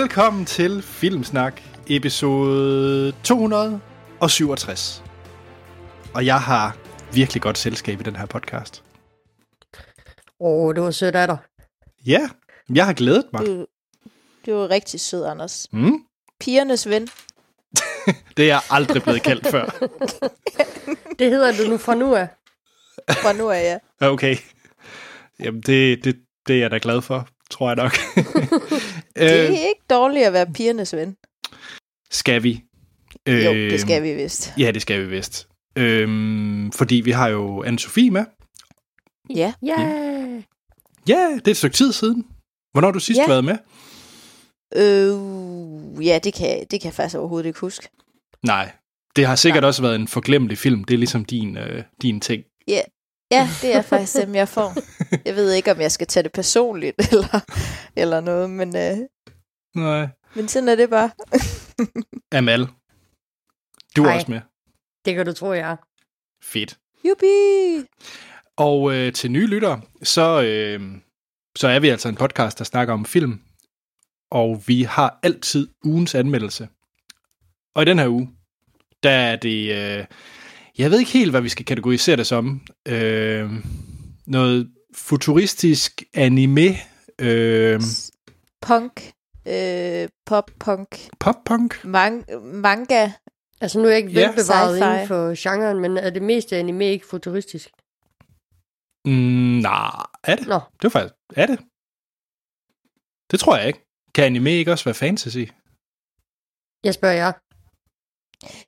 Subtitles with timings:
[0.00, 5.04] Velkommen til Filmsnak, episode 267.
[6.14, 6.76] Og jeg har
[7.12, 8.84] virkelig godt selskab i den her podcast.
[10.40, 11.36] Åh, oh, det var sødt af dig.
[12.06, 12.28] Ja,
[12.74, 13.46] jeg har glædet mig.
[13.46, 13.66] Du,
[14.46, 15.66] du er rigtig sød, Anders.
[15.72, 15.98] Mm,
[16.40, 17.08] Pigernes ven.
[18.36, 19.64] det er jeg aldrig blevet kaldt før.
[21.18, 22.28] Det hedder du nu fra nu af.
[23.10, 24.08] Fra nu af, ja.
[24.08, 24.36] Okay.
[25.40, 26.16] Jamen, det, det,
[26.46, 27.92] det er jeg da glad for, tror jeg nok.
[29.18, 31.16] Det øh, er ikke dårligt at være pigernes ven.
[32.10, 32.62] skal vi?
[33.28, 34.52] Jo, Øh, det skal vi vist.
[34.58, 35.48] Ja, det skal vi vist.
[35.78, 38.24] Øhm, fordi vi har jo Anne-Sophie med.
[39.34, 39.52] Ja.
[39.62, 39.80] Ja.
[41.08, 42.26] Ja, det er et stykke tid siden.
[42.72, 43.28] Hvornår har du sidst Ja.
[43.28, 43.56] været med?
[44.76, 47.88] Øh, ja, det kan, det kan jeg faktisk overhovedet ikke huske.
[48.42, 48.72] Nej.
[49.16, 50.84] Det har sikkert også været en forglemmelig film.
[50.84, 52.42] Det er ligesom din, øh, din ting.
[52.68, 52.80] Ja,
[53.30, 54.72] det er faktisk dem, jeg får.
[55.24, 57.40] Jeg ved ikke, om jeg skal tage det personligt eller,
[57.96, 58.98] eller noget, men, øh,
[59.74, 60.08] Nej.
[60.34, 61.10] men sådan er det bare.
[62.32, 62.66] Amal.
[63.96, 64.16] Du er Hej.
[64.16, 64.40] også med.
[65.04, 65.76] Det kan du tro, jeg er.
[66.44, 66.78] Fedt.
[67.04, 67.86] Jubi!
[68.56, 70.80] Og øh, til nye lyttere, så, øh,
[71.56, 73.40] så er vi altså en podcast, der snakker om film.
[74.30, 76.68] Og vi har altid ugens anmeldelse.
[77.74, 78.30] Og i den her uge,
[79.02, 79.98] der er det...
[79.98, 80.06] Øh,
[80.78, 82.66] jeg ved ikke helt, hvad vi skal kategorisere det som.
[82.88, 83.50] Øh,
[84.26, 86.68] noget futuristisk anime.
[87.18, 87.80] Øh,
[88.60, 89.12] Punk.
[89.48, 91.08] Øh, pop-punk.
[91.20, 91.84] pop-punk.
[91.84, 93.10] Man- manga.
[93.60, 94.26] Altså, nu er jeg ikke Ja.
[94.26, 94.84] velbevaret Sci-fi.
[94.94, 97.68] inden for genren, men er det meste anime ikke futuristisk?
[99.04, 99.12] Mm,
[99.62, 100.46] nej, er det?
[100.46, 101.14] Nå, Det var faktisk...
[101.36, 101.58] Er det?
[103.30, 103.80] Det tror jeg ikke.
[104.14, 105.44] Kan anime ikke også være fantasy?
[106.84, 107.32] jeg spørger jer.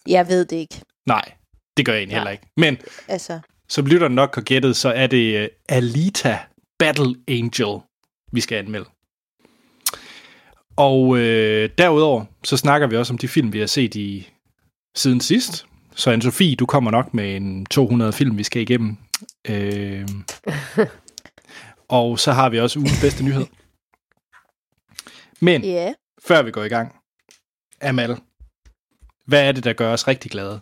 [0.06, 0.82] Jeg ved det ikke.
[1.06, 1.32] Nej,
[1.78, 2.20] det gør jeg egentlig Nej.
[2.20, 2.46] heller ikke.
[2.56, 6.38] Men Altså, som lytteren nok har gættet, så er det uh, Alita
[6.78, 7.80] Battle Angel,
[8.32, 8.88] vi skal anmelde.
[10.76, 14.28] Og øh, derudover, så snakker vi også om de film, vi har set i
[14.96, 15.66] siden sidst.
[15.94, 18.96] Så Anne-Sophie, du kommer nok med en 200 film, vi skal igennem.
[19.48, 20.08] Øh,
[21.98, 23.46] og så har vi også ugens bedste nyhed.
[25.40, 25.92] Men ja.
[26.26, 26.94] før vi går i gang,
[27.80, 28.16] Amal,
[29.26, 30.60] hvad er det, der gør os rigtig glade?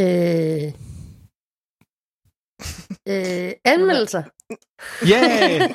[0.00, 0.72] Øh...
[3.08, 4.22] Øh, anmeldelser.
[5.12, 5.70] Yeah!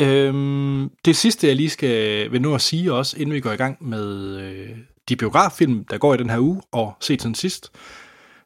[0.01, 3.57] Øhm, det sidste, jeg lige skal vil nu at sige også, inden vi går i
[3.57, 4.77] gang med øh,
[5.09, 7.73] de biograffilm, der går i den her uge, og set siden sidst,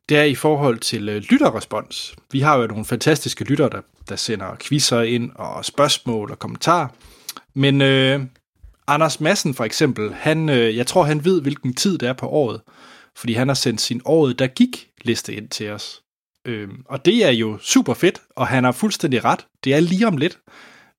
[0.08, 2.14] det er i forhold til øh, lytterrespons.
[2.32, 6.88] Vi har jo nogle fantastiske lyttere, der, der sender quizzer ind, og spørgsmål og kommentarer.
[7.54, 8.20] Men øh,
[8.86, 12.28] Anders Madsen for eksempel, han, øh, jeg tror, han ved, hvilken tid det er på
[12.28, 12.60] året,
[13.16, 16.02] fordi han har sendt sin året, der gik liste ind til os.
[16.46, 19.46] Øhm, og det er jo super fedt, og han har fuldstændig ret.
[19.64, 20.38] Det er lige om lidt.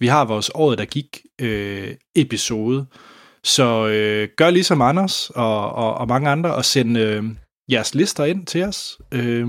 [0.01, 2.85] Vi har vores året, der gik øh, episode.
[3.43, 7.23] Så øh, gør ligesom Anders og, og, og mange andre, og send, øh,
[7.71, 8.99] jeres lister ind til os.
[9.11, 9.47] Øh,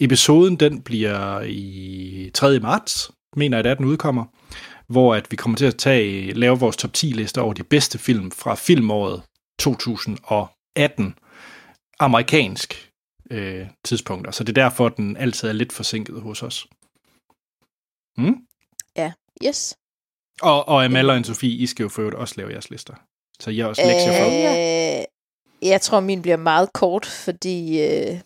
[0.00, 2.60] episoden den bliver i 3.
[2.60, 4.24] marts, mener jeg, at den udkommer,
[4.92, 7.98] hvor at vi kommer til at tage, lave vores top 10 liste over de bedste
[7.98, 9.22] film fra filmåret
[9.58, 11.14] 2018.
[12.00, 12.90] Amerikansk
[13.30, 14.30] øh, tidspunkter.
[14.30, 16.66] Så det er derfor, den altid er lidt forsinket hos os.
[18.18, 18.36] Mm?
[18.96, 19.12] Ja,
[19.46, 19.74] Yes.
[20.40, 22.94] Og, og Amal og Sofie, I skal jo for også lave jeres lister.
[23.40, 24.26] Så har også lektier for.
[24.26, 25.04] Øh,
[25.70, 28.20] jeg tror, min bliver meget kort, fordi øh,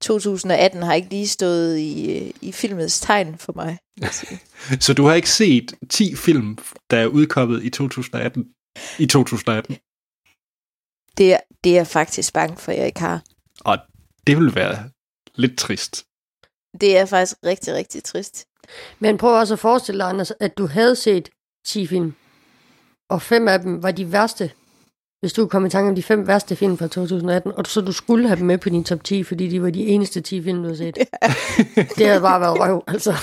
[0.00, 3.78] 2018 har ikke lige stået i, øh, i filmets tegn for mig.
[4.00, 4.80] jeg.
[4.80, 6.58] Så du har ikke set 10 film,
[6.90, 8.48] der er udkommet i 2018?
[8.98, 9.76] I 2018.
[11.18, 13.22] Det, er, det er jeg faktisk bange for, at jeg ikke har.
[13.60, 13.78] Og
[14.26, 14.90] det vil være
[15.34, 16.04] lidt trist.
[16.80, 18.46] Det er faktisk rigtig, rigtig trist.
[18.98, 21.28] Men prøv også at forestille dig, Anders, at du havde set
[21.66, 22.14] 10 film,
[23.10, 24.50] og fem af dem var de værste.
[25.20, 27.92] Hvis du kom i tanke om de fem værste film fra 2018, og så du
[27.92, 30.58] skulle have dem med på din top 10, fordi de var de eneste 10 film,
[30.58, 30.96] du havde set.
[31.98, 33.14] det havde bare været røv, altså.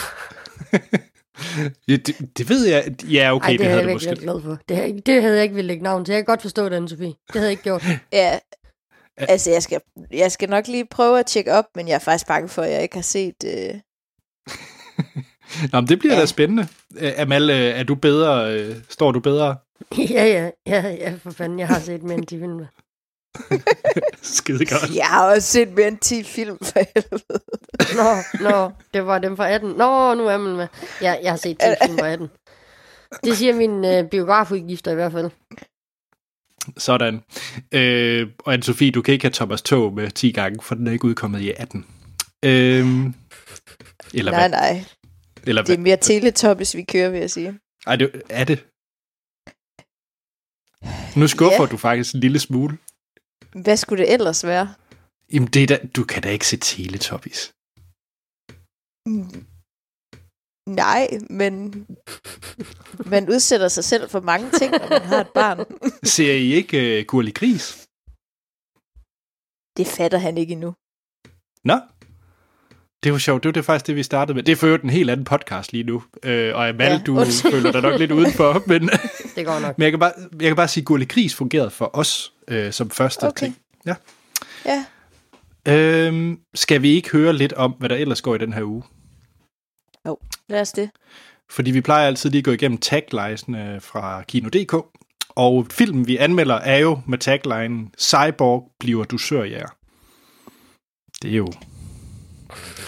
[1.88, 2.96] Ja, det, det ved jeg.
[3.12, 4.08] Ja, okay, Ej, det, det havde jeg du måske.
[4.08, 4.58] været glad for.
[4.70, 6.12] Det, havde, det havde jeg ikke ville lægge navn til.
[6.14, 7.26] Jeg kan godt forstå det, Anne-Sophie.
[7.28, 7.84] Det havde jeg ikke gjort.
[8.14, 8.40] Ja,
[9.18, 12.28] altså jeg skal, jeg skal nok lige prøve at tjekke op, men jeg er faktisk
[12.28, 13.36] bange for, at jeg ikke har set...
[13.46, 13.74] Øh...
[15.72, 16.20] Nå, men det bliver ja.
[16.20, 16.68] Da spændende.
[17.18, 18.54] Amal, øh, er du bedre?
[18.60, 19.56] øh, Står du bedre?
[19.98, 21.60] ja, ja, ja, ja, for fanden.
[21.60, 22.60] Jeg har set mere end 10 film.
[24.22, 24.96] Skide godt.
[24.96, 27.24] Jeg har også set mere end 10 film, for helvede.
[28.44, 29.70] Nå, nå, det var dem fra 18.
[29.70, 30.68] Nå, nu er man med.
[31.02, 32.30] Ja, jeg har set 10 film fra 18.
[33.24, 35.30] Det siger mine øh, biografudgifter i hvert fald.
[36.78, 37.22] Sådan.
[37.72, 40.92] Øh, og Anne-Sophie, du kan ikke have Thomas Tog med 10 gange, for den er
[40.92, 41.86] ikke udkommet i 18.
[42.46, 42.52] Øh,
[44.14, 44.50] eller Nej, hvad?
[44.50, 44.84] nej.
[45.48, 47.60] Eller Det er mere Teletubbies, vi kører, vil jeg sige.
[47.88, 48.60] Ej, det, er det?
[51.20, 51.72] Nu skuffer Ja.
[51.72, 52.78] du faktisk en lille smule.
[53.64, 54.68] Hvad skulle det ellers være?
[55.34, 57.42] Jamen, det da, du kan da ikke se Teletubbies.
[59.10, 59.46] Mm.
[60.84, 61.52] Nej, men
[63.14, 65.58] man udsætter sig selv for mange ting, når man har et barn.
[66.16, 67.88] Ser I ikke uh, Gurli Gris?
[69.78, 70.72] Det fatter han ikke endnu.
[71.70, 71.78] Nå?
[73.04, 73.44] Det var sjovt.
[73.44, 74.44] Det var det faktisk det, vi startede med.
[74.44, 76.04] Det er for en helt anden podcast lige nu.
[76.24, 77.52] Øh, og Amal, ja, du undskyld.
[77.56, 78.64] føler dig nok lidt udenfor.
[78.68, 78.90] Men,
[79.36, 79.78] Det går nok.
[79.78, 82.72] men jeg, kan bare, jeg kan bare sige, at Gurli Gris fungerede for os øh,
[82.74, 83.46] som første Okay.
[83.46, 83.58] ting.
[83.86, 83.96] Ja.
[84.66, 84.86] Ja,
[85.68, 88.84] Øhm, skal vi ikke høre lidt om, hvad der ellers går i den her uge?
[90.50, 90.90] lad os det.
[91.52, 94.74] Fordi vi plejer altid lige at gå igennem taglinerne fra Kino.dk.
[95.30, 99.68] Og filmen, vi anmelder, er jo med taglinen Cyborg bliver dusørjæger.
[101.22, 101.48] Det er jo...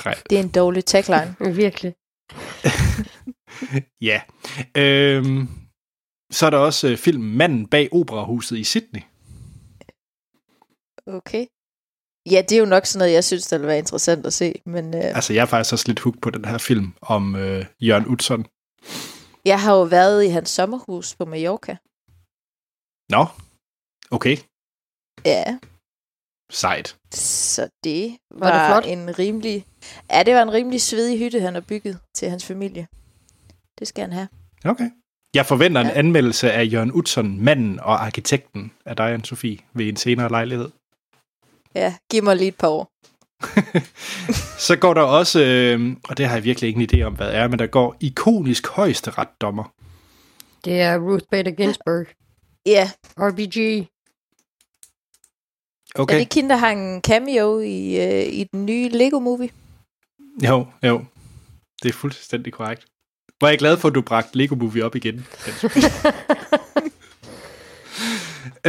[0.05, 0.23] Ret.
[0.29, 1.35] Det er en dårlig tagline.
[1.63, 1.93] Virkelig.
[4.01, 4.21] Ja.
[4.77, 5.47] Øhm,
[6.31, 9.01] så er der også øh, filmen Manden bag operahuset i Sydney.
[11.07, 11.45] Okay.
[12.31, 14.53] Ja, det er jo nok sådan noget, jeg synes, der vil være interessant at se.
[14.65, 17.65] Men øh, Altså, jeg er faktisk også lidt hooked på den her film om øh,
[17.81, 18.45] Jørgen Utzon.
[19.45, 21.77] jeg har jo været i hans sommerhus på Mallorca.
[23.09, 23.25] Nå,
[24.11, 24.37] okay.
[25.25, 25.59] Ja,
[26.51, 26.97] Sejt.
[27.13, 28.85] så det Var det var, flot?
[28.93, 29.65] en rimelig...
[30.11, 32.87] Ja, det var en rimelig svedig hytte, han har bygget til hans familie.
[33.79, 34.27] Det skal han have.
[34.65, 34.89] Okay.
[35.35, 35.93] Jeg forventer en Ja.
[35.93, 40.69] anmeldelse af Jørgen Utzon, manden og arkitekten af dig, anne Sofie, ved en senere lejlighed.
[41.75, 42.89] Ja, giv mig lige et par år.
[44.67, 47.35] Så går der også, øh, og det har jeg virkelig ingen idé om, hvad det
[47.35, 49.63] er, men der går ikonisk højesteretsdommer.
[50.65, 52.05] Det er Ruth Bader Ginsburg.
[52.65, 53.57] Ja, RBG.
[53.57, 53.85] okay.
[55.95, 56.13] Okay.
[56.13, 59.49] er det ikke hende, der har en cameo i, øh, i den nye Lego-movie?
[60.43, 61.05] Jo, jo.
[61.83, 62.85] Det er fuldstændig korrekt.
[63.37, 65.15] Hvor er jeg glad for, at du bragte Lego Movie op igen.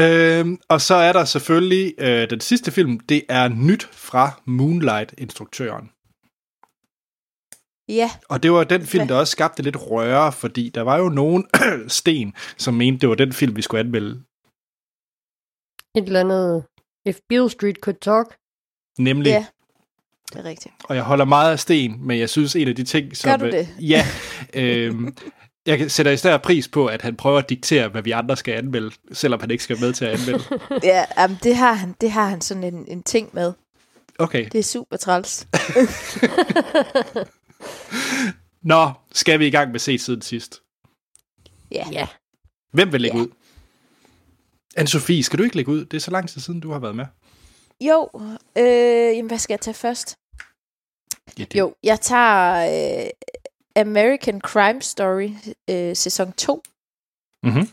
[0.02, 3.00] øhm, og så er der selvfølgelig øh, den sidste film.
[3.00, 5.90] Det er nyt fra Moonlight-instruktøren.
[7.88, 11.08] Ja, Og det var den film, der også skabte lidt røre, fordi der var jo
[11.08, 11.46] nogen
[11.98, 14.12] sten, som mente, det var den film, vi skulle anmelde.
[15.96, 16.64] Et eller andet...
[17.06, 18.28] If Beale Street Could Talk.
[18.98, 19.46] Nemlig, ja.
[20.32, 20.74] Det er rigtigt.
[20.84, 23.28] og jeg holder meget af sten, men jeg synes, en af de ting, som...
[23.30, 23.68] Gør du det?
[23.80, 24.06] Ja.
[24.54, 25.16] øhm,
[25.66, 28.36] jeg kan- sætter i stedet pris på, at han prøver at diktere, hvad vi andre
[28.36, 30.44] skal anmelde, selvom han ikke skal med til at anmelde.
[30.82, 33.52] Ja, jamen, det har han, det har han sådan en, en ting med.
[34.18, 34.48] Okay.
[34.52, 35.42] Det er super træls.
[38.62, 40.62] Nå, skal vi i gang med set siden sidst?
[41.70, 41.84] Ja.
[41.92, 42.06] Ja.
[42.72, 43.22] Hvem vil lægge Ja.
[43.22, 43.28] ud?
[44.78, 45.84] Anne-Sophie, skal du ikke lægge ud?
[45.84, 47.06] Det er så lang tid siden, du har været med.
[47.80, 48.08] Jo,
[48.58, 50.16] øh, jamen, hvad skal jeg tage først?
[51.38, 53.10] Ja, det, Jo, jeg tager øh,
[53.76, 55.30] American Crime Story
[55.70, 56.62] øh, sæson 2
[57.42, 57.68] Mm-hmm.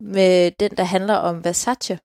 [0.00, 1.98] med den, der handler om Versace.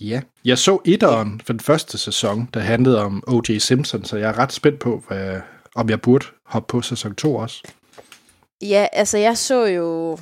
[0.00, 3.58] Ja, jeg så etteren for den første sæson, der handlede om O.J.
[3.58, 5.40] Simpson, så jeg er ret spændt på, hvad,
[5.74, 7.62] om jeg burde hoppe på sæson 2 også.
[8.62, 10.18] Ja, altså jeg så jo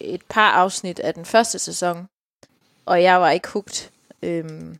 [0.00, 2.06] et par afsnit af den første sæson,
[2.86, 3.92] og jeg var ikke hugt.
[4.22, 4.78] Øhm,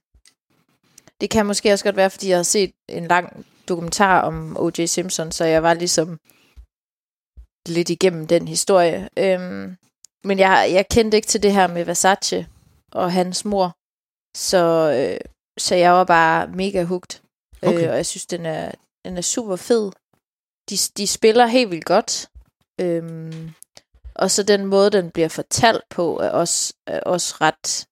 [1.21, 4.87] det kan måske også godt være, fordi jeg har set en lang dokumentar om O.J.
[4.87, 6.21] Simpson, så jeg var ligesom
[7.67, 9.09] lidt igennem den historie.
[9.17, 9.77] Øhm,
[10.25, 12.47] men jeg, jeg kendte ikke til det her med Versace
[12.93, 13.77] og hans mor,
[14.37, 15.21] så, øh,
[15.59, 17.23] så jeg var bare mega hugt.
[17.63, 17.83] Okay.
[17.83, 18.73] Øh, og jeg synes, den er,
[19.05, 19.93] den er super fed.
[20.71, 22.29] De, de spiller helt vildt godt.
[22.81, 23.51] Øhm,
[24.15, 27.87] og så den måde, den bliver fortalt på, er også, er også ret...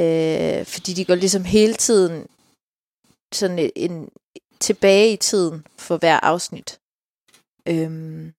[0.00, 2.26] Øh, fordi de går ligesom hele tiden
[3.34, 4.08] sådan en, en
[4.60, 6.78] tilbage i tiden for hver afsnit.
[7.68, 8.32] Øhm,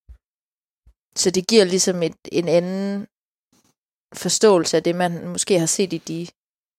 [1.15, 3.07] så det giver ligesom et, en anden
[4.13, 6.27] forståelse af det, man måske har set i de,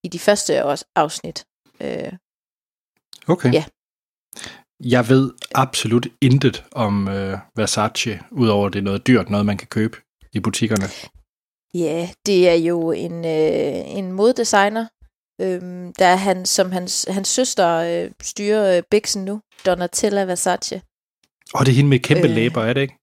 [0.04, 0.52] i de første
[0.97, 1.44] afsnit.
[1.80, 2.12] Øh,
[3.28, 3.52] Okay.
[3.52, 3.64] Ja.
[4.85, 9.68] Jeg ved absolut intet om øh, Versace, udover det er noget dyrt, noget man kan
[9.68, 9.97] købe
[10.32, 10.85] i butikkerne.
[11.75, 14.87] Ja, det er jo en, øh, en moddesigner,
[15.41, 20.83] øhm, der er han, som hans, hans søster øh, styrer øh, Bixen nu, Donatella Versace.
[21.55, 22.31] Og det er hende med kæmpe øh.
[22.31, 22.37] Øh.
[22.37, 22.99] læber, er det ikke?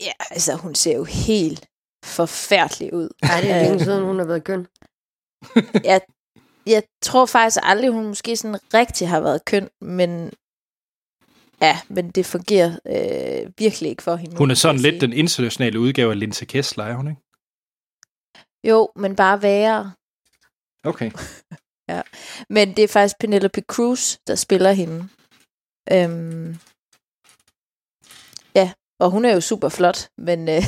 [0.00, 1.66] Ja, altså hun ser jo helt
[2.04, 3.08] forfærdelig ud.
[3.22, 4.66] Nej, det er Øh, længe siden, hun har været køn.
[5.90, 6.00] jeg,
[6.66, 10.32] jeg tror faktisk aldrig, hun måske sådan rigtig har været køn, men
[11.62, 14.36] ja, men det fungerer øh, virkelig ikke for hende.
[14.36, 15.00] Hun er sådan lidt sige.
[15.00, 17.20] den internationale udgave af Linse Kessler, er hun ikke?
[18.68, 19.92] Jo, men bare værre.
[20.84, 21.10] Okay.
[22.48, 25.08] Men det er faktisk Penelope Cruz, der spiller hende.
[25.92, 26.58] Øhm,
[28.54, 30.62] ja, og hun er jo super flot, men, øh,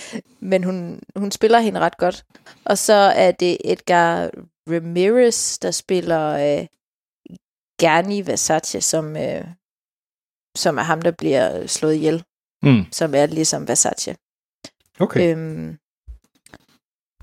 [0.50, 2.24] men hun, hun spiller hende ret godt.
[2.64, 4.30] Og så er det Edgar
[4.68, 6.66] Ramirez, der spiller øh,
[7.80, 9.44] Gerni Versace, som, øh,
[10.56, 12.24] som er ham, der bliver slået ihjel,
[12.62, 12.84] Mm.
[12.92, 14.16] som er ligesom Versace.
[15.00, 15.32] Okay.
[15.36, 15.78] Øhm,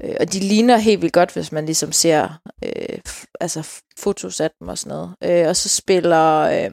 [0.03, 4.39] øh, og de ligner helt vildt godt, hvis man ligesom ser øh, f- altså fotos
[4.39, 5.15] af dem og sådan noget.
[5.23, 6.71] Øh, og så spiller øh,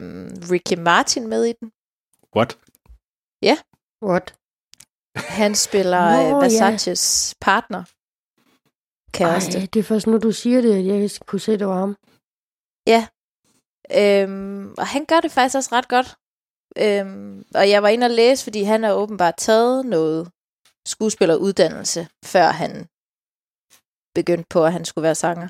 [0.51, 1.71] Ricky Martin med i den.
[2.35, 2.57] What?
[4.03, 4.35] What?
[5.15, 6.35] Han spiller Nå, øh, ja.
[6.35, 7.83] Versaces partner.
[9.11, 9.57] Kæreste.
[9.59, 11.95] Ej, det er først nu, du siger det, at jeg kunne se, det var ham.
[14.01, 16.15] Øhm, og han gør det faktisk også ret godt.
[16.81, 20.31] Øhm, og jeg var inde og læse, fordi han har åbenbart taget noget
[20.87, 22.87] skuespilleruddannelse, før han
[24.15, 25.47] begyndte på, at han skulle være sanger.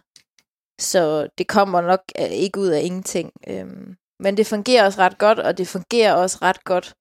[0.81, 3.31] Så det kommer nok øh, ikke ud af ingenting.
[3.47, 6.95] Øhm, men det fungerer også ret godt, og det fungerer også ret godt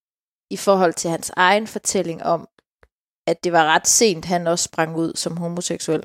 [0.50, 2.48] i forhold til hans egen fortælling om,
[3.26, 6.04] at det var ret sent, han også sprang ud som homoseksuel.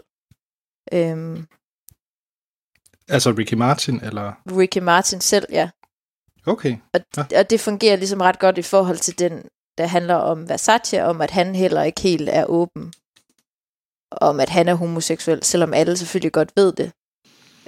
[0.94, 1.48] Øhm,
[3.10, 4.34] Altså Ricky Martin, eller...
[4.58, 5.70] Ricky Martin selv, ja.
[6.46, 6.78] Okay.
[6.94, 7.40] Og, Ja.
[7.40, 9.44] og det fungerer ligesom ret godt i forhold til den,
[9.78, 12.94] der handler om Versace, om at han heller ikke helt er åben
[14.12, 16.92] om, at han er homoseksuel, selvom alle selvfølgelig godt ved det.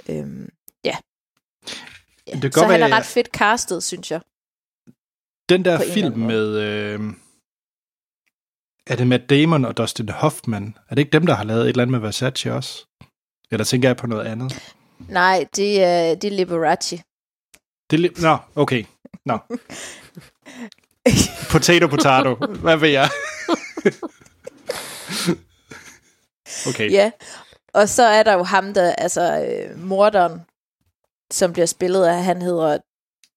[0.08, 0.48] Øhm,
[0.84, 0.96] ja.
[2.26, 2.38] ja.
[2.42, 4.20] Det Så han er ret fedt castet, synes jeg.
[5.48, 6.46] Den der film med...
[6.58, 7.00] Øh,
[8.86, 10.76] er det Matt Damon og Dustin Hoffman?
[10.88, 12.86] Er det ikke dem, der har lavet et eller andet med Versace også?
[13.50, 14.74] Eller tænker jeg på noget andet?
[15.08, 17.02] Nej, det er, det er Liberace.
[17.92, 18.84] Det er li- Nå, okay.
[19.24, 19.38] Nå.
[21.52, 22.34] Potato, potato.
[22.34, 23.08] Hvad ved jeg?
[26.68, 26.90] okay.
[26.90, 27.10] Ja,
[27.74, 30.40] og så er der jo ham, der, altså øh, morderen,
[31.30, 32.78] som bliver spillet af, han hedder,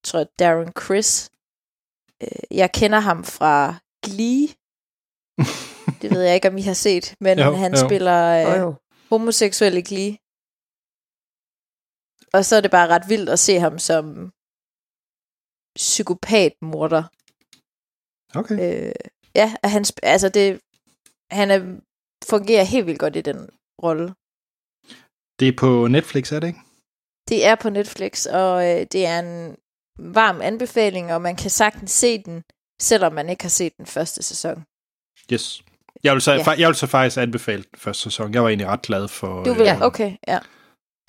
[0.04, 1.30] tror jeg, Darren Chris.
[2.24, 4.48] Øh, jeg kender ham fra Glee.
[6.02, 7.88] det ved jeg ikke, om I har set, men Jo, han jo.
[7.88, 8.54] spiller Øh.
[8.54, 8.76] øh, jo.
[9.10, 10.18] homoseksuel i Glee.
[12.34, 14.32] Og så er det bare ret vildt at se ham som
[15.76, 17.04] psykopatmorder.
[18.40, 18.86] Okay.
[18.88, 18.92] Øh,
[19.36, 20.60] ja, at han, sp- altså det,
[21.32, 21.60] han er,
[22.30, 23.50] fungerer helt vildt godt i den
[23.84, 24.14] rolle.
[25.40, 26.60] Det er på Netflix, er det ikke?
[27.30, 29.58] Det er på Netflix, og øh, det er en
[30.00, 32.44] varm anbefaling, og man kan sagtens se den,
[32.82, 34.64] selvom man ikke har set den første sæson.
[35.34, 35.64] Yes.
[36.04, 36.52] Jeg vil, så, Ja.
[36.58, 38.34] jeg vil så faktisk anbefale den første sæson.
[38.34, 39.44] Jeg var egentlig ret glad for...
[39.44, 39.78] Du vil, Ja.
[39.82, 40.40] okay, ja.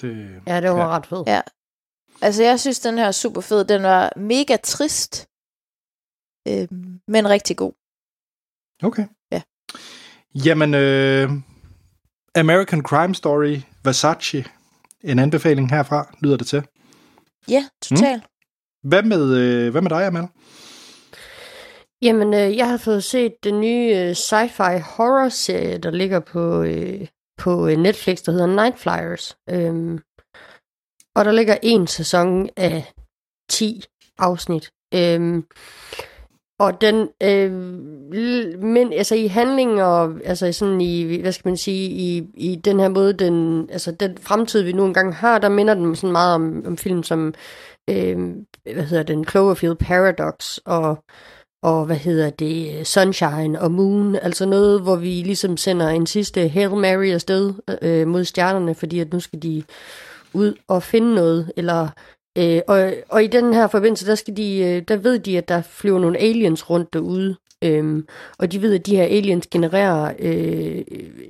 [0.00, 0.88] det, Ja, det var Ja.
[0.88, 1.28] ret fedt.
[1.28, 1.40] Ja.
[2.22, 3.64] Altså, jeg synes, den her er super fed.
[3.64, 5.28] Den var mega trist,
[6.48, 6.68] øh,
[7.08, 7.72] men rigtig god.
[8.82, 9.06] Okay.
[9.32, 9.42] Ja.
[10.34, 11.30] Jamen, øh,
[12.34, 14.44] American Crime Story, Versace,
[15.04, 16.62] en anbefaling herfra, lyder det til.
[17.48, 18.22] Ja, totalt.
[18.22, 18.88] Mm.
[18.88, 20.28] Hvad med, øh, hvad med dig, Amal?
[22.02, 27.06] Jamen, øh, jeg har fået set den nye øh, sci-fi horror-serie, der ligger på øh,
[27.38, 29.36] på øh, Netflix, der hedder Night Flyers.
[29.50, 29.98] Øhm,
[31.16, 32.92] og der ligger en sæson af
[33.50, 33.82] 10
[34.18, 34.70] afsnit.
[34.94, 35.44] Øhm,
[36.58, 37.52] og den, øh,
[38.62, 42.80] men altså i handling og altså sådan i, hvad skal man sige, i, i den
[42.80, 46.34] her måde, den, altså den fremtid, vi nu engang har, der minder den sådan meget
[46.34, 47.34] om, om film som,
[47.90, 48.18] øh,
[48.72, 51.04] hvad hedder den, Cloverfield Paradox og,
[51.62, 56.48] og hvad hedder det, Sunshine og Moon, altså noget, hvor vi ligesom sender en sidste
[56.48, 59.62] Hail Mary afsted øh, mod stjernerne, fordi at nu skal de
[60.36, 61.88] ud og finde noget, eller
[62.38, 65.48] Øh, og, og i den her forbindelse, der, skal de, øh, der ved de, at
[65.48, 67.36] der flyver nogle aliens rundt derude.
[67.64, 68.06] Øhm,
[68.38, 70.84] og de ved, at de her aliens genererer øh,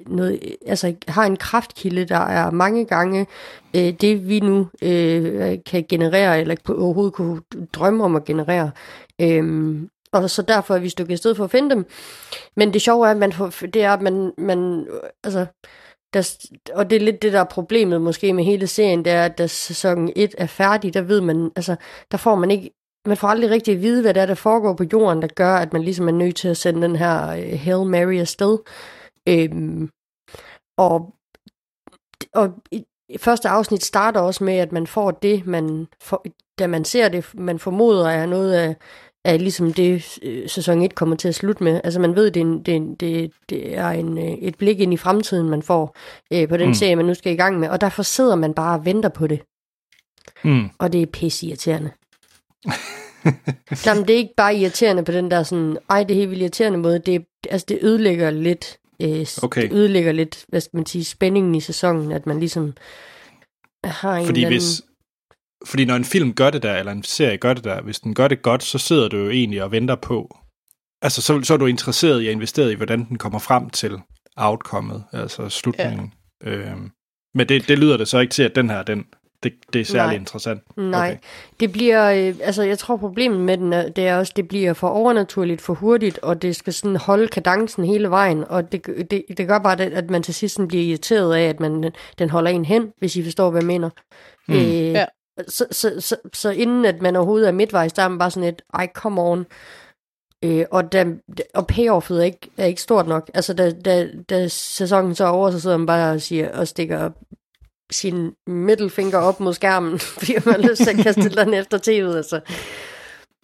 [0.07, 3.27] noget, altså har en kraftkilde, der er mange gange
[3.77, 7.41] øh, det, vi nu øh, kan generere, eller overhovedet kunne
[7.73, 8.71] drømme om at generere.
[9.21, 11.87] Øhm, og så derfor er vi stukket i stedet for at finde dem.
[12.57, 13.33] Men det sjove er, at man
[13.75, 14.87] det er, at man, man
[15.25, 15.47] altså,
[16.17, 19.25] der, og det er lidt det, der er problemet måske med hele serien, det er,
[19.25, 21.77] at da sæson 1 er færdig, der ved man, altså,
[22.11, 22.71] der får man ikke,
[23.07, 25.55] man får aldrig rigtig at vide, hvad der er, der foregår på jorden, der gør,
[25.55, 28.59] at man ligesom er nødt til at sende den her øh, Hail Mary afsted.
[29.29, 29.91] Øhm,
[30.79, 31.15] og,
[32.35, 32.85] og i,
[33.19, 36.25] første afsnit starter også med, at man får det, man for,
[36.59, 38.77] da man ser det, man formoder er noget af
[39.26, 41.80] er ligesom det, øh, sæson 1 kommer til at slutte med.
[41.85, 45.49] Altså man ved, det det, det, det er en, øh, et blik ind i fremtiden,
[45.49, 45.97] man får
[46.33, 46.75] øh, på den mm.
[46.75, 47.68] serie, man nu skal i gang med.
[47.68, 49.40] Og derfor sidder man bare og venter på det.
[50.45, 50.71] Mm.
[50.78, 51.90] Og det er pisse irriterende.
[53.87, 56.42] Jamen, det er ikke bare irriterende på den der sådan, ej, det er helt vildt
[56.42, 56.99] irriterende måde.
[56.99, 59.62] Det, altså, det ødelægger lidt, øh, okay.
[59.62, 62.75] det ødelægger lidt, hvad skal man sige, spændingen i sæsonen, at man ligesom
[63.85, 64.61] har en Fordi anden...
[65.67, 68.15] fordi når en film gør det der, eller en serie gør det der, hvis den
[68.15, 70.37] gør det godt, så sidder du jo egentlig og venter på,
[71.03, 73.99] altså så, så er du interesseret i at investere i, hvordan den kommer frem til
[74.37, 76.13] outcomet, altså slutningen.
[76.45, 76.50] Ja.
[76.50, 76.91] Øhm,
[77.35, 79.05] men det, det lyder det så ikke til, at den her, den,
[79.43, 80.21] det, det er særlig Nej.
[80.21, 80.76] interessant.
[80.76, 81.19] Nej, okay.
[81.61, 84.73] det bliver, øh, altså jeg tror problemet med den, er, det er også, det bliver
[84.73, 89.25] for overnaturligt, for hurtigt, og det skal sådan holde kadencen hele vejen, og det, det,
[89.37, 92.50] det gør bare, det, at man til sidst bliver irriteret af, at man, den holder
[92.50, 93.91] en hen, hvis I forstår, hvad jeg mener.
[94.49, 94.55] Mm.
[94.55, 95.05] Øh, ja.
[95.49, 98.49] Så, så, så, så inden at man overhovedet er midtvejs, der er man bare sådan
[98.49, 99.47] et, ej, come on.
[100.45, 101.07] Øh, og, da,
[101.55, 103.31] og payoffet er ikke, er ikke stort nok.
[103.35, 106.69] Altså, da, da, da sæsonen så er over, så sidder man bare og, siger, og
[106.69, 107.11] stikker
[107.93, 112.17] sin middelfinger op mod skærmen, fordi man har lyst til at kaste den efter tv'et.
[112.17, 112.41] Altså.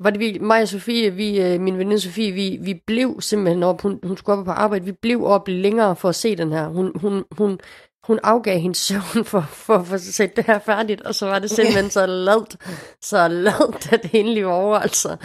[0.00, 3.62] Var det vi, mig og Sofie, vi, øh, min veninde Sofie, vi, vi blev simpelthen
[3.62, 6.52] op, hun, hun skulle op på arbejde, vi blev op længere for at se den
[6.52, 6.68] her.
[6.68, 7.60] Hun, hun, hun
[8.04, 11.38] hun afgav hendes søvn for, for, for at sætte det her færdigt, og så var
[11.38, 12.56] det simpelthen så ladt,
[13.02, 15.16] så ladt, at det endelig var over, altså.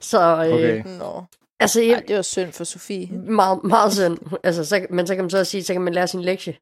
[0.00, 0.82] Så, øh, okay.
[0.98, 1.24] Nå.
[1.60, 3.08] Altså, jeg, Ej, det var synd for Sofie.
[3.12, 4.18] Meget, meget synd.
[4.42, 6.56] Altså, så, men så kan man så sige, så kan man lære sin lektie.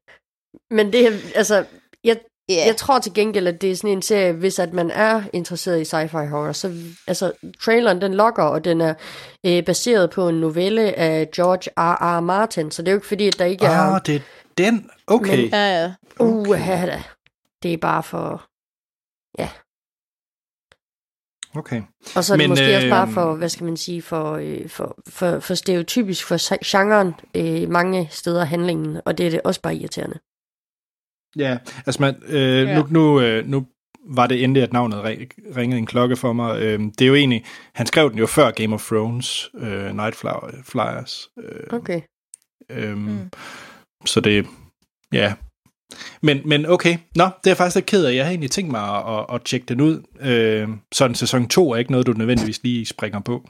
[0.71, 1.65] Men det, altså,
[2.03, 2.17] jeg,
[2.51, 2.67] yeah.
[2.67, 5.81] jeg tror til gengæld, at det er sådan en serie, hvis at man er interesseret
[5.81, 6.73] i sci-fi horror, så
[7.07, 8.93] altså, traileren den lokker, og den er
[9.45, 12.17] øh, baseret på en novelle af George R.
[12.17, 12.19] R.
[12.19, 13.79] Martin, så det er jo ikke fordi, at der ikke er...
[13.79, 14.19] Ah, det er
[14.57, 14.89] den?
[15.07, 15.37] Okay.
[15.37, 15.93] Men, ja, ja.
[16.19, 16.87] Uh, okay.
[16.87, 17.03] da.
[17.63, 18.45] Det er bare for...
[19.39, 19.49] Ja.
[21.55, 21.81] Okay.
[22.15, 24.31] Og så er det Men, måske øh, også bare for, hvad skal man sige, for,
[24.31, 29.41] øh, for, for, for stereotypisk for genren øh, mange steder handlingen, og det er det
[29.43, 30.19] også bare irriterende.
[31.37, 32.79] Ja, altså man, øh, ja.
[32.79, 33.67] nu, nu, øh, nu
[34.07, 35.03] var det endelig, at navnet
[35.55, 36.61] ringede en klokke for mig.
[36.61, 40.15] Øh, det er jo egentlig, han skrev den jo før Game of Thrones, øh, Night
[40.63, 41.29] Flyers.
[41.39, 42.01] Øh, okay.
[42.69, 43.29] Øh, mm.
[44.05, 44.47] Så det,
[45.13, 45.33] ja.
[46.21, 48.15] Men, men okay, nå, det er faktisk lidt ked af.
[48.15, 50.03] Jeg har egentlig tænkt mig at, at, at tjekke den ud.
[50.19, 53.49] Øh, sådan sæson 2 er ikke noget, du nødvendigvis lige springer på.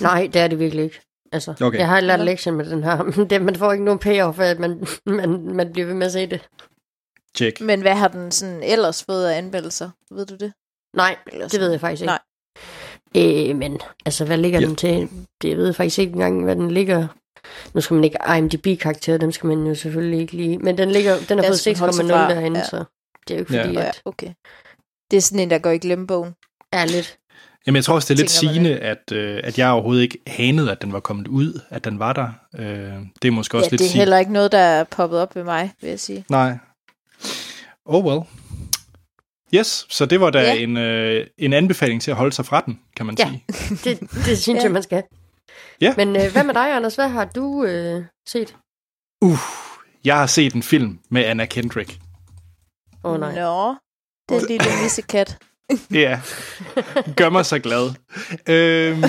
[0.00, 1.00] Nej, det er det virkelig ikke.
[1.32, 1.78] Altså, okay.
[1.78, 3.02] jeg har lært lektion med den her.
[3.30, 6.12] Det, man får ikke nogen payoff af, at man, man, man bliver ved med at
[6.12, 6.48] se det.
[7.36, 7.60] Check.
[7.60, 9.90] Men hvad har den sådan ellers fået af anmeldelser?
[10.10, 10.52] Ved du det?
[10.96, 12.06] Nej, ellers det ved jeg faktisk ikke.
[12.06, 12.20] Nej.
[13.50, 14.66] Øh, men altså, hvad ligger ja.
[14.66, 15.08] den til?
[15.42, 17.08] Det ved jeg faktisk ikke engang, hvad den ligger.
[17.74, 20.58] Nu skal man ikke IMDb-karakterer, dem skal man jo selvfølgelig ikke lige.
[20.58, 22.66] Men den, ligger, den har fået 6,0 derinde, ja.
[22.66, 22.84] så
[23.28, 23.88] det er jo ikke fordi, ja.
[23.88, 24.02] at...
[24.04, 24.32] okay.
[25.10, 26.32] Det er sådan en, der går i glemmebogen.
[26.72, 27.18] Ja, lidt.
[27.66, 30.72] Jamen, jeg tror også, det er lidt sigende, at, øh, at jeg overhovedet ikke hanede,
[30.72, 32.28] at den var kommet ud, at den var der.
[32.58, 32.66] Øh,
[33.22, 35.36] det er måske også ja, lidt det er heller ikke noget, der er poppet op
[35.36, 36.24] ved mig, vil jeg sige.
[36.28, 36.58] Nej.
[37.84, 38.20] Oh well.
[39.54, 40.54] Yes, så det var da ja.
[40.54, 43.28] en, øh, en anbefaling til at holde sig fra den, kan man ja.
[43.28, 43.44] sige.
[43.84, 44.62] det, det synes ja.
[44.62, 45.02] jeg, man skal.
[45.80, 45.94] Ja.
[45.96, 46.94] Men øh, hvad med dig, Anders?
[46.94, 48.56] Hvad har du øh, set?
[49.20, 49.38] Uh,
[50.04, 51.98] jeg har set en film med Anna Kendrick.
[53.04, 53.34] Åh oh, nej.
[53.34, 53.74] Nå,
[54.28, 55.38] den lille missekat.
[55.90, 56.20] ja,
[57.16, 57.90] gør mig så glad.
[58.48, 59.02] Øhm,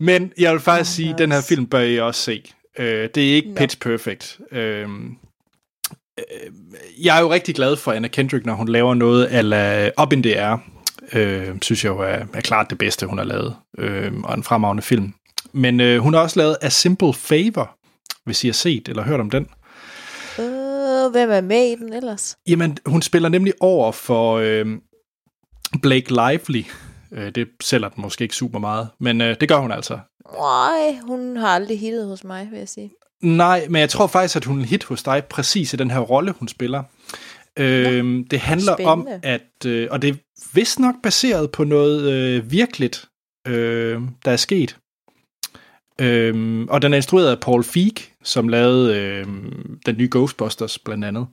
[0.00, 2.52] men jeg vil faktisk sige, at den her film bør I også se.
[2.78, 3.54] Øh, det er ikke Nå.
[3.54, 4.40] pitch perfect.
[4.52, 4.88] Øh,
[6.18, 6.52] øh,
[7.04, 10.22] jeg er jo rigtig glad for Anna Kendrick, når hun laver noget ala Up in
[10.22, 10.58] the Air.
[11.12, 13.56] Øh, synes jeg jo er, er klart det bedste, hun har lavet.
[13.78, 15.14] Øh, og en fremragende film.
[15.52, 17.76] Men øh, hun har også lavet A Simple Favor,
[18.24, 19.46] hvis I har set eller hørt om den.
[20.38, 22.36] Øh, hvem er med i den ellers?
[22.48, 24.66] Jamen, hun spiller nemlig over for øh,
[25.82, 26.62] Blake Lively.
[27.12, 29.98] Øh, det sælger den måske ikke super meget, men øh, det gør hun altså.
[30.38, 32.90] Nej, hun har aldrig hittet hos mig, vil jeg sige.
[33.22, 36.34] Nej, men jeg tror faktisk, at hun hit hos dig præcis i den her rolle,
[36.38, 36.82] hun spiller.
[37.56, 39.28] Øh, det handler om, spændende.
[39.28, 40.18] at, øh, og det
[40.54, 43.08] vist nok baseret på noget øh, virkeligt,
[43.46, 44.76] øh, der er sket.
[46.00, 49.26] Øh, og den er instrueret af Paul Feig, som lavede øh,
[49.86, 51.26] den nye Ghostbusters blandt andet.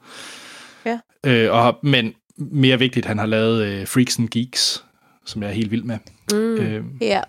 [0.85, 0.99] Ja.
[1.25, 4.83] Øh, og, men mere vigtigt, han har lavet øh, Freaks and Geeks,
[5.25, 5.97] som jeg er helt vild med.
[6.31, 6.37] Mm.
[6.37, 7.21] Øh, Ja,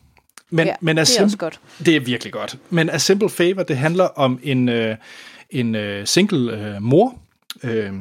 [0.50, 1.60] men, ja men det er også godt.
[1.78, 2.58] det er virkelig godt.
[2.70, 4.96] Men A Simple Favor, det handler om en, øh,
[5.50, 7.18] en øh, single øh, mor.
[7.64, 7.92] Øh,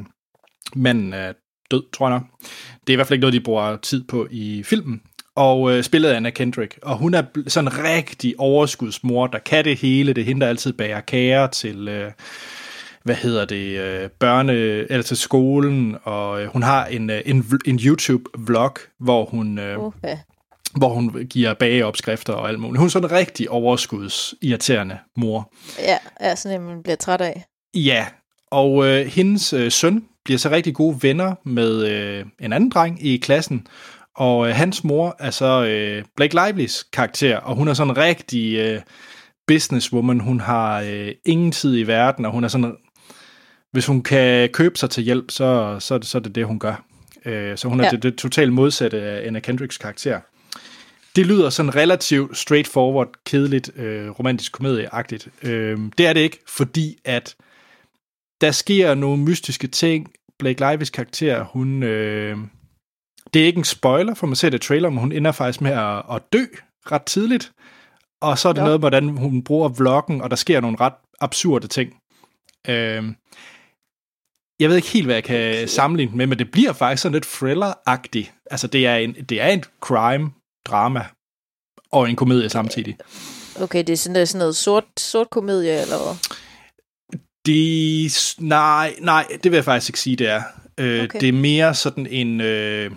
[0.76, 1.34] manden er
[1.72, 2.24] død, tror jeg nok.
[2.82, 5.02] Det er i hvert fald ikke noget, de bruger tid på i filmen.
[5.36, 6.80] Og øh, spillet af Anna Kendrick.
[6.82, 10.14] Og hun er sådan en rigtig overskudsmor, der kan det hele.
[10.14, 11.88] Det hende, der altid bager kager til...
[11.88, 12.12] Øh,
[13.04, 17.46] hvad hedder det, øh, børne, eller til skolen, og øh, hun har en, øh, en,
[17.66, 20.18] en YouTube-vlog, hvor hun, øh, Okay.
[20.76, 22.80] hvor hun giver bageopskrifter og alt muligt.
[22.80, 25.54] Hun er sådan en rigtig overskudsirriterende mor.
[25.80, 27.46] Ja, ja, sådan en, man bliver træt af.
[27.76, 28.06] Ja,
[28.52, 33.06] og øh, hendes øh, søn bliver så rigtig gode venner med øh, en anden dreng
[33.06, 33.68] i klassen,
[34.16, 37.98] og øh, hans mor er så øh, Blake Livelys karakter, og hun er sådan en
[37.98, 38.82] rigtig øh,
[39.48, 40.20] businesswoman.
[40.20, 42.76] Hun har øh, ingen tid i verden, og hun er sådan,
[43.72, 46.60] hvis hun kan købe sig til hjælp, så, så, det- så er det det, hun
[46.60, 46.84] gør.
[47.26, 47.90] Øh, så hun er Ja.
[47.90, 50.20] det, det totalt modsatte af Anna Kendricks karakter.
[51.16, 55.28] Det lyder sådan relativt straightforward, kedeligt, øh, romantisk komedieagtigt.
[55.44, 57.36] Øh, det er det ikke, fordi at
[58.42, 60.08] der sker nogle mystiske ting.
[60.39, 61.84] Blake Lively's karakter, hun...
[61.84, 62.38] Øh,
[63.34, 65.62] det er ikke en spoiler, for man ser det i trailer, men hun ender faktisk
[65.62, 66.45] med at, at dø
[66.91, 67.52] ret tidligt.
[68.21, 68.65] Og så er det Nå.
[68.65, 71.93] noget, hvordan hun bruger vloggen, og der sker nogle ret absurde ting.
[72.67, 73.04] Øh,
[74.60, 75.65] jeg ved ikke helt, hvad jeg kan okay.
[75.67, 78.32] sammenligne med, men det bliver faktisk sådan lidt thriller-agtigt.
[78.52, 81.06] Altså, det er en, det er en crime-drama
[81.91, 82.97] og en komedie samtidig.
[83.62, 86.38] Okay, det er sådan, noget- sådan noget sort, sort komedie, eller hvad?
[87.48, 90.42] De, nej, nej, det vil jeg faktisk ikke sige, det er.
[90.78, 91.20] Øh, Okay.
[91.20, 92.42] Det er mere sådan en...
[92.42, 92.92] Øh,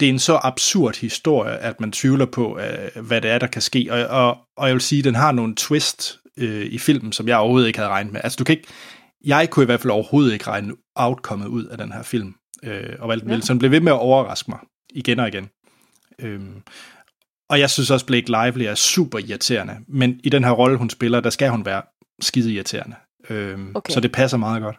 [0.00, 3.46] det er en så absurd historie, at man tvivler på, øh, hvad det er, der
[3.46, 3.86] kan ske.
[3.90, 7.28] Og, og, og jeg vil sige, at den har nogle twist øh, i filmen, som
[7.28, 8.20] jeg overhovedet ikke havde regnet med.
[8.24, 8.68] Altså, du kan ikke...
[9.24, 12.34] Jeg kunne i hvert fald overhovedet ikke regne outcomet ud af den her film.
[12.64, 13.32] Øh, og hvad den Ja.
[13.32, 13.46] ville.
[13.46, 14.58] Så den blev ved med at overraske mig
[14.94, 15.48] igen og igen.
[16.18, 16.54] Øhm,
[17.50, 19.76] og jeg synes også, Blake Lively er super irriterende.
[19.88, 21.82] Men i den her rolle, hun spiller, der skal hun være
[22.22, 22.96] skide irriterende.
[23.30, 23.92] Øhm, Okay.
[23.92, 24.76] Så det passer meget godt.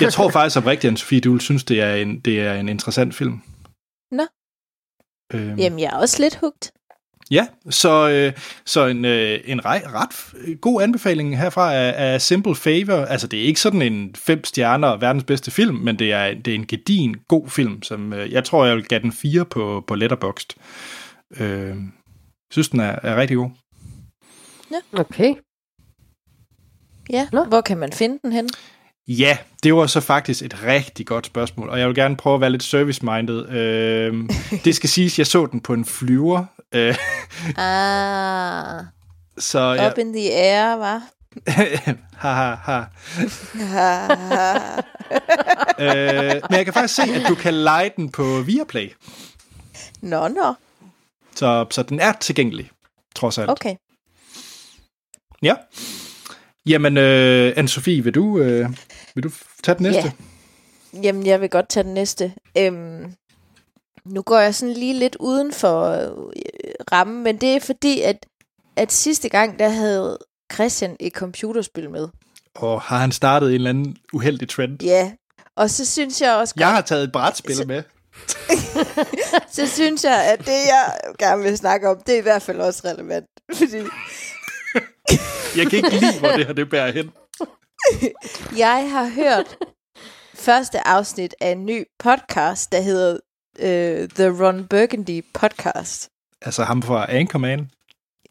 [0.00, 2.68] Jeg tror faktisk oprigtigt, at Sofie, du vil synes, det er en, det er en
[2.68, 3.40] interessant film.
[4.10, 4.22] Nå.
[5.34, 6.72] Øhm, Jamen, jeg er også lidt hugt.
[7.30, 8.32] Ja, så, øh,
[8.66, 13.04] så en, øh, en rej, ret god anbefaling herfra er, er Simple Favor.
[13.04, 16.48] Altså, det er ikke sådan en fem stjerner verdens bedste film, men det er, det
[16.48, 19.84] er en gedin god film, som øh, jeg tror, jeg vil give den fire på,
[19.86, 20.52] på Letterboxd.
[21.40, 21.76] Øh,
[22.50, 23.50] synes, den er, er rigtig god.
[24.92, 25.34] Okay.
[27.14, 27.44] Ja, Nå.
[27.44, 28.48] hvor kan man finde den hen?
[29.08, 32.40] Ja, det var så faktisk et rigtig godt spørgsmål, og jeg vil gerne prøve at
[32.40, 33.48] være lidt service-minded.
[33.48, 34.30] Øh,
[34.64, 36.96] det skal siges, jeg så den på en flyver, øh,
[37.56, 38.84] Ah,
[39.38, 39.90] så jeg...
[39.92, 41.02] up in the air, var.
[42.24, 42.80] ha, ha, ha.
[45.84, 48.92] øh, men jeg kan faktisk se, at du kan lege den på Viaplay.
[50.02, 50.54] nå, nå.
[51.34, 52.70] Så, så den er tilgængelig,
[53.14, 53.50] trods alt.
[53.50, 53.74] Okay.
[55.42, 55.54] Ja.
[56.66, 58.68] Jamen, øh, Anne-Sophie, vil du, øh,
[59.14, 59.30] vil du
[59.62, 60.12] tage den næste?
[60.94, 61.00] Ja.
[61.02, 62.34] Jamen, jeg vil godt tage den næste.
[62.58, 63.12] Øhm,
[64.04, 66.10] nu går jeg sådan lige lidt uden for øh,
[66.92, 68.26] rammen, men det er fordi, at,
[68.76, 70.18] at sidste gang, der havde
[70.52, 72.08] Christian et computerspil med.
[72.54, 74.82] Og har han startet en eller anden uheldig trend?
[74.82, 75.12] Ja,
[75.56, 77.82] og så synes jeg også Jeg godt, har taget et brætspil med.
[79.56, 82.60] så synes jeg, at det, jeg gerne vil snakke om, det er i hvert fald
[82.60, 83.26] også relevant.
[83.54, 83.76] Fordi
[85.56, 87.12] Jeg kan ikke lide, hvor det her det bærer hen.
[88.64, 89.56] jeg har hørt
[90.34, 93.12] første afsnit af en ny podcast, der hedder
[93.58, 96.10] uh, The Ron Burgundy Podcast.
[96.42, 97.70] Altså ham fra Anchorman.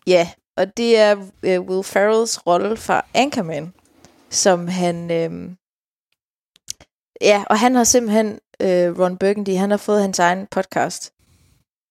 [0.08, 3.74] Ja, og det er uh, Will Ferrells rolle fra Anchorman,
[4.30, 5.12] som han...
[5.12, 5.58] øhm,
[7.22, 11.14] ja, og han har simpelthen, uh, Ron Burgundy, han har fået hans egen podcast,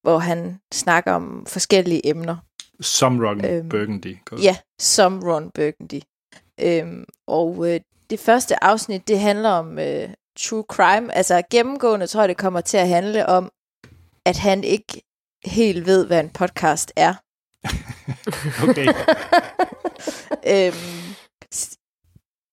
[0.03, 2.37] hvor han snakker om forskellige emner.
[2.83, 4.19] Som Ron Øhm, Burgundy.
[4.25, 4.43] Godt.
[4.43, 6.01] Ja, som Ron Burgundy.
[6.61, 11.15] Øhm, og øh, det første afsnit, det handler om øh, true crime.
[11.15, 13.51] Altså gennemgående tror jeg, det kommer til at handle om,
[14.27, 15.03] at han ikke
[15.45, 17.15] helt ved, hvad en podcast er.
[18.69, 18.87] Okay.
[20.55, 21.15] øhm,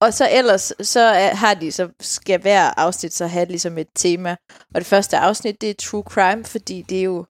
[0.02, 3.88] og så ellers, så er, har de, så skal hver afsnit så have ligesom et
[3.96, 4.36] tema.
[4.74, 7.26] Og det første afsnit, det er true crime, fordi det er jo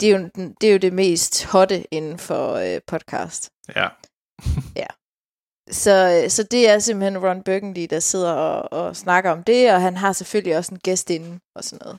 [0.00, 3.50] det, er jo, det, er jo det mest hotte inden for øh, podcast.
[3.76, 3.88] Ja.
[5.70, 9.80] Så, så det er simpelthen Ron Burgundy, der sidder og, og snakker om det, og
[9.80, 11.98] han har selvfølgelig også en gæst inde og sådan noget.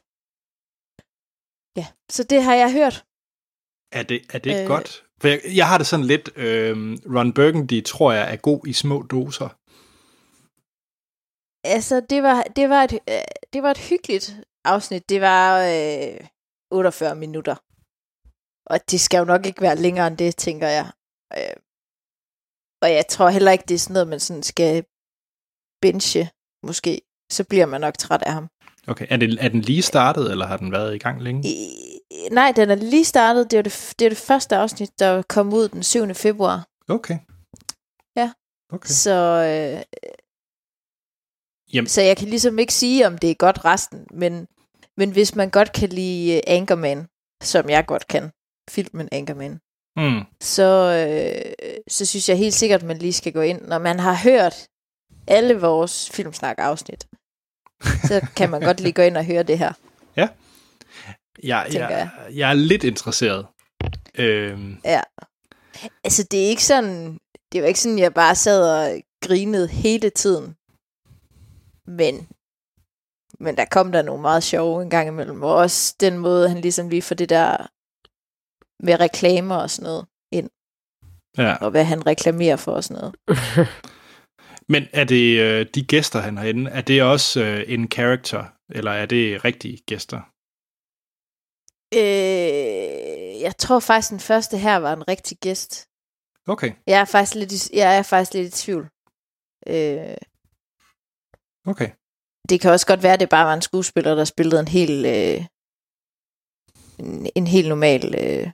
[1.78, 3.06] Ja, så det har jeg hørt.
[3.92, 4.68] Er det, er det øh, Øh.
[4.68, 5.04] godt?
[5.22, 6.76] For jeg, jeg har det sådan lidt, øh,
[7.16, 9.50] Ron Burgundy tror jeg er god i små doser.
[11.64, 13.16] Altså, det var, det var, et, øh,
[13.54, 14.36] det var et hyggeligt
[14.66, 15.10] afsnit.
[15.10, 16.28] Det var øh,
[16.72, 17.56] 48 minutter.
[18.66, 20.92] Og det skal jo nok ikke være længere end det, tænker jeg.
[21.38, 21.56] Øh,
[22.82, 24.86] og jeg tror heller ikke, det er sådan noget, man sådan skal
[25.82, 26.30] binge,
[26.64, 27.02] måske.
[27.32, 28.48] Så bliver man nok træt af ham.
[28.88, 31.50] Okay, er, det, er den lige startet, eller har den været i gang længe?
[31.50, 31.74] I,
[32.32, 33.52] nej, den er lige startet.
[33.52, 36.14] Det er, det, det er det første afsnit, der kom ud den 7.
[36.14, 36.68] februar.
[36.90, 37.18] Okay.
[38.16, 38.32] Ja.
[38.74, 38.90] Okay.
[38.90, 40.02] Så, øh,
[41.74, 41.88] Jamen.
[41.88, 44.48] så jeg kan ligesom ikke sige, om det er godt resten, men,
[44.98, 47.08] men hvis man godt kan lide øh, Anchorman,
[47.44, 48.32] som jeg godt kan,
[48.72, 49.60] filmen Anchorman,
[49.98, 50.22] Mm.
[50.42, 50.64] så,
[51.08, 51.54] øh,
[51.88, 53.62] så synes jeg helt sikkert, at man lige skal gå ind.
[53.62, 54.68] Når man har hørt
[55.28, 57.08] alle vores filmsnak-afsnit,
[58.04, 59.74] så kan man godt lige gå ind og høre det her.
[61.44, 63.46] Jeg, Tænker jeg, jeg er lidt interesseret.
[64.16, 65.02] Øhm, Ja.
[66.04, 67.20] Altså, det er ikke sådan...
[67.52, 70.56] Det var ikke sådan, jeg bare sad og grinede hele tiden.
[71.88, 72.28] Men...
[73.40, 75.44] Men der kom der nogle meget sjove en gang imellem.
[75.44, 77.68] Og også den måde, han ligesom lige får det der
[78.84, 80.50] med reklamer og sådan noget ind.
[81.38, 81.56] ja.
[81.56, 83.16] Og hvad han reklamerer for og sådan noget.
[84.74, 88.44] Men er det øh, de gæster, han har inde, er det også øh, en character,
[88.70, 90.22] eller er det rigtige gæster?
[91.94, 95.88] Øh, jeg tror faktisk, den første her var en rigtig gæst.
[96.48, 98.86] Okay, Jeg er faktisk lidt i, jeg er faktisk lidt i tvivl.
[99.68, 100.18] Øh,
[101.72, 101.90] okay.
[102.50, 105.06] det kan også godt være, at det bare var en skuespiller, der spillede en helt
[105.06, 105.46] øh,
[107.00, 108.52] en, en helt normal øh,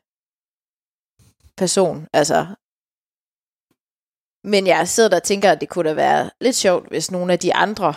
[1.58, 2.08] person.
[2.14, 2.46] Altså,
[4.44, 7.34] men jeg sidder der og tænker, at det kunne da være lidt sjovt, hvis nogle
[7.34, 7.94] af de andre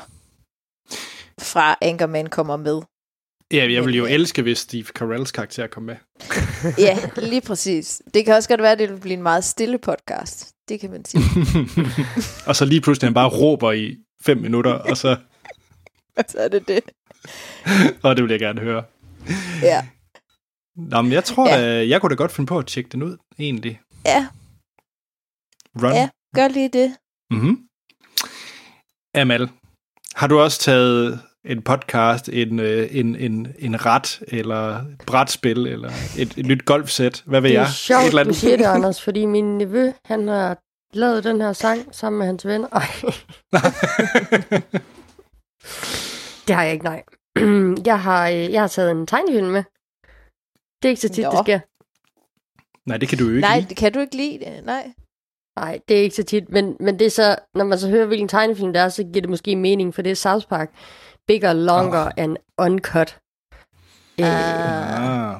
[1.40, 2.81] fra Anchorman kommer med.
[3.53, 5.96] Ja, jeg vil jo øh, elske, hvis Steve Carells karakter kom med.
[6.79, 8.03] Ja, lige præcis.
[8.14, 10.55] Det kan også godt være, at det vil blive en meget stille podcast.
[10.68, 11.25] Det kan man sige.
[12.49, 15.16] og så lige pludselig han bare råber i fem minutter, og så,
[16.29, 16.83] så er det det.
[18.03, 18.85] og det vil jeg gerne høre.
[19.62, 19.87] Ja.
[20.76, 21.62] Nå, men jeg tror Ja.
[21.78, 23.80] da, jeg kunne da godt finde på at tjekke den ud, egentlig.
[24.06, 24.26] Ja,
[25.83, 25.92] Run.
[25.92, 26.96] ja, gør lige det.
[27.30, 27.59] Mm-hmm.
[29.14, 29.48] Amal,
[30.14, 35.66] har du også taget en podcast, en, øh, en, en, en ret, eller et brætspil,
[35.66, 37.22] eller et, et nyt golfsæt?
[37.26, 37.70] Hvad ved Det er jeg?
[37.70, 38.37] sjovt, Et eller du andet.
[38.40, 40.59] siger det, Anders, fordi min nevø, han har
[40.92, 42.68] lavet den her sang sammen med hans venner.
[42.72, 42.87] Ej,
[46.46, 47.02] det har jeg ikke, nej.
[47.87, 49.64] Jeg har, øh, jeg har taget en tegnefilm med.
[50.82, 51.30] Det er ikke så tit, Nå.
[51.30, 51.60] det sker.
[52.88, 53.68] Nej, det kan du jo ikke Nej, lide.
[53.68, 54.64] det kan du ikke lide det.
[54.64, 54.92] Nej.
[55.56, 58.06] Nej, det er ikke så tit, men, men det er så, når man så hører,
[58.06, 60.70] hvilken tegnefilm det er, så giver det måske mening, for det er South Park.
[61.26, 62.10] Bigger, Longer oh.
[62.16, 63.18] and Uncut.
[64.20, 65.36] Øh, Ah.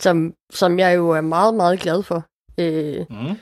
[0.00, 2.24] Som, som jeg jo er meget, meget glad for.
[2.60, 3.36] Øh, Mm.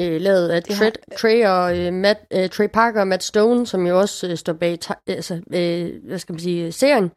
[0.00, 3.86] øh, lavet af Trey, Trey, og, øh, Matt, øh, Trey Parker og Matt Stone, som
[3.86, 7.10] jo også øh, står bag altså, øh, hvad skal man sige, serien.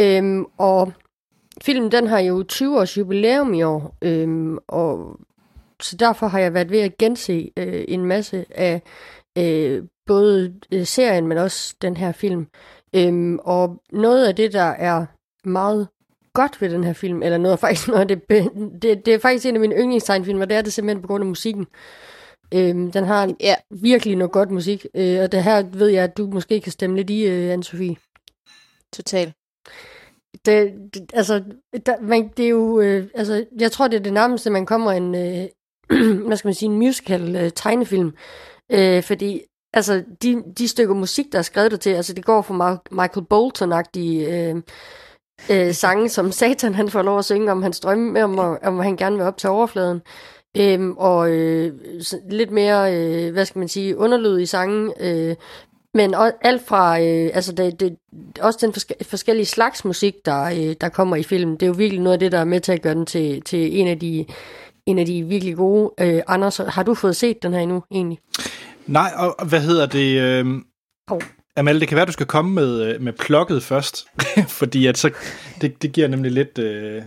[0.00, 0.92] Øhm, og
[1.62, 5.20] filmen, den har jo 20 års jubilæum i år, øhm, og
[5.82, 8.82] så derfor har jeg været ved at gense øh, en masse af
[9.38, 12.46] øh, både øh, serien, men også den her film.
[12.94, 15.06] Øhm, og noget af det, der er
[15.44, 15.88] meget
[16.32, 18.28] godt ved den her film, eller noget faktisk noget af det,
[18.82, 21.22] det, det er faktisk en af mine yndlingstegnfilm, og det er det simpelthen på grund
[21.22, 21.66] af musikken.
[22.54, 26.16] Øhm, den har Ja, virkelig noget godt musik, øh, og det her ved jeg, at
[26.16, 27.94] du måske kan stemme lidt i, øh, Anne-Sophie.
[28.92, 29.32] totalt.
[30.46, 31.42] Det, det, altså,
[31.86, 34.92] der, man, det er jo, øh, altså, jeg tror, det er det nærmeste, man kommer
[34.92, 35.46] en, øh,
[36.26, 38.12] hvad skal man sige, en musical øh, tegnefilm.
[38.72, 39.40] Øh, fordi,
[39.74, 43.26] altså, de, de stykker musik, der er skrevet der til, altså, det går for Michael
[43.30, 44.62] Bolton-agtige øh,
[45.50, 48.78] øh, sange, som Satan, han får lov at synge om hans drømme med, om, om
[48.78, 50.00] han gerne vil op til overfladen.
[50.56, 51.72] Øhm, og øh,
[52.30, 55.36] lidt mere, øh, hvad skal man sige, underlyd i sangen, øh,
[55.98, 57.96] men alt fra, øh, altså det, det,
[58.40, 61.72] også den forske- forskellige slags musik, der, øh, der kommer i filmen, det er jo
[61.72, 63.98] virkelig noget af det, der er med til at gøre den til, til en af
[63.98, 64.24] de
[64.86, 65.90] en af de virkelig gode.
[66.00, 68.18] Øh, Anders, har du fået set den her endnu, egentlig?
[68.86, 70.20] Nej, og hvad hedder det?
[70.20, 70.46] Øh,
[71.08, 71.22] Hov.
[71.56, 74.06] Amal, det kan være, du skal komme med, øh, med plukket først,
[74.60, 75.10] fordi at så,
[75.60, 77.02] det, det giver nemlig lidt, øh,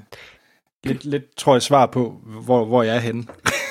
[0.83, 3.23] lidt, lidt, tror jeg, svar på, hvor, hvor jeg er henne.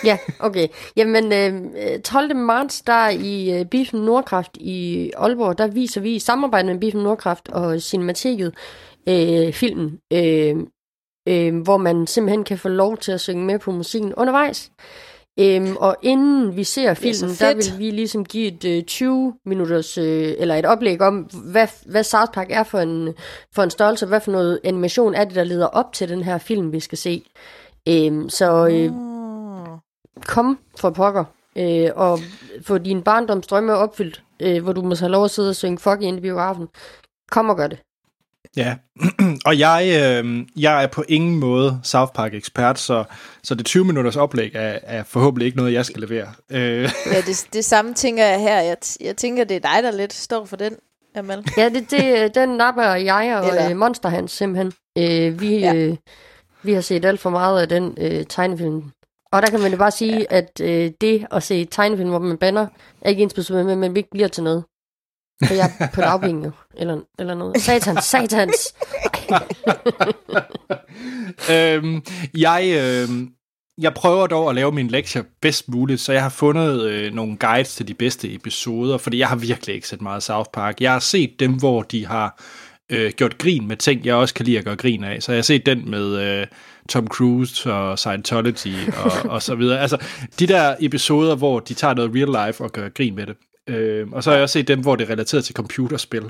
[0.04, 0.68] Ja, okay.
[0.96, 2.36] Jamen, øh, 12.
[2.36, 7.02] marts, der i øh, Biffen Nordkraft i Aalborg, der viser vi i samarbejde med Biffen
[7.02, 8.54] Nordkraft og Cinemateket
[9.08, 10.56] øh, filmen, øh,
[11.28, 14.70] øh, hvor man simpelthen kan få lov til at synge med på musikken undervejs.
[15.40, 19.34] Øhm, og inden vi ser er filmen, der vil vi ligesom give et øh, 20
[19.46, 23.14] minutters, øh, eller et oplæg om, hvad, hvad South Park er for en,
[23.54, 26.38] for en størrelse, hvad for noget animation er det, der leder op til den her
[26.38, 27.22] film, vi skal se.
[27.88, 29.09] Øhm, så øh, Mm.
[30.26, 31.24] Kom for pokker,
[31.58, 32.18] øh, og
[32.66, 36.02] få din barndomsdrømme opfyldt, øh, hvor du må have lov at sidde og synge fuck
[36.02, 36.68] ind i biografen.
[37.30, 37.78] Kom og gør det.
[38.56, 38.74] Ja,
[39.46, 39.84] og jeg,
[40.24, 43.04] øh, jeg er på ingen måde South Park ekspert, så,
[43.42, 46.26] så det 20 minutters oplæg er, er forhåbentlig ikke noget, jeg skal levere.
[46.50, 48.60] Øh, Ja, det, det samme tænker jeg her.
[48.60, 50.76] Jeg, jeg tænker, det er dig, der lidt står for den,
[51.14, 51.44] Amal.
[51.56, 54.72] Ja, det, det, øh, den napper jeg og Eller- øh, Monster Hans simpelthen.
[54.98, 55.74] Øh, vi, ja.
[55.74, 55.96] øh,
[56.62, 58.82] vi har set alt for meget af den øh, tegnefilm.
[59.32, 60.24] Og der kan man jo bare sige, ja.
[60.36, 62.66] at øh, det at se tegnefilm, hvor man banner,
[63.00, 64.64] er ikke ens med, men vi ikke bliver til noget.
[65.46, 67.60] For jeg er på dagpenge jo, eller, eller noget.
[67.60, 68.74] Satans, satans!
[71.50, 72.02] øhm,
[72.36, 73.28] jeg, øh,
[73.78, 77.36] jeg prøver dog at lave min lektier bedst muligt, så jeg har fundet øh, nogle
[77.36, 80.80] guides til de bedste episoder, fordi jeg har virkelig ikke set meget South Park.
[80.80, 82.42] Jeg har set dem, hvor de har
[82.90, 85.22] øh, gjort grin med ting, jeg også kan lide at gøre grin af.
[85.22, 86.46] Så jeg har set den med øh,
[86.90, 89.80] Tom Cruise og Scientology og, og så videre.
[89.80, 89.96] Altså,
[90.38, 93.36] de der episoder, hvor de tager noget real life og gør grin med det.
[93.68, 96.24] Øh, og så har jeg også set dem, hvor det er relateret til computerspil.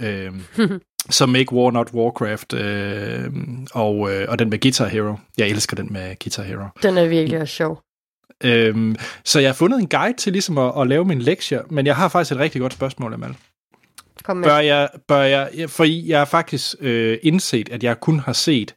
[0.00, 0.32] Øh,
[1.10, 3.30] som Make War Not Warcraft, øh,
[3.74, 5.16] og, øh, og den med Guitar Hero.
[5.38, 6.64] Jeg elsker den med Guitar Hero.
[6.82, 7.82] Den er virkelig også sjov.
[8.44, 11.86] Øhm, så jeg har fundet en guide til ligesom at, at lave min lektier, men
[11.86, 13.36] jeg har faktisk et rigtig godt spørgsmål, Amal.
[14.24, 14.48] Kom med.
[14.48, 18.74] Bør jeg, bør jeg, for jeg har faktisk øh, indset, at jeg kun har set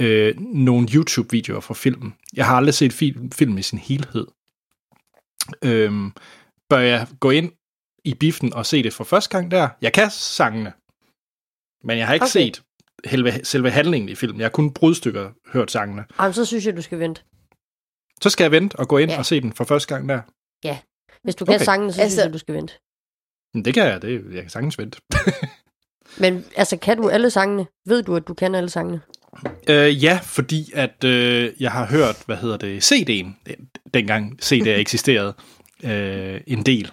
[0.00, 2.14] øh, nogle YouTube-videoer fra filmen.
[2.34, 4.26] Jeg har aldrig set film, film i sin helhed.
[5.64, 6.12] Øhm,
[6.68, 7.52] bør jeg gå ind
[8.04, 9.68] i biffen og se det for første gang der?
[9.82, 10.72] Jeg kan sangene,
[11.84, 12.30] men jeg har ikke Okay.
[12.30, 12.62] set
[13.08, 14.40] selve, selve handlingen i filmen.
[14.40, 16.04] Jeg har kun brudstykker hørt sangene.
[16.20, 17.22] Jamen, så synes jeg, du skal vente.
[18.22, 19.18] Så skal jeg vente og gå ind Ja.
[19.18, 20.20] og se den for første gang der.
[21.22, 21.64] Hvis du kan Okay.
[21.64, 22.74] sangene, så Altså- synes jeg, du skal vente.
[23.54, 25.00] Men det kan jeg, det, jeg kan sagtens vente.
[26.22, 27.66] Men altså, kan du alle sangene?
[27.86, 29.00] Ved du, at du kan alle sangene?
[29.68, 33.52] Øh, ja, fordi at øh, jeg har hørt, hvad hedder det, CD'en,
[33.94, 35.34] dengang CD'er eksisterede,
[35.84, 36.92] øh, en del.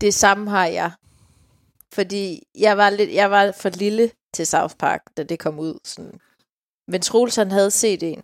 [0.00, 0.90] Det samme har jeg.
[1.92, 5.78] Fordi jeg var, lidt, jeg var for lille til South Park, da det kom ud.
[5.84, 6.20] Sådan.
[6.88, 8.22] Men Troels han havde CD'en,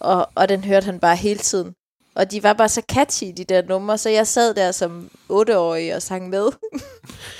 [0.00, 1.74] og, og den hørte han bare hele tiden.
[2.16, 5.94] Og de var bare så catchy, de der numre, så jeg sad der som otteårig
[5.94, 6.48] og sang med.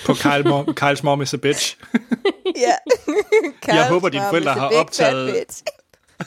[0.06, 1.76] På Kyle Mom, Kyle's Mom is a Bitch.
[2.56, 2.74] ja.
[3.76, 5.62] Jeg håber, dine forældre har optaget-.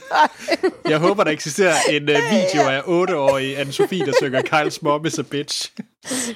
[0.90, 5.20] Jeg håber, der eksisterer en uh, video af 8-årige Anne-Sophie, der synger Kyle's Mom is
[5.20, 5.72] a Bitch.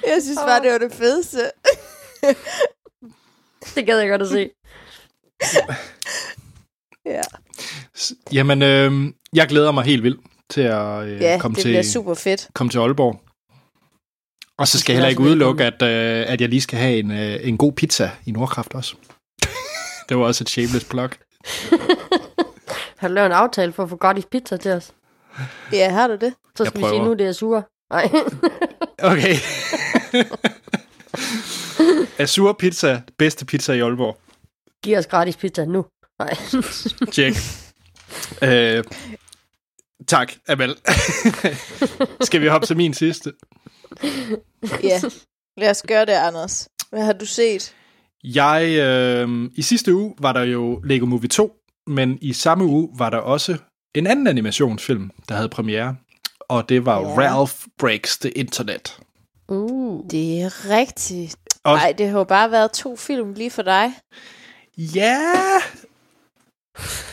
[0.06, 1.50] Jeg synes bare, det var det fedeste.
[3.74, 4.50] Det gad jeg godt at se.
[7.06, 7.20] Ja,
[8.32, 10.20] Jamen, øh, jeg glæder mig helt vildt
[10.52, 12.48] til at øh, ja komme, det til, super fedt.
[12.54, 13.20] komme til Aalborg.
[14.58, 17.10] Og så skal jeg heller ikke udelukke, at, øh, at jeg lige skal have en,
[17.10, 18.94] øh, en god pizza i Nordkraft også.
[20.08, 21.10] det var også et shameless plug.
[22.98, 24.92] Har du lavet en aftale for at få gratis pizza til os?
[25.72, 26.34] Ja, har du det?
[26.56, 27.62] Så skal vi sige, nu det er sure.
[27.90, 28.10] Nej.
[29.02, 29.34] Okay.
[32.18, 34.18] Azur Pizza, bedste pizza i Aalborg.
[34.84, 35.84] Giv os gratis pizza nu.
[36.18, 36.34] Nej.
[37.12, 37.36] Check.
[38.42, 38.84] øh,
[40.08, 40.76] tak, Amal.
[42.20, 43.32] Skal vi hoppe til min sidste?
[44.82, 45.00] Ja.
[45.56, 46.68] Lad os gøre det, Anders.
[46.90, 47.74] Hvad har du set?
[48.24, 51.52] Jeg, øh, i sidste uge var der jo Lego Movie 2,
[51.86, 53.56] men i samme uge var der også
[53.94, 55.96] en anden animationsfilm, der havde premiere,
[56.40, 57.06] og det var Ja.
[57.06, 58.98] Ralph Breaks the Internet.
[59.48, 60.04] Uh.
[60.10, 61.36] Det er rigtigt.
[61.64, 63.92] Nej, det har jo bare været to film lige for dig.
[64.78, 65.20] ja,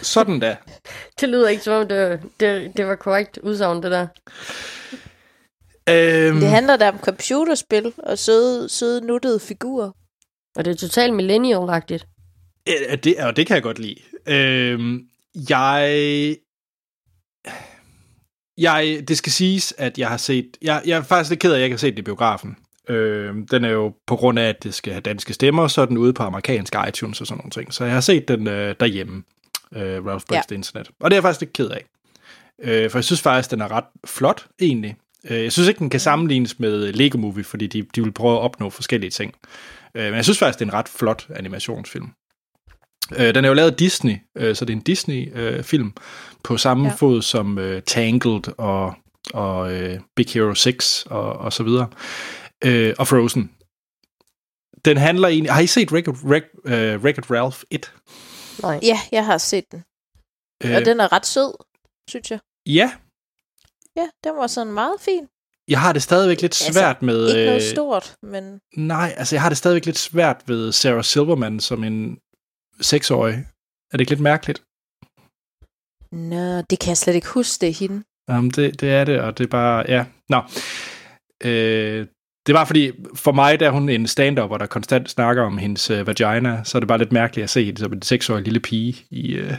[0.02, 0.58] sådan da.
[1.20, 4.08] Det lyder ikke som om, det, det, det var korrekt udsagn, det der.
[5.90, 9.92] Øhm, Det handler da om computerspil og søde, søde nuttede figurer.
[10.56, 12.06] Og det er totalt millennial-agtigt.
[12.68, 13.96] Ja, det, og det kan jeg godt lide.
[14.28, 15.02] Øhm,
[15.50, 16.36] jeg...
[18.58, 20.58] Jeg, det skal siges, at jeg har set...
[20.62, 22.58] Jeg, jeg er faktisk lidt ked af, at jeg ikke har set det i biografen.
[22.90, 25.86] Øhm, den er jo på grund af, at det skal have danske stemmer, så er
[25.86, 27.74] den ude på amerikansk iTunes og sådan nogle ting.
[27.74, 29.24] Så jeg har set den øh, derhjemme,
[29.76, 30.42] øh, Ralph Breaks Ja.
[30.48, 30.90] the Internet.
[31.00, 31.86] Og det er jeg faktisk lidt ked af.
[32.64, 34.96] Øh, for jeg synes faktisk, den er ret flot, egentlig.
[35.30, 38.38] Øh, jeg synes ikke, den kan sammenlignes med Lego Movie, fordi de, de vil prøve
[38.38, 39.34] at opnå forskellige ting.
[39.96, 42.10] Øh, men jeg synes faktisk, det er en ret flot animationsfilm.
[43.18, 46.04] Øh, den er jo lavet af Disney, øh, så det er en Disney-film øh,
[46.44, 46.96] på samme ja.
[46.96, 48.94] fod som øh, Tangled og,
[49.34, 51.88] og øh, Big Hero 6 og, og så videre.
[52.66, 53.52] Øh, og Frozen.
[54.86, 55.54] Den handler egentlig...
[55.54, 57.94] Har I set Wreck-It uh, Ralph 1?
[58.62, 58.80] Nej.
[58.84, 59.84] Ja, jeg har set den.
[60.64, 61.54] Øh, og den er ret sød,
[62.10, 62.40] synes jeg.
[62.66, 62.92] Ja.
[63.96, 65.28] Ja, den var sådan meget fin.
[65.68, 67.28] Jeg har det stadigvæk lidt altså, svært altså, med...
[67.28, 68.60] Ikke noget øh, stort, men...
[68.76, 72.20] Nej, altså jeg har det stadigvæk lidt svært ved Sarah Silverman som en
[72.82, 73.34] seksårig.
[73.92, 74.64] Er det ikke lidt mærkeligt?
[76.12, 78.04] Nå, det kan jeg slet ikke huske, det er hende.
[78.30, 79.86] Jamen, det, det er det, og det er bare...
[79.88, 80.42] Ja, nå.
[81.44, 82.08] Øh,
[82.50, 85.92] det var fordi, for mig der er hun en stand der konstant snakker om hendes
[85.92, 88.60] uh, vagina, så er det bare lidt mærkeligt at se hende som en seksårig lille
[88.60, 89.52] pige i, uh,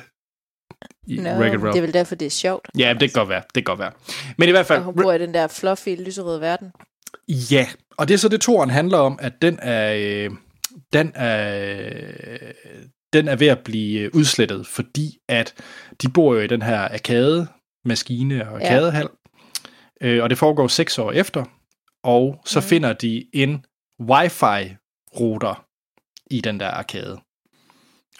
[1.06, 2.68] i no, det er vel derfor, det er sjovt.
[2.78, 3.42] Ja, det kan godt være.
[3.54, 3.92] Det kan godt være.
[4.38, 4.78] Men i hvert fald...
[4.78, 6.72] Og hun bor i den der fluffy, lyserøde verden.
[7.28, 7.66] Ja,
[7.98, 9.94] og det er så det, toren handler om, at den er...
[9.94, 10.30] Øh,
[10.92, 11.52] den er,
[13.12, 15.54] den er ved at blive udslettet, fordi at
[16.02, 17.46] de bor jo i den her arkade,
[17.84, 19.08] maskine og arkadehal,
[20.00, 20.06] ja.
[20.06, 21.44] øh, og det foregår seks år efter,
[22.04, 22.64] og så mm.
[22.64, 23.64] finder de en
[24.00, 25.66] wifi-router
[26.30, 27.20] i den der arkade.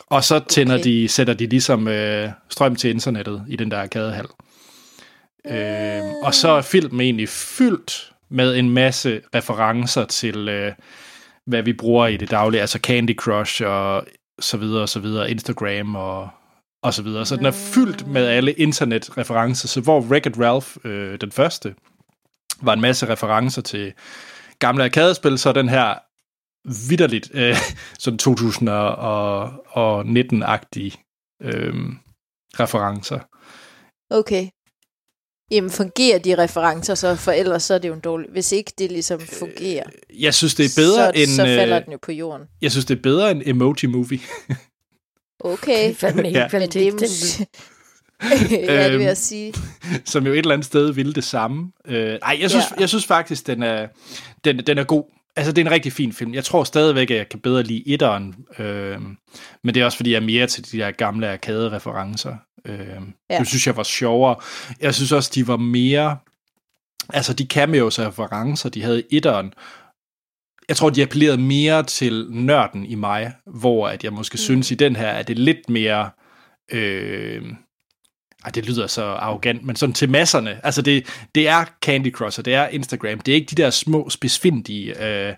[0.07, 0.85] Og så tænder okay.
[0.85, 4.27] de, sætter de ligesom øh, strøm til internettet i den der arkadehal.
[5.47, 10.73] Øh, og så er filmen egentlig fyldt med en masse referencer til, øh,
[11.47, 14.07] hvad vi bruger i det daglige, altså Candy Crush og
[14.41, 16.29] så videre og så videre, Instagram og,
[16.83, 17.27] og så videre.
[17.27, 19.69] Så den er fyldt med alle internetreferencer.
[19.69, 21.75] Så hvor Wreck-It Ralph, øh, den første,
[22.63, 23.93] var en masse referencer til
[24.59, 25.95] gamle arkadespil, så den her
[26.89, 27.57] vidderligt øh,
[27.99, 30.97] sådan 2019-agtige
[31.43, 31.75] øh,
[32.61, 33.21] referencer.
[34.11, 34.49] Okay.
[35.51, 38.31] Jamen fungerer de referencer så, for ellers så er det jo en dårlig...
[38.31, 39.85] Hvis ikke det ligesom fungerer...
[40.11, 41.27] Øh, jeg synes, det er bedre så, end...
[41.27, 42.47] Så falder øh, den jo på jorden.
[42.63, 44.21] Jeg synes, det er bedre end Emoji Movie.
[45.41, 45.85] okay.
[45.85, 46.49] Det er fandme ikke ja.
[46.49, 47.49] kvalitet.
[48.51, 49.55] ja, det vil jeg sige.
[50.05, 51.73] Som jo et eller andet sted ville det samme.
[51.87, 52.81] Øh, nej, jeg synes, ja.
[52.81, 53.87] jeg synes faktisk, den er,
[54.45, 55.05] den, den er god.
[55.37, 56.35] Altså, det er en rigtig fin film.
[56.35, 58.35] Jeg tror stadigvæk, at jeg kan bedre lide etteren.
[58.59, 59.01] Øh,
[59.65, 62.37] men det er også, fordi jeg er mere til de der gamle arcade-referencer.
[62.67, 62.79] Øh,
[63.31, 63.39] ja.
[63.39, 64.37] Det synes jeg var sjovere.
[64.81, 66.17] Jeg synes også, de var mere...
[67.09, 69.53] Altså, de cameos og referencer, de havde i etteren,
[70.71, 74.39] jeg tror, de appellerede mere til nørden i mig, hvor at jeg måske mm.
[74.39, 76.11] synes, i den her, at det er lidt mere...
[76.73, 77.43] Øh,
[78.45, 80.61] ej, det lyder så arrogant, men sådan til masserne.
[80.65, 83.21] Altså, det, det er Candy Crush, og det er Instagram.
[83.21, 85.35] Det er ikke de der små, spidsfindige, øh,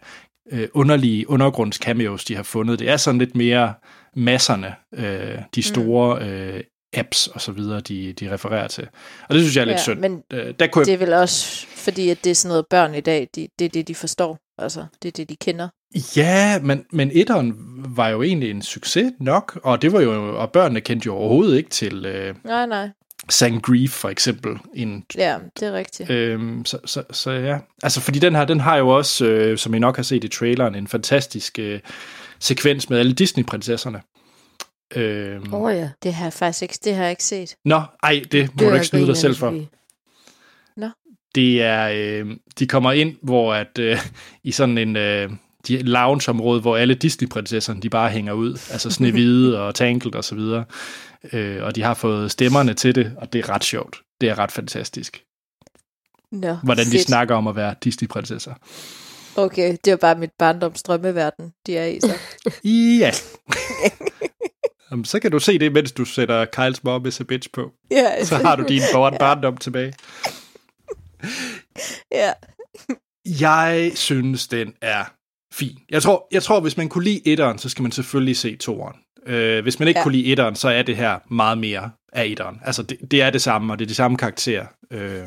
[0.53, 1.79] øh, underlige undergrunds
[2.25, 2.79] de har fundet.
[2.79, 3.75] Det er sådan lidt mere
[4.17, 5.63] masserne, øh, de mm.
[5.63, 8.89] store øh, apps og så videre, de, de refererer til.
[9.29, 10.01] Og det synes jeg er lidt ja, synd.
[10.01, 10.87] Men øh, der kunne jeg...
[10.87, 13.65] det er vel også fordi, at det er sådan noget børn i dag, de, det
[13.65, 14.39] er det, de forstår.
[14.59, 15.69] Altså, det er det, de kender.
[16.17, 17.55] Ja, men, men etteren
[17.97, 21.57] var jo egentlig en succes nok, og det var jo, og børnene kendte jo overhovedet
[21.57, 22.07] ikke til...
[22.07, 22.89] Øh, nej, nej.
[23.29, 24.59] Sangrief for eksempel.
[24.75, 26.11] En, ja, det er rigtigt.
[26.11, 29.75] Øhm, så, så, så ja, altså fordi den her, den har jo også, øh, som
[29.75, 31.81] I nok har set i traileren, en fantastisk øh,
[32.41, 34.01] sekvens med alle Disney-prinsesserne.
[34.97, 37.57] Øhm, oh ja, det har jeg faktisk ikke, det har jeg ikke set.
[37.65, 39.51] Nå, ej, det må det du ikke snyde dig selv for.
[40.77, 40.89] Nå.
[41.35, 43.99] Det er, øh, de kommer ind, hvor at øh,
[44.45, 45.31] i sådan en øh,
[45.69, 50.35] de lounge-område, hvor alle Disney-prinsesserne, de bare hænger ud, altså Snehvide og Tangled og så
[50.35, 50.65] videre.
[51.33, 53.97] Øh, og de har fået stemmerne til det, og det er ret sjovt.
[54.21, 55.25] Det er ret fantastisk.
[56.33, 56.93] Nå, Hvordan fedt.
[56.93, 58.55] de snakker om at være Disney-prinsesser.
[59.37, 62.13] Okay, det er bare mit barndoms drømmeverden, de er i så.
[63.01, 63.11] ja.
[64.91, 67.73] Jamen, så kan du se det, mens du sætter Kyle's Mom is a bitch på.
[67.91, 68.25] Ja.
[68.25, 69.19] Så har du din ja.
[69.19, 69.95] barndom tilbage.
[72.13, 72.33] ja.
[73.41, 75.05] Jeg synes, den er
[75.53, 75.79] fin.
[75.91, 78.97] Jeg tror, jeg tror, hvis man kunne lide etteren, så skal man selvfølgelig se toeren.
[79.27, 80.03] Øh, hvis man ikke ja.
[80.03, 82.61] kunne lide etteren, så er det her meget mere af etteren.
[82.65, 84.67] Altså, det, det er det samme, og det er de samme karakterer.
[84.91, 85.27] Øh,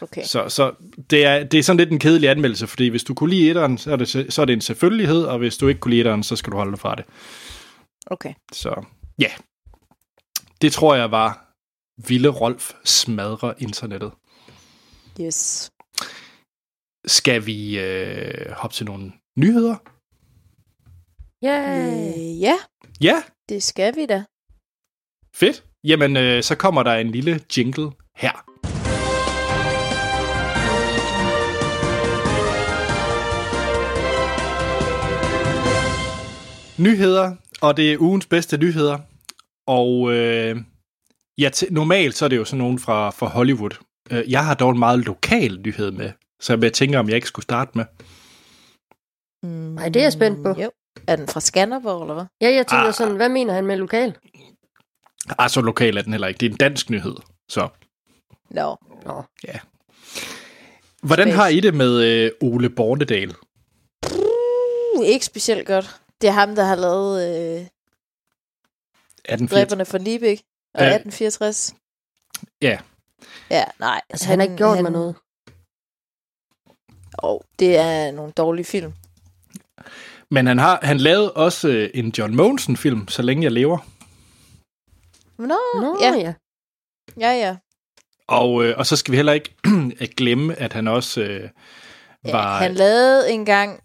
[0.00, 0.22] okay.
[0.24, 0.72] Så, så
[1.10, 3.78] det, er, det er sådan lidt en kedelig anmeldelse, fordi hvis du kunne lide etteren,
[3.78, 6.22] så er det, så er det en selvfølgelighed, og hvis du ikke kunne lide etteren,
[6.22, 7.04] så skal du holde dig fra det.
[8.06, 8.34] Okay.
[8.52, 8.84] Så
[9.18, 9.30] ja,
[10.62, 11.42] det tror jeg var
[12.08, 14.12] Ville Rolf smadre internettet.
[15.20, 15.70] Yes.
[17.06, 19.76] Skal vi øh, hoppe til nogle nyheder?
[21.44, 22.54] Øh, ja.
[23.00, 23.22] Ja.
[23.48, 24.24] Det skal vi da.
[25.34, 25.64] Fedt.
[25.84, 28.42] Jamen, øh, så kommer der en lille jingle her.
[36.78, 38.98] Nyheder, og det er ugens bedste nyheder.
[39.66, 40.56] Og øh,
[41.38, 43.70] ja, t- normalt så er det jo sådan nogen fra, fra Hollywood,
[44.10, 46.10] Øh, jeg har dog en meget lokal nyhed med,
[46.40, 47.84] så jeg tænker, om jeg ikke skulle starte med.
[49.46, 50.60] Mm, Nej, det er jeg spændt på.
[50.62, 50.70] Jo.
[51.06, 52.24] Er den fra Skanderborg, eller hvad?
[52.40, 52.94] Ja, jeg tænker Ah.
[52.94, 54.18] sådan, hvad mener han med lokal?
[55.38, 56.38] Ah, så lokal er den heller ikke.
[56.38, 57.16] Det er en dansk nyhed.
[57.48, 57.68] Så
[58.50, 58.76] Nå.
[59.04, 59.22] Nå,
[61.02, 61.36] hvordan Space.
[61.36, 63.34] har I det med øh, Ole Bornedal?
[64.96, 66.00] Uh, ikke specielt godt.
[66.20, 67.60] Det er ham, der har lavet øh,
[69.26, 69.50] 1880?
[69.50, 70.42] Dræberne for Libæk
[70.74, 70.94] og Ja.
[70.94, 71.74] 1864.
[72.62, 72.78] Ja.
[73.50, 74.00] Ja, nej.
[74.10, 75.14] altså han, han har ikke gjort mig noget.
[77.18, 78.92] Og det er nogle dårlige film.
[80.30, 83.78] Men han har han lavede også øh, en John Monsen-film, Så længe jeg lever.
[85.38, 86.12] Nå, Nå, ja.
[86.14, 86.34] ja.
[87.20, 87.56] ja, ja.
[88.28, 89.54] Og, øh, og så skal vi heller ikke
[90.00, 91.50] at glemme, at han også øh,
[92.24, 93.80] ja var han lavede engang,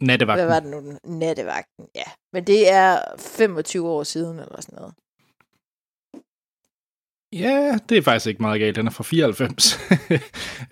[0.00, 0.46] nattevagten.
[0.46, 2.04] hvad var det nu, nattevagten, ja.
[2.32, 4.94] Men det er 25 år siden, eller sådan noget.
[7.32, 8.76] Ja, det er faktisk ikke meget galt.
[8.76, 9.74] Den er fra 94.
[10.10, 10.20] øh,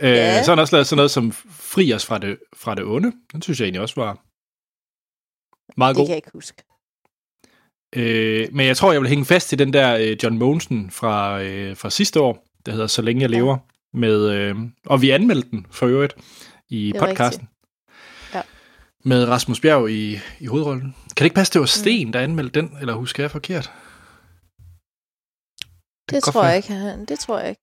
[0.01, 0.43] Ja.
[0.43, 3.13] Så har han også lavet sådan noget som Fri os fra det, fra det onde.
[3.33, 4.19] Den synes jeg egentlig også var
[5.77, 6.07] meget Det god.
[6.07, 6.63] kan jeg ikke huske.
[7.97, 11.43] Øh, men jeg tror, jeg vil hænge fast i den der øh, John Monsen fra,
[11.43, 13.37] øh, fra sidste år, der hedder Så længe jeg Ja.
[13.37, 13.59] lever.
[13.95, 14.57] Med, øh,
[14.87, 16.15] og vi anmeldte den for øvrigt
[16.69, 17.49] i Det podcasten.
[18.35, 18.43] Ja.
[19.05, 20.83] Med Rasmus Bjerg i, i hovedrollen.
[20.83, 22.77] Kan det ikke passe, det var Sten, der anmeldte den?
[22.81, 23.73] Eller husker jeg forkert?
[26.11, 26.73] Det, godt tror jeg ikke.
[26.73, 27.63] han- Det tror jeg ikke.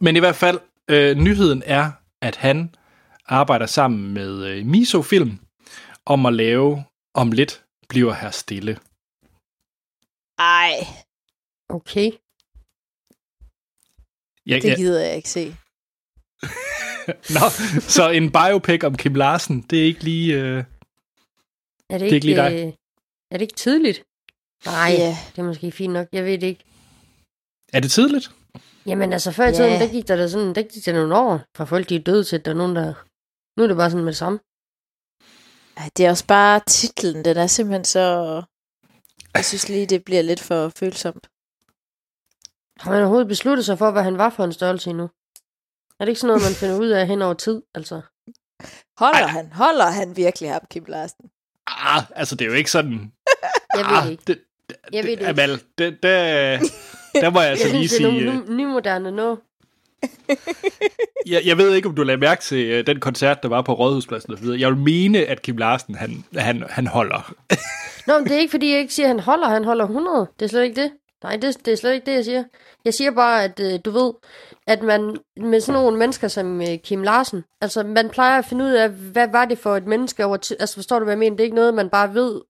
[0.00, 0.58] Men i hvert fald,
[0.88, 1.90] øh, nyheden er,
[2.22, 2.74] at han
[3.26, 5.38] arbejder sammen med øh, Miso Film
[6.06, 6.84] om at lave
[7.14, 8.78] Om lidt bliver her stille.
[10.38, 10.72] Ej,
[11.68, 12.10] Okay.
[14.46, 15.46] Jeg, det gider jeg ikke se.
[17.36, 17.44] nå,
[17.80, 20.34] så en biopic om Kim Larsen, det er ikke lige...
[20.34, 20.64] Øh,
[21.90, 22.52] Er det, er ikke lige dig.
[22.66, 22.72] øh,
[23.30, 24.04] er det ikke tidligt?
[24.66, 25.16] Nej, Ja.
[25.32, 26.06] det er måske fint nok.
[26.12, 26.64] Jeg ved det ikke.
[27.72, 28.30] er det tidligt?
[28.86, 29.78] Jamen altså, før i tiden, Ja.
[29.78, 32.24] der gik der, da sådan, der gik der nogle år, fra folk de er døde
[32.24, 32.94] til, at der er nogen, der...
[33.56, 34.38] Nu er det bare sådan med det samme.
[35.76, 38.42] Ej, det er også bare titlen, den er simpelthen så...
[39.34, 41.26] Jeg synes lige, det bliver lidt for følsomt.
[42.80, 45.04] Har man overhovedet besluttet sig for, hvad han var for en størrelse endnu?
[46.00, 48.00] Er det ikke sådan noget, man finder ud af hen over tid, altså?
[48.98, 49.26] Holder Ej.
[49.26, 49.52] han?
[49.52, 51.30] Holder han virkelig ham, Kim Larsen?
[51.66, 53.12] Ah, altså det er jo ikke sådan...
[53.76, 54.22] Jeg ved ah, det ikke.
[54.26, 54.40] Det,
[54.92, 55.26] Jeg ved det ikke.
[55.28, 56.12] Amal, det, det,
[57.22, 58.24] der må jeg altså lige synes, det er sige...
[58.24, 59.38] nogle øh, ny- nymoderne nu.
[61.26, 63.72] Jeg, jeg ved ikke, om du lagde mærke til uh, den koncert, der var på
[63.72, 64.60] Rådhuspladsen og så videre.
[64.60, 67.34] Jeg vil mene, at Kim Larsen, han, han, han holder.
[68.06, 69.48] Nå, men det er ikke, fordi jeg ikke siger, at han holder.
[69.48, 70.26] Han holder 100.
[70.38, 70.92] Det er slet ikke det.
[71.22, 72.44] Nej, det, det er slet ikke det, jeg siger.
[72.84, 74.12] Jeg siger bare, at øh, du ved,
[74.66, 78.64] at man med sådan nogle mennesker som øh, Kim Larsen, altså man plejer at finde
[78.64, 80.56] ud af, hvad var det for et menneske over tid.
[80.60, 81.36] Altså forstår du, hvad jeg mener?
[81.36, 82.40] Det er ikke noget, man bare ved.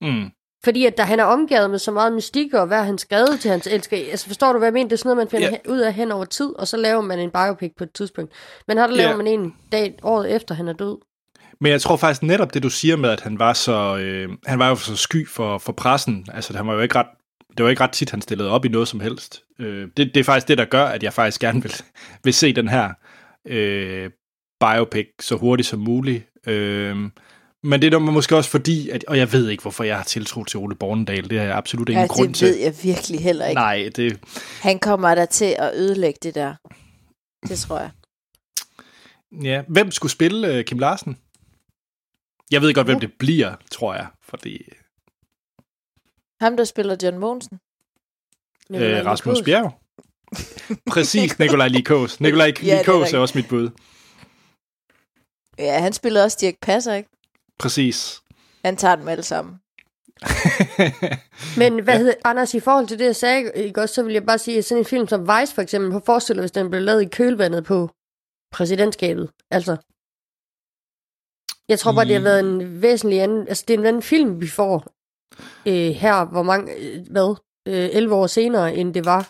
[0.00, 0.30] Mm.
[0.64, 3.40] Fordi at der, han er omgivet med så meget mystik, og hvad har han skrevet
[3.40, 3.96] til hans elsker.
[4.10, 4.88] Altså forstår du, hvad jeg mener?
[4.88, 5.70] Det er sådan noget, man finder Ja.
[5.72, 8.32] ud af hen over tid, og så laver man en biopic på et tidspunkt.
[8.68, 9.02] Men her der Ja.
[9.02, 10.96] laver man en dag, året efter, han er død.
[11.60, 14.58] Men jeg tror faktisk netop det, du siger med, at han var så, øh, han
[14.58, 16.26] var jo så sky for, for pressen.
[16.34, 17.06] Altså, han var jo ikke ret,
[17.56, 19.42] det var ikke ret tit, han stillede op i noget som helst.
[19.60, 21.72] Øh, det, det er faktisk det, der gør, at jeg faktisk gerne vil,
[22.24, 22.90] vil se den her
[23.48, 24.10] øh,
[24.60, 26.24] biopic så hurtigt som muligt.
[26.46, 26.96] Øh,
[27.64, 30.44] men det er måske også fordi, at, og jeg ved ikke, hvorfor jeg har tiltro
[30.44, 31.30] til Ole Bornedal.
[31.30, 32.48] Det har jeg absolut ingen Ja, grund det til.
[32.48, 33.54] ved jeg virkelig heller ikke.
[33.60, 34.20] Nej, det,
[34.62, 36.54] Han kommer der til at ødelægge det der.
[37.48, 37.90] Det tror jeg.
[39.42, 39.62] ja.
[39.68, 41.18] Hvem skulle spille øh, Kim Larsen?
[42.50, 43.00] Jeg ved godt, hvem Uh.
[43.00, 44.06] det bliver, tror jeg.
[44.22, 44.62] Fordi
[46.40, 47.58] Ham, der spiller John Mogensen.
[48.70, 49.44] Nikolaj øh, Rasmus Likos.
[49.44, 49.80] Bjerg.
[50.90, 52.20] Præcis, Nikolaj Likos.
[52.20, 53.70] Nikolaj Ja, det er Likos er også mit bud.
[55.58, 57.08] Ja, han spillede også Dirk Passer, ikke?
[57.58, 58.20] Præcis.
[58.64, 59.54] Han tager dem alle sammen.
[61.60, 61.98] Men hvad ja.
[61.98, 64.58] hedder, Anders, i forhold til det, jeg sagde, ikke også, så vil jeg bare sige,
[64.58, 67.08] at sådan en film som Vice for eksempel, på forestiller, hvis den blev lavet i
[67.08, 67.90] kølvandet på
[68.52, 69.30] præsidentskabet.
[69.50, 69.76] Altså,
[71.68, 74.40] jeg tror bare, det har været en væsentlig anden, altså det er en anden film,
[74.40, 74.86] vi får
[75.66, 76.72] øh, her, hvor mange,
[77.10, 77.34] hvad,
[77.68, 79.28] øh, 11 år senere, end det var,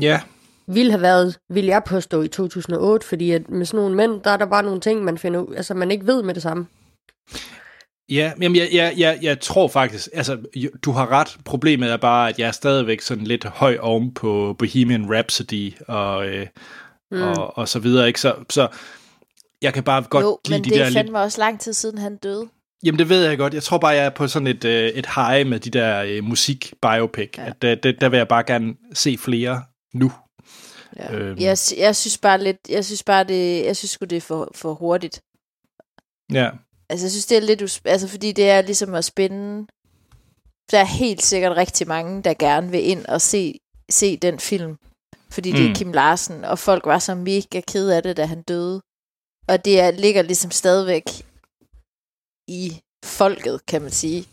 [0.00, 0.20] ja,
[0.66, 4.30] ville have været, vil jeg påstå, i 2008, fordi at med sådan nogle mænd, der
[4.30, 6.66] er der bare nogle ting, man finder ud, altså man ikke ved med det samme.
[8.08, 10.38] Ja jamen, jeg, jeg, jeg, jeg tror faktisk, altså,
[10.82, 11.36] du har ret.
[11.44, 16.26] Problemet er bare, at jeg er stadigvæk sådan lidt høj oven på Bohemian Rhapsody og,
[16.26, 16.46] øh,
[17.10, 17.22] mm.
[17.22, 18.20] og, og så videre, ikke?
[18.20, 18.68] Så, så
[19.62, 20.98] jeg kan bare godt jo, lide men de det der er lidt...
[20.98, 22.48] fandme også lang tid siden, han døde.
[22.84, 23.54] Jamen, det ved jeg godt.
[23.54, 26.24] Jeg tror bare, jeg er på sådan et, øh, et high med de der øh,
[26.24, 27.30] musik-biopic.
[27.38, 27.46] Ja.
[27.46, 29.62] At, øh, det, der vil jeg bare gerne se flere
[29.94, 30.12] nu.
[30.96, 31.14] Ja.
[31.14, 31.38] Øhm.
[31.38, 34.50] Jeg, jeg synes bare lidt, jeg synes bare det, jeg synes sgu det er for,
[34.54, 35.22] for hurtigt.
[36.32, 36.50] Ja.
[36.90, 39.66] Altså, jeg synes, det er lidt, us- altså, fordi det er ligesom at spænde.
[40.70, 43.58] Der er helt sikkert rigtig mange, der gerne vil ind og se,
[43.90, 44.76] se den film.
[45.32, 45.70] fordi det Mm.
[45.70, 48.82] er Kim Larsen, og folk var så mega ked af det, da han døde.
[49.48, 51.02] Og det er, ligger ligesom stadigvæk
[52.48, 54.26] i folket, kan man sige.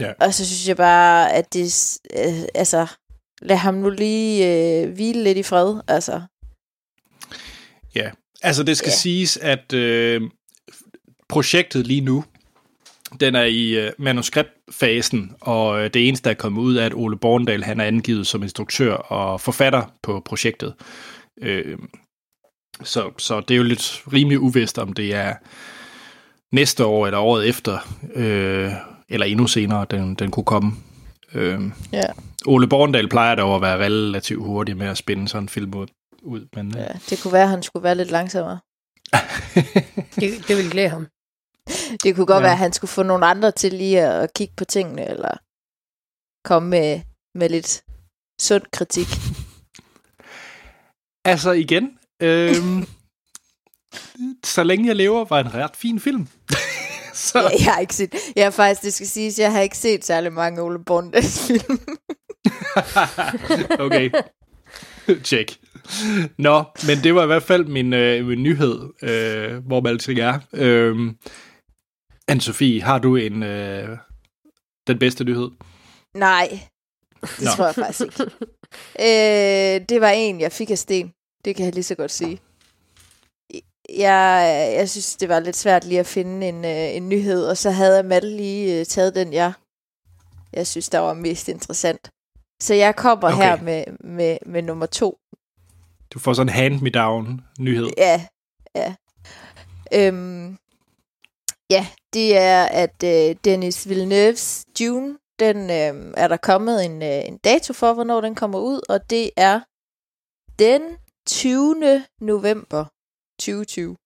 [0.00, 0.12] Ja.
[0.20, 2.86] Og så synes jeg bare, at det, øh, altså,
[3.42, 4.34] lad ham nu lige
[4.82, 6.22] øh, hvile lidt i fred, altså.
[8.42, 8.92] Altså, det skal Ja.
[8.92, 8.96] ja.
[8.96, 10.22] siges, at øh,
[11.30, 12.24] projektet lige nu,
[13.20, 16.94] den er i øh, manuskriptfasen, og øh, det eneste, der er kommet ud af, at
[16.94, 20.74] Ole Borndal, han er angivet som instruktør og forfatter på projektet.
[21.42, 21.78] Øh,
[22.82, 25.34] så, så det er jo lidt rimelig uvist, om det er
[26.52, 27.78] næste år eller året efter,
[28.14, 28.72] øh,
[29.08, 30.72] eller endnu senere, den, den kunne komme.
[31.34, 31.60] Øh,
[31.92, 32.06] Ja.
[32.46, 35.86] Ole Borndal plejer dog at være relativt hurtig med at spænde sådan en film ud.
[36.22, 38.58] ud men, Ja, det kunne være, at han skulle være lidt langsommere.
[40.20, 41.06] Det, det vil glæde ham.
[42.02, 42.42] Det kunne godt Ja.
[42.42, 45.30] være, at han skulle få nogle andre til lige at, at kigge på tingene, eller
[46.44, 47.00] komme med,
[47.34, 47.82] med lidt
[48.40, 49.06] sund kritik.
[51.24, 51.90] Altså igen,
[52.22, 52.86] øhm,
[54.44, 56.28] så længe jeg lever, var en ret fin film.
[57.14, 59.76] så, Ja, jeg har ikke set, jeg har faktisk, det skal siges, jeg har ikke
[59.78, 61.80] set særlig mange Ole Borndals film.
[63.80, 64.10] okay.
[65.24, 65.58] Check.
[66.38, 70.18] Nå, men det var i hvert fald min, øh, min nyhed, øh, hvor man alting
[70.20, 70.38] er.
[72.30, 73.98] Øhm, Anne-Sophie, har du en øh,
[74.86, 75.50] den bedste nyhed?
[76.14, 76.60] Nej,
[77.20, 77.50] det Nå.
[77.56, 78.22] tror jeg faktisk ikke.
[79.00, 81.12] øh, det var en, jeg fik af Sten.
[81.44, 82.40] Det kan jeg lige så godt sige.
[83.88, 87.56] Jeg, jeg synes, det var lidt svært lige at finde en, øh, en nyhed, og
[87.56, 89.52] så havde Amal lige øh, taget den, jeg,
[90.52, 92.10] jeg synes, der var mest interessant.
[92.62, 93.36] Så jeg kommer okay.
[93.36, 95.18] her med, med, med nummer to.
[96.10, 97.90] Du får sådan en hand-me-down nyhed.
[97.96, 98.26] Ja,
[98.74, 98.94] ja.
[99.94, 100.58] Øhm,
[101.70, 107.28] ja, det er, at øh, Dennis Villeneuve's Dune, den øh, er der kommet en, øh,
[107.28, 109.60] en dato for, hvornår den kommer ud, og det er
[110.58, 110.82] den
[111.26, 112.04] 20.
[112.20, 112.84] november
[113.40, 113.96] 2020.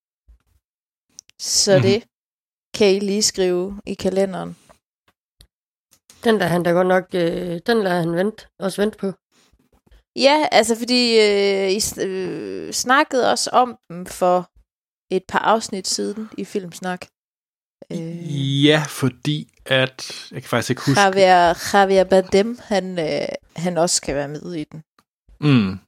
[1.40, 1.90] Så mm-hmm.
[1.90, 2.04] det
[2.74, 4.56] kan I lige skrive i kalenderen.
[6.24, 9.12] Den der han da godt nok, øh, den lader han vent, også vente på.
[10.16, 14.50] Ja, altså fordi øh, I øh, snakkede også om dem for
[15.10, 17.06] et par afsnit siden i Filmsnak.
[17.92, 20.28] Øh, Ja, fordi at...
[20.32, 21.00] Jeg kan faktisk ikke huske...
[21.00, 24.82] Javier, Javier Bardem, han, øh, han også skal være med i den.
[25.40, 25.78] Mm.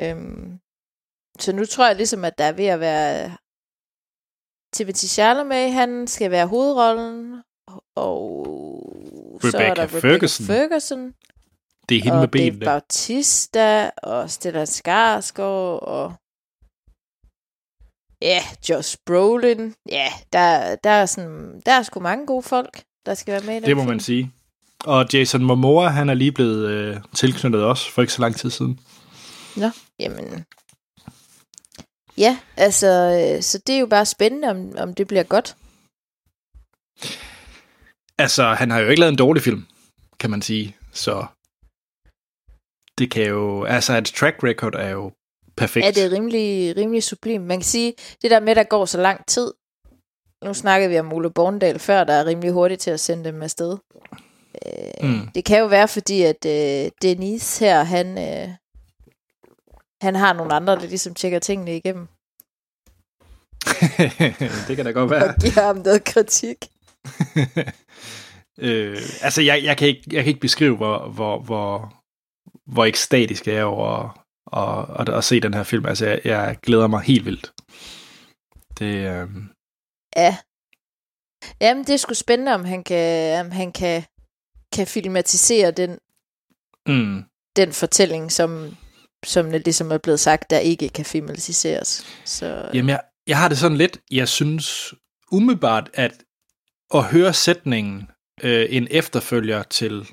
[0.00, 0.58] Øhm,
[1.40, 3.36] så nu tror jeg ligesom, at der er ved at være...
[4.72, 7.42] Timothy Chalamet, han skal være hovedrollen,
[7.96, 8.46] og
[9.42, 10.46] så er Rebecca der Ferguson.
[10.46, 11.12] Ferguson
[11.88, 12.64] Det er hende og med benene.
[12.64, 16.14] Bautista, og Stellan Skarsgård, og
[18.30, 19.74] ja, Josh Brolin.
[19.88, 23.52] Ja, der, der, er sådan, der er sgu mange gode folk, der skal være med
[23.54, 23.90] i den Det må film.
[23.90, 24.32] man sige.
[24.84, 28.50] Og Jason Momoa, han er lige blevet øh, tilknyttet også for ikke så lang tid
[28.50, 28.80] siden.
[29.98, 30.44] Jamen,
[32.18, 32.86] ja, altså,
[33.36, 35.56] øh, så det er jo bare spændende, om, om det bliver godt.
[38.18, 39.66] Altså, han har jo ikke lavet en dårlig film,
[40.20, 40.76] kan man sige.
[40.92, 41.26] Så
[42.98, 43.64] det kan jo...
[43.64, 45.12] Altså, et track record er jo
[45.56, 45.86] perfekt.
[45.86, 47.40] Ja, det er rimelig, rimelig sublim.
[47.40, 49.52] Man kan sige, det der med, at der går så lang tid.
[50.44, 53.42] Nu snakkede vi om Ole Borndal før, der er rimelig hurtigt til at sende dem
[53.42, 53.76] afsted.
[54.66, 55.28] Øh, Mm.
[55.34, 58.48] Det kan jo være, fordi at øh, Denise her, han, øh,
[60.02, 62.08] han har nogle andre, der ligesom tjekker tingene igennem.
[64.68, 65.28] det kan da godt være.
[65.28, 66.56] Og giver ham noget kritik.
[68.58, 71.94] øh, altså, jeg, jeg, kan ikke, jeg kan ikke beskrive, hvor, hvor, hvor,
[72.66, 74.21] hvor ekstatisk jeg er over
[74.56, 75.86] at, at, at se den her film.
[75.86, 77.52] Altså, jeg, jeg glæder mig helt vildt.
[78.78, 79.28] Det, øh,
[80.16, 80.36] Ja.
[81.60, 84.02] Jamen, det er sgu spændende, om han kan, om han kan,
[84.72, 85.98] kan filmatisere den,
[86.86, 87.24] mm,
[87.56, 88.76] den fortælling, som,
[89.24, 92.06] som det ligesom er blevet sagt, der ikke kan filmatiseres.
[92.24, 94.94] Så, Jamen, jeg, jeg har det sådan lidt, jeg synes
[95.32, 96.12] umiddelbart, at
[96.94, 98.10] at høre sætningen
[98.42, 100.08] øh, en efterfølger til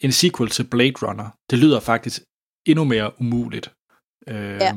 [0.00, 2.22] en sequel til Blade Runner, det lyder faktisk
[2.66, 3.72] endnu mere umuligt.
[4.28, 4.72] Øh, Ja.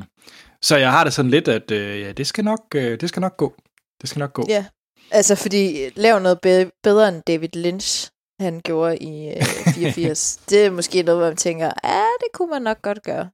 [0.62, 3.20] Så jeg har det sådan lidt, at øh, ja, det, skal nok, øh, det skal
[3.22, 3.56] nok gå.
[4.02, 4.46] Det skal nok gå.
[4.50, 4.66] Ja,
[5.12, 8.10] altså fordi lav noget be- bedre end David Lynch,
[8.42, 9.44] han gjorde i øh,
[9.76, 10.38] 84.
[10.50, 13.30] det er måske noget, hvor man tænker, ja, det kunne man nok godt gøre.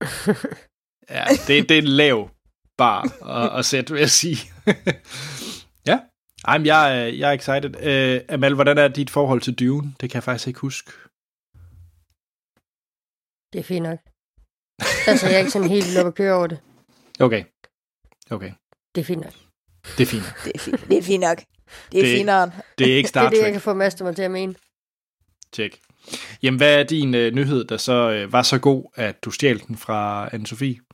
[1.10, 2.30] Ja, det, det er en lav
[2.78, 4.38] bar at, at sætte, vil jeg sige.
[5.86, 5.98] ja,
[6.44, 7.74] Ej, men jeg, jeg er excited.
[7.76, 9.94] Uh, Amal, hvordan er dit forhold til Dune?
[10.00, 10.92] Det kan jeg faktisk ikke huske.
[13.52, 13.98] Det er fint nok.
[15.06, 16.58] Altså, jeg er ikke sådan helt op at køre over det.
[17.20, 17.44] Okay.
[18.30, 18.52] Okay,
[18.94, 19.32] Det er fint nok.
[19.98, 20.24] det er fint.
[20.44, 21.38] Det er fint, det er fint nok.
[21.92, 22.50] Det er Det- finere.
[22.78, 23.52] Det er ikke Det Star er det, jeg Trek.
[23.52, 24.54] kan få Master mig til at mene.
[25.54, 25.78] Check.
[26.42, 29.58] Jamen, hvad er din øh, nyhed, der så øh, var så god, at du stjal
[29.66, 30.86] den fra Anne-Sophie?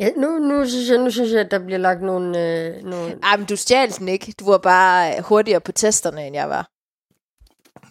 [0.00, 2.28] Ja, nu, nu, synes jeg, nu synes jeg, at der bliver lagt nogle...
[2.66, 3.18] Øh, nogle...
[3.22, 4.34] Ej, men du stjal den ikke.
[4.40, 6.68] Du var bare hurtigere på testerne, end jeg var.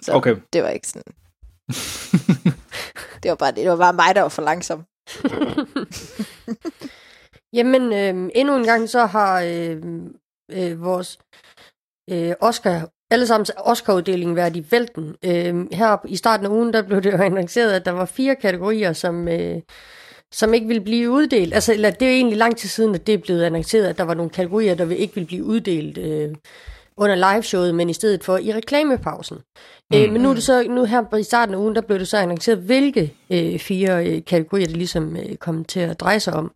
[0.01, 0.35] Så Okay.
[0.53, 1.13] det var ikke sådan...
[3.25, 3.69] det var bare det.
[3.69, 4.83] var bare mig, der var for langsom.
[7.57, 9.81] Jamen, øh, endnu en gang så har øh,
[10.51, 11.19] øh, vores
[12.11, 15.15] øh, Oscar, allesammens Oscar-uddeling været i vælten.
[15.25, 18.35] Øh, her i starten af ugen, der blev det jo annonceret, at der var fire
[18.35, 19.61] kategorier, som, øh,
[20.33, 21.53] som ikke ville blive uddelt.
[21.53, 23.97] Altså, eller det er jo egentlig lang tid siden, at det er blevet annonceret, at
[23.97, 26.35] der var nogle kategorier, der ikke ville blive uddelt øh,
[26.97, 29.37] under liveshowet, men i stedet for i reklamepausen.
[29.91, 29.97] Mm.
[29.97, 32.07] Øh, men nu er det så, nu her i starten af ugen, der blev det
[32.07, 36.33] så annonceret, hvilke øh, fire øh, kategorier, det ligesom øh, kom til at dreje sig
[36.33, 36.51] om.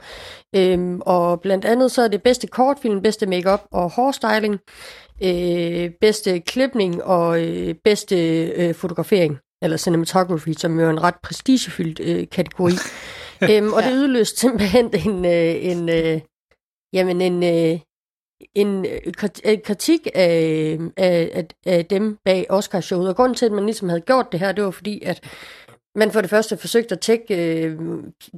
[0.56, 4.60] Øhm, og blandt andet så er det bedste kortfilm, bedste makeup og hårstyling,
[5.24, 11.16] øh, bedste klipning og øh, bedste øh, fotografering, eller cinematography, som jo er en ret
[11.24, 12.74] prestigefyldt øh, kategori.
[13.52, 16.22] øhm, og det udløste simpelthen en, øh, en, øh,
[16.94, 17.80] jamen en, øh,
[18.56, 19.14] en øh,
[19.46, 23.10] øh, kritik af, af, af, af dem bag Oscarshowet.
[23.10, 25.24] Og grunden til, at man ligesom havde gjort det her, det var fordi, at
[25.96, 27.80] man for det første forsøgte at tjekke, øh,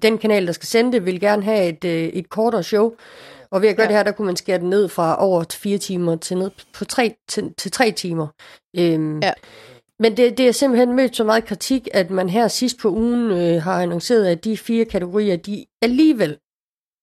[0.01, 2.93] den kanal, der skal sende det, vil gerne have et, øh, et kortere show.
[3.51, 3.87] Og ved at gøre ja.
[3.87, 6.85] det her, der kunne man skære den ned fra over fire timer til ned på
[6.85, 8.27] tre, til, til tre timer.
[8.77, 9.33] Øhm, Ja.
[9.99, 13.31] Men det, det er simpelthen mødt så meget kritik, at man her sidst på ugen
[13.31, 16.37] øh, har annonceret, at de fire kategorier, de alligevel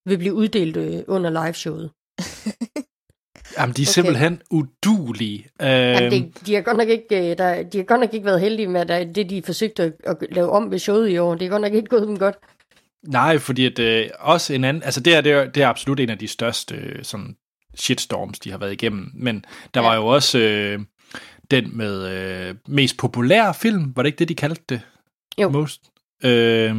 [0.06, 1.90] vil blive uddelt øh, under liveshowet.
[3.58, 3.92] Jamen, de er Okay.
[3.92, 5.46] simpelthen udulige.
[5.60, 8.26] Jamen, Øhm, det, de, har godt nok ikke, øh, der, de har godt nok ikke
[8.26, 11.34] været heldige med at det, de forsøgte at, at lave om ved showet i år.
[11.34, 12.36] Det er godt nok ikke gået dem godt.
[13.06, 14.82] Nej, fordi at, øh, også en anden...
[14.82, 17.36] Altså, det er, det, er, det er absolut en af de største øh, sådan,
[17.76, 19.10] shitstorms, de har været igennem.
[19.14, 19.44] Men
[19.74, 19.88] der Ja.
[19.88, 20.80] var jo også øh,
[21.50, 22.08] den med
[22.48, 23.92] øh, mest populære film.
[23.96, 24.80] Var det ikke det, de kaldte det?
[25.42, 25.48] Jo.
[25.48, 25.80] Most.
[26.24, 26.76] Øh,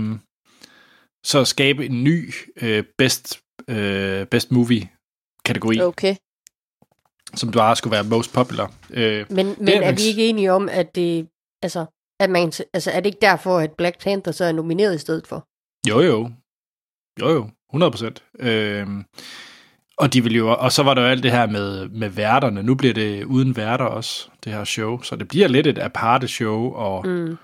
[1.24, 6.16] så skabe en ny øh, best, øh, best movie-kategori, Okay.
[7.36, 8.72] Som bare skulle være most popular.
[8.90, 11.28] Øh, Men, men er er vi ikke enige om, at det...
[11.64, 11.86] Altså,
[12.20, 15.28] at man, altså, er det ikke derfor, at Black Panther så er nomineret i stedet
[15.28, 15.46] for?
[15.90, 16.32] Jo, jo.
[17.22, 17.50] Jo, jo.
[17.74, 18.24] 100 procent.
[18.40, 19.04] Øhm,
[19.98, 22.64] og, de vil jo, og så var der jo alt det her med, med værterne.
[22.64, 25.02] Nu bliver det uden værter også, det her show.
[25.02, 27.38] Så det bliver lidt et aparte show, og Mm.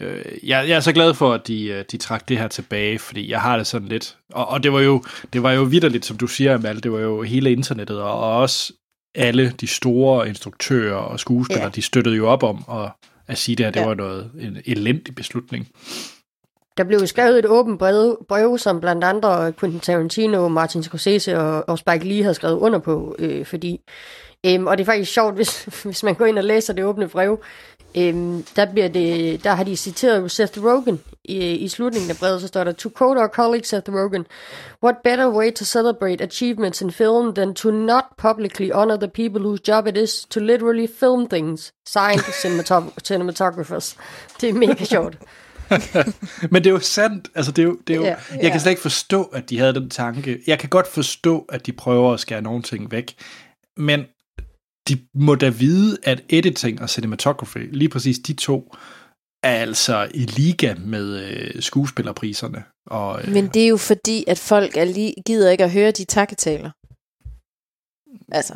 [0.00, 2.98] øh, jeg, jeg er så glad for, at de, øh, de trak det her tilbage,
[2.98, 4.16] fordi jeg har det sådan lidt...
[4.32, 5.02] Og, og det var jo,
[5.32, 8.72] det var jo vidderligt, som du siger, Amal, det var jo hele internettet, og også
[9.18, 11.70] alle de store instruktører og skuespillere, Ja.
[11.74, 12.90] de støttede jo op om at,
[13.26, 13.86] at sige, det her det Ja.
[13.86, 15.68] var noget, en elendig beslutning.
[16.76, 21.68] Der blev skrevet et åbent brev, brev, som blandt andre Quentin Tarantino, Martin Scorsese og,
[21.68, 23.80] og Spike Lee havde skrevet under på, øh, fordi...
[24.46, 27.08] Øhm, og det er faktisk sjovt, hvis, hvis man går ind og læser det åbne
[27.08, 27.42] brev.
[27.96, 32.40] Øhm, der, bliver det, der har de citeret Seth Rogen i, i slutningen af brevet,
[32.40, 34.26] så står der, To quote our colleague Seth Rogen,
[34.82, 39.40] What better way to celebrate achievements in film than to not publicly honor the people
[39.40, 41.72] whose job it is to literally film things?
[41.88, 43.96] Signed cinematog- cinematographers.
[44.40, 45.18] Det er mega sjovt.
[46.52, 47.28] Men det er jo sandt.
[47.34, 49.58] Altså, det er jo, det er jo, ja, jeg kan slet ikke forstå, at de
[49.58, 50.38] havde den tanke.
[50.46, 53.14] Jeg kan godt forstå, at de prøver at skære nogle ting væk.
[53.76, 54.04] Men
[54.88, 58.74] de må da vide, at editing og cinematography, lige præcis de to,
[59.42, 62.64] er altså i liga med øh, skuespillerpriserne.
[62.86, 65.90] Og, øh, Men det er jo fordi, at folk er lige, gider ikke at høre
[65.90, 66.70] de takketaler.
[68.32, 68.54] Altså,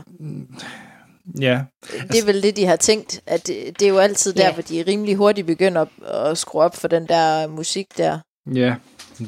[1.40, 1.64] ja,
[2.12, 4.52] det er vel det, de har tænkt, at det, det er jo altid der, Ja.
[4.52, 8.18] hvor de rimelig hurtigt begynder at, at skrue op for den der musik der,
[8.54, 8.74] ja,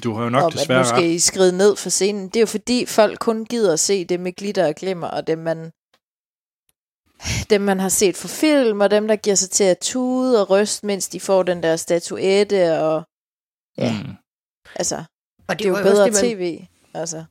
[0.05, 0.89] du har jo nok om at desværre nu ret.
[0.89, 2.29] skal I skride ned for scenen.
[2.29, 5.27] Det er jo fordi, folk kun gider at se det med glitter og glimmer, og
[5.27, 5.71] dem man,
[7.51, 10.51] dem man har set for film, og dem, der giver sig til at tude og
[10.51, 13.03] ryste, mens de får den der statuette, og
[13.79, 14.03] ja.
[14.03, 14.11] Mm.
[14.77, 15.05] altså,
[15.49, 16.61] Og det er jo bedre det, man, tv.
[16.95, 17.25] Altså,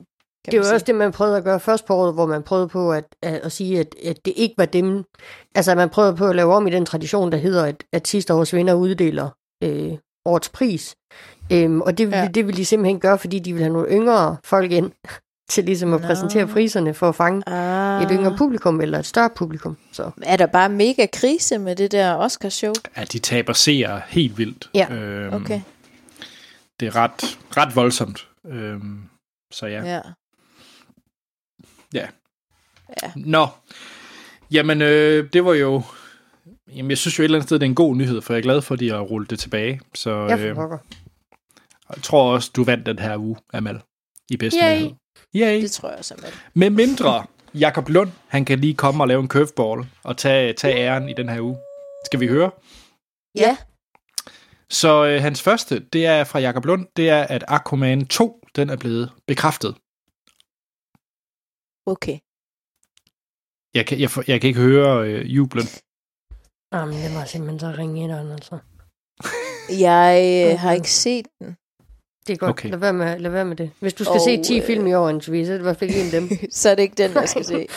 [0.46, 0.74] Det var sige.
[0.74, 3.34] også det, man prøvede at gøre først på året, hvor man prøvede på at, at,
[3.34, 5.04] at sige, at, at det ikke var dem.
[5.56, 8.34] Altså, man prøvede på at lave om i den tradition, der hedder, at, at sidste
[8.34, 9.30] års vinder uddeler
[9.64, 9.94] øh,
[10.26, 10.96] årets pris.
[11.52, 12.20] Øhm, og det, Ja.
[12.22, 12.28] ja.
[12.28, 14.92] det ville de simpelthen gøre, fordi de ville have nogle yngre folk ind
[15.54, 16.08] til ligesom at Nå.
[16.08, 18.04] præsentere priserne for at fange Ah.
[18.04, 19.78] et yngre publikum eller et større publikum.
[19.92, 22.74] Så Er der bare mega krise med det der Oscar-show?
[22.96, 24.70] At de taber seere helt vildt.
[24.74, 25.62] Ja, Øhm, Okay,
[26.80, 28.28] Det er ret, ret voldsomt.
[28.48, 29.02] Øhm,
[29.54, 29.84] så ja.
[29.84, 30.02] ja.
[31.94, 32.08] Ja.
[33.04, 33.12] Ja.
[33.16, 33.48] Nå,
[34.52, 35.82] jamen øh, det var jo...
[36.76, 38.38] Jamen jeg synes jo et eller andet sted, det er en god nyhed, for jeg
[38.40, 39.82] er glad for, at de har rullet det tilbage.
[39.96, 40.82] Så jeg øh, får
[41.96, 43.82] jeg tror også, du vandt den her uge, Amal,
[44.30, 44.76] i bedste Yay.
[44.82, 44.92] nyhed.
[45.36, 45.62] Yay.
[45.62, 46.40] Det tror jeg simpelthen.
[46.54, 50.78] Med mindre Jakob Lund, han kan lige komme og lave en curveball og tage, tage
[50.78, 51.58] æren i den her uge.
[52.06, 52.52] Skal vi høre?
[53.36, 53.58] Ja.
[54.70, 58.70] Så øh, hans første, det er fra Jakob Lund, det er, at Aquaman 2, den
[58.70, 59.76] er blevet bekræftet.
[61.86, 62.20] Okay.
[63.74, 65.68] Jeg kan, jeg, jeg kan ikke høre øh, jublen.
[66.74, 68.58] Jamen, det var simpelthen så ringe ind, altså.
[69.88, 71.58] Jeg øh, har ikke set den.
[72.28, 72.50] Det er godt.
[72.50, 72.70] Okay.
[72.70, 73.72] Lad, være med, lad være med det.
[73.80, 75.62] Hvis du skal Og, se 10 øh, film i år, Anne-Sophie, så er det i
[75.62, 76.30] hvert fald en af dem.
[76.52, 77.68] så er det ikke den, jeg skal se.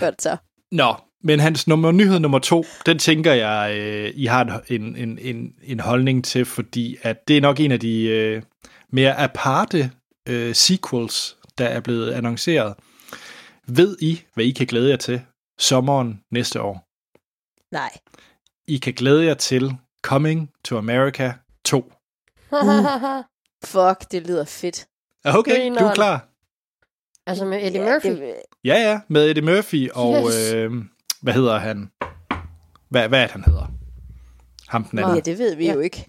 [0.00, 0.36] Godt så.
[0.72, 5.18] Nå, men hans nummer, nyhed nummer to, den tænker jeg, øh, I har en, en,
[5.18, 8.42] en, en holdning til, fordi at det er nok en af de øh,
[8.92, 9.90] mere aparte
[10.28, 12.74] øh, sequels, der er blevet annonceret.
[13.68, 15.22] Ved I, hvad I kan glæde jer til
[15.58, 16.86] sommeren næste år?
[17.72, 17.90] Nej.
[18.68, 21.32] I kan glæde jer til Coming to America
[21.64, 21.92] 2.
[23.64, 24.86] Fuck, det lyder fedt.
[25.24, 25.94] Okay, du er Grineren.
[25.94, 26.26] klar?
[27.26, 28.08] altså med Eddie Ja, Murphy.
[28.10, 28.34] Det,
[28.64, 30.52] Ja, ja, med Eddie Murphy og, Yes.
[30.52, 30.72] øh,
[31.22, 31.90] hvad hedder han?
[32.88, 33.66] Hvad, hvad er det, han hedder?
[34.68, 35.14] Ham den anden.
[35.14, 35.72] ja, det ved vi Ja.
[35.74, 36.06] jo ikke.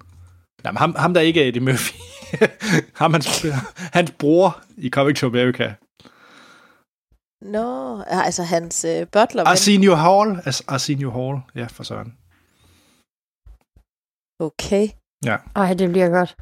[0.64, 1.94] Nej, men ham, ham der ikke er Eddie Murphy.
[3.02, 3.46] ham hans,
[3.94, 5.74] hans bror i Coming to America.
[7.42, 9.44] Nå, altså hans øh, butler.
[9.48, 10.42] Arsenio Hall.
[10.46, 11.42] As, Arsenio Hall.
[11.56, 12.18] Ja, for søren.
[14.40, 14.88] Okay.
[15.56, 16.36] Ej, det bliver godt.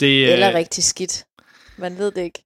[0.00, 1.24] Det, Eller øh, rigtig skidt.
[1.76, 2.44] Man ved det ikke.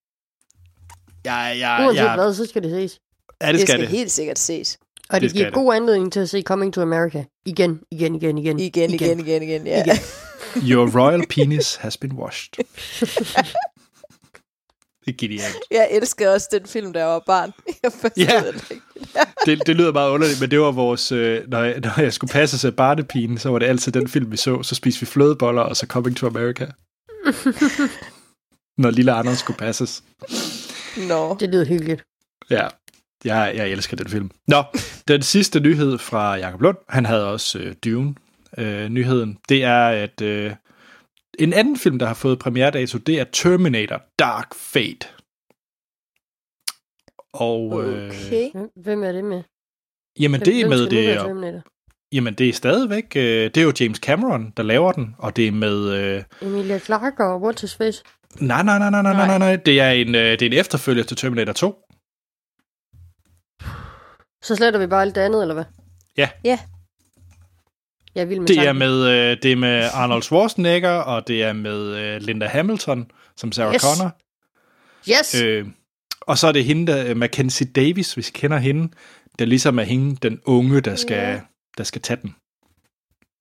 [1.24, 2.14] Ja, ja, Uanset ja.
[2.14, 3.00] hvad, så skal det ses.
[3.40, 3.88] ja, det det skal skal det.
[3.88, 4.78] helt sikkert ses.
[5.08, 5.54] Og det, Det skal giver det.
[5.54, 7.24] god anledning til at se Coming to America.
[7.46, 8.60] Igen, igen, igen, igen.
[8.60, 9.66] Igen, igen, igen, igen.
[9.66, 9.82] Ja.
[9.84, 9.96] Igen.
[10.70, 12.52] Your royal penis has been washed.
[15.06, 15.56] det er genialt.
[15.70, 17.52] Jeg elsker også den film, der var barn.
[17.82, 18.42] Jeg Ja.
[18.52, 18.82] det ikke.
[19.46, 21.12] Det, det lyder meget underligt, men det var vores...
[21.12, 24.32] Øh, når, jeg, når jeg skulle passe sig barnepigen, så var det altid den film,
[24.32, 24.62] vi så.
[24.62, 26.66] Så spiste vi flødeboller, og så Coming to America.
[28.82, 30.02] når lille Anders skulle passes.
[31.08, 31.36] Nå.
[31.40, 32.02] Det lyder hyggeligt.
[32.50, 32.68] Ja,
[33.24, 34.30] jeg, jeg elsker den film.
[34.48, 34.62] Nå,
[35.08, 38.14] den sidste nyhed fra Jakob Lund, han havde også øh, Dune.
[38.58, 40.52] Øh, nyheden, det er, at øh,
[41.38, 45.06] en anden film, der har fået premieredato, det er Terminator Dark Fate.
[47.32, 48.50] Og, okay.
[48.54, 49.42] Øh, Hvem er det med?
[50.20, 51.18] Jamen, det er med det...
[51.18, 51.62] og
[52.12, 53.16] jamen, det er stadigvæk...
[53.16, 55.92] Øh, det er jo James Cameron, der laver den, og det er med...
[55.92, 58.04] Øh, Emilia Clarke og What's His Face?
[58.40, 59.56] Nej, nej, nej, nej, nej, nej, nej.
[59.56, 61.82] Det er en, øh, det er en efterfølger til Terminator 2.
[64.42, 65.64] Så sletter vi bare alt det andet, eller hvad?
[66.16, 66.28] Ja.
[66.44, 66.58] Ja,
[68.16, 71.52] jeg vild med Det er med, øh, det er med Arnold Schwarzenegger, og det er
[71.52, 73.82] med øh, Linda Hamilton, som Sarah Yes.
[73.82, 74.16] Connor.
[75.10, 75.42] Yes!
[75.42, 75.66] Øh,
[76.20, 78.92] og så er det hende, der, øh, Mackenzie Davis, hvis I kender hende,
[79.38, 81.40] der ligesom er hende, den unge, der skal, Ja.
[81.78, 82.34] der skal tage den.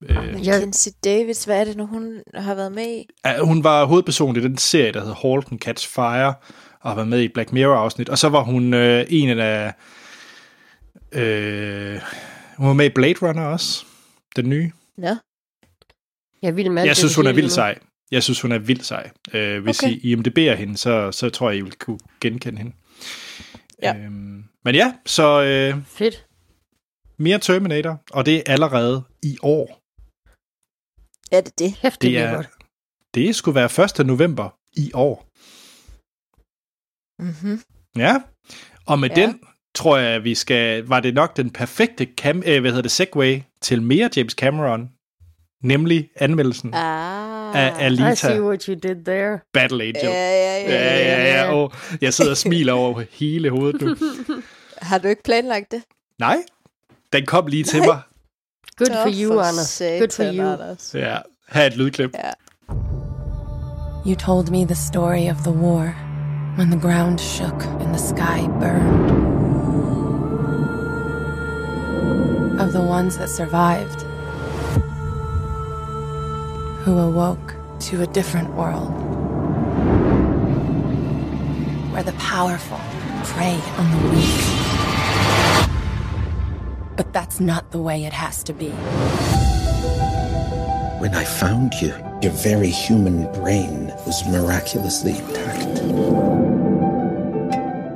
[0.09, 3.05] Øh, Mackenzie Davis, hvad er det nu, hun har været med i?
[3.26, 6.34] ja, hun var hovedperson i den serie, der hedder Halt and Catch Fire,
[6.82, 8.09] og har været med i Black Mirror-afsnit.
[8.09, 9.73] Og så var hun øh, en af...
[11.11, 11.99] Øh,
[12.57, 13.85] hun var med i Blade Runner også,
[14.36, 14.72] den nye.
[14.98, 15.16] Nå.
[16.42, 17.80] Jeg vild med Jeg synes, hun er vildt sej.
[18.12, 19.12] Jeg synes, hun er vildt sej.
[19.34, 19.92] Øh, hvis Okay.
[19.94, 22.74] I IMDb'er hende, så, så tror jeg, I vil kunne genkende hende.
[23.82, 23.96] Ja.
[23.96, 26.28] Øhm, men ja, så øh, Fedt.
[27.18, 29.82] mere Terminator, og det er allerede i år.
[31.36, 31.74] Er det det?
[31.82, 32.50] Hæft, det, er, godt.
[33.14, 34.06] det skulle være 1.
[34.06, 35.28] november i år.
[37.24, 37.62] Mm-hmm.
[37.98, 38.22] Ja,
[38.86, 39.20] og med Ja.
[39.22, 39.28] ja.
[39.28, 39.40] den
[39.76, 43.41] tror jeg, vi skal, var det nok den perfekte cam, øh, hvad hedder det, segway
[43.61, 44.89] til mere James Cameron,
[45.63, 47.55] nemlig anmeldelsen Ah.
[47.55, 49.39] af I Alita see what you did there.
[49.53, 50.03] Battle Angel.
[50.03, 50.69] Ja, ja, ja.
[50.69, 51.53] Ja, ja, ja.
[51.53, 51.71] Og
[52.01, 53.95] jeg sidder og smiler over hele hovedet nu.
[54.82, 55.82] Har du ikke planlagt det?
[56.19, 56.38] Nej,
[57.13, 57.99] den kom lige til mig.
[58.78, 59.82] Good for you, for Anders.
[59.99, 60.51] Good for you.
[60.53, 60.91] Anders.
[60.95, 61.17] Ja,
[61.51, 62.11] er et lydklip.
[62.13, 62.32] Ja.
[64.07, 65.95] You told me the story of the war,
[66.57, 69.35] when the ground shook and the sky burned.
[72.76, 74.01] The ones that survived,
[76.84, 78.91] who awoke to a different world,
[81.93, 82.78] where the powerful
[83.23, 84.45] prey on the weak.
[86.97, 88.71] But that's not the way it has to be.
[90.99, 95.80] When I found you, your very human brain was miraculously intact.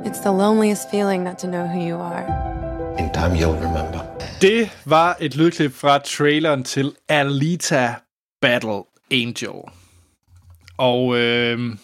[0.06, 2.24] It's the loneliest feeling not to know who you are.
[2.96, 3.99] In time, you'll remember.
[4.40, 7.94] Det var et lydklip fra traileren til Alita
[8.40, 9.62] Battle Angel.
[10.78, 11.76] Og øh,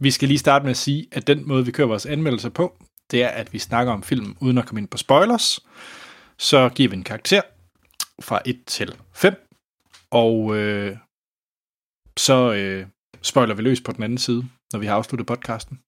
[0.00, 2.76] vi skal lige starte med at sige, at den måde, vi kører vores anmeldelser på,
[3.10, 5.60] det er, at vi snakker om filmen uden at komme ind på spoilers.
[6.38, 7.42] Så giver vi en karakter
[8.22, 9.34] fra 1 til 5,
[10.10, 10.96] og øh,
[12.18, 12.86] så øh,
[13.22, 15.78] spoiler vi løs på den anden side, når vi har afsluttet podcasten.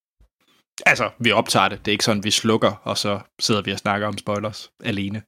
[0.87, 1.79] Altså, vi optager det.
[1.79, 5.23] Det er ikke sådan, vi slukker, og så sidder vi og snakker om spoilers alene.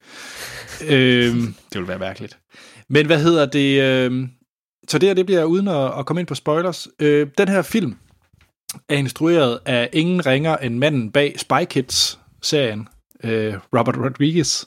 [0.94, 2.38] øhm, det vil være mærkeligt.
[2.88, 3.82] Men hvad hedder det?
[3.82, 4.28] Øh,
[4.88, 6.88] så det her, det bliver uden at, at komme ind på spoilers.
[7.00, 7.96] Øh, den her film
[8.88, 12.88] er instrueret af ingen ringer end manden bag Spy Kids-serien,
[13.24, 14.64] øh, Robert Rodriguez.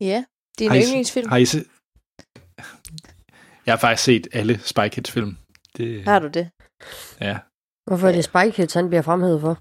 [0.00, 0.24] Ja,
[0.58, 1.28] din Har I- yndlingsfilm.
[1.28, 1.64] Har I se...
[3.66, 5.36] Jeg har faktisk set alle Spy Kids-film.
[5.76, 6.50] Det, Har du det?
[7.20, 7.38] ja.
[7.86, 9.58] Hvorfor er det Spy Kids, han bliver fremhævet for?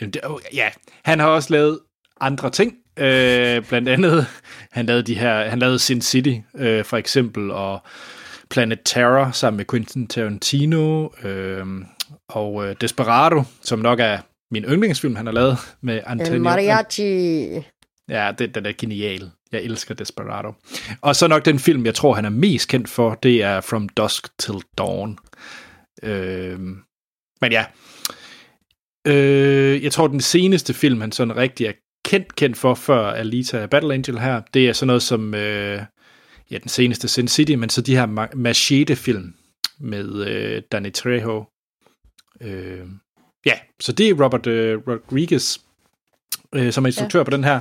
[0.00, 0.20] Jamen, det,
[0.54, 0.70] ja,
[1.04, 1.78] han har også lavet
[2.20, 2.74] andre ting.
[2.96, 4.26] Øh, blandt andet,
[4.70, 7.82] han lavede de her, han lavede Sin City, øh, for eksempel, og
[8.50, 11.66] Planet Terror sammen med Quentin Tarantino, øh,
[12.28, 14.18] og øh, Desperado, som nok er
[14.50, 16.42] min yndlingsfilm, han har lavet med El Antonio.
[16.42, 17.62] Mariachi.
[18.08, 19.30] Ja, det, den er genial.
[19.52, 20.52] Jeg elsker Desperado.
[21.00, 23.88] Og så nok den film, jeg tror, han er mest kendt for, det er From
[23.88, 25.18] Dusk Till Dawn.
[26.02, 26.58] Øh,
[27.40, 27.64] men ja,
[29.06, 31.72] øh, jeg tror, den seneste film, han sådan rigtig er
[32.04, 35.82] kendt, kendt for, før Alita Battle Angel her, det er sådan noget som, øh,
[36.50, 39.34] ja, den seneste Sin City, men så de her Ma- Machete-film
[39.80, 41.44] med øh, Danny Trejo.
[42.40, 42.86] Øh,
[43.46, 45.58] ja, så det er Robert øh, Rodriguez,
[46.54, 47.24] øh, som er instruktør ja.
[47.24, 47.60] på den her.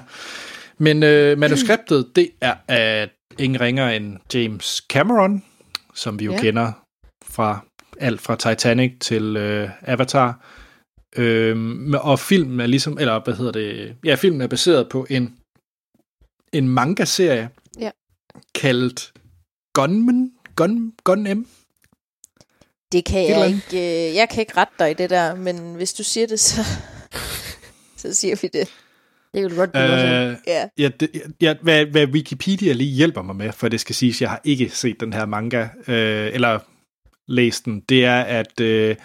[0.78, 3.10] Men øh, manuskriptet, det er af
[3.40, 5.44] ingen ringer end James Cameron,
[5.96, 6.38] som vi jo ja.
[6.38, 6.44] Ja.
[6.44, 6.72] kender
[7.26, 7.60] fra
[8.00, 10.46] alt fra Titanic til øh, Avatar.
[11.18, 15.36] Øhm, og filmen er ligesom, eller hvad hedder det, ja, filmen er baseret på en,
[16.53, 17.49] en manga-serie,
[17.80, 17.89] Ja.
[18.55, 19.14] kaldt
[19.74, 21.47] Gunman, Gun, Gun M.
[22.91, 24.10] Det kan jeg ikke.
[24.10, 26.62] øh, Jeg kan ikke rette dig i det der, men hvis du siger det, så,
[27.97, 28.70] så siger vi det.
[29.34, 30.68] Det kan du godt blive øh, Øh, Ja.
[30.78, 31.10] ja, det,
[31.41, 34.70] ja, hvad, hvad Wikipedia lige hjælper mig med, for det skal siges, jeg har ikke
[34.70, 36.60] set den her manga, øh, eller
[37.28, 38.95] læst den, det er, at øh,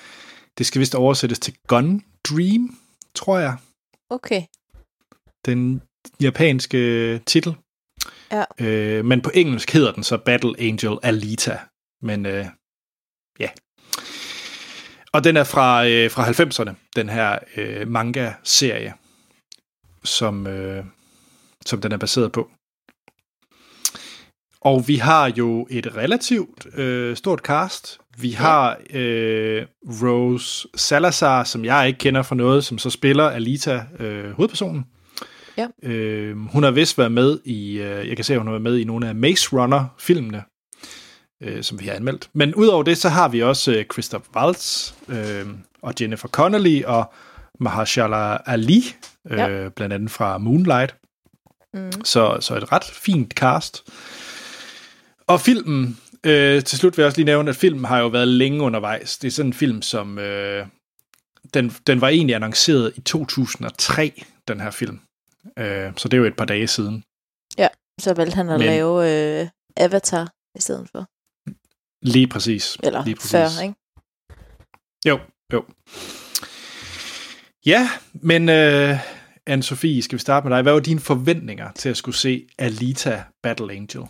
[0.58, 2.78] det skal vist oversættes til Gun Dream,
[3.14, 3.56] tror jeg.
[4.10, 4.42] Okay.
[5.46, 5.82] den
[6.20, 7.56] japanske titel.
[8.32, 8.44] Ja.
[8.60, 11.58] Øh, men på engelsk hedder den så Battle Angel Alita.
[12.02, 12.46] Men øh,
[13.40, 13.50] ja.
[15.12, 18.94] Og den er fra, øh, fra 90'erne, den her øh, manga-serie,
[20.04, 20.84] som, øh,
[21.66, 22.50] som den er baseret på.
[24.60, 28.00] Og vi har jo et relativt øh, stort cast.
[28.18, 29.62] Vi har øh,
[30.02, 34.84] Rose Salazar, som jeg ikke kender for noget, som så spiller Alita, øh, hovedpersonen.
[35.56, 35.66] Ja.
[35.82, 38.62] Øh, hun har vist været med i, øh, jeg kan se, at hun har været
[38.62, 40.42] med i nogle af Maze Runner-filmene,
[41.42, 42.28] øh, som vi har anmeldt.
[42.32, 45.46] Men udover det, så har vi også øh, Christoph Waltz øh,
[45.82, 47.12] og Jennifer Connelly og
[47.60, 48.84] Mahershala Ali,
[49.30, 49.68] øh, Ja.
[49.68, 50.94] blandt andet fra Moonlight.
[51.74, 51.92] Mm.
[52.04, 53.82] Så, så et ret fint cast.
[55.26, 58.28] Og filmen, øh, til slut vil jeg også lige nævne, at filmen har jo været
[58.28, 59.18] længe undervejs.
[59.18, 60.18] Det er sådan en film, som...
[60.18, 60.66] Øh,
[61.54, 65.00] den, den var egentlig annonceret i 2003, den her film.
[65.58, 67.04] Øh, så det er jo et par dage siden.
[68.00, 71.06] Så valgte han at Men- lave øh, Avatar i stedet for.
[72.02, 72.76] Lige præcis.
[72.82, 73.30] Eller lige præcis.
[73.30, 73.74] før, ikke?
[75.06, 75.18] Jo,
[75.52, 75.64] jo.
[77.66, 78.98] Ja, men øh,
[79.50, 80.62] Anne-Sophie, skal vi starte med dig?
[80.62, 84.02] Hvad var dine forventninger til at skulle se Alita Battle Angel?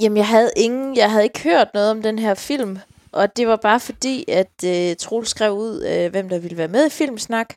[0.00, 2.78] Jamen, jeg havde ingen, jeg havde ikke hørt noget om den her film,
[3.12, 6.68] og det var bare fordi, at øh, Troel skrev ud, øh, hvem der ville være
[6.68, 7.54] med i Filmsnak,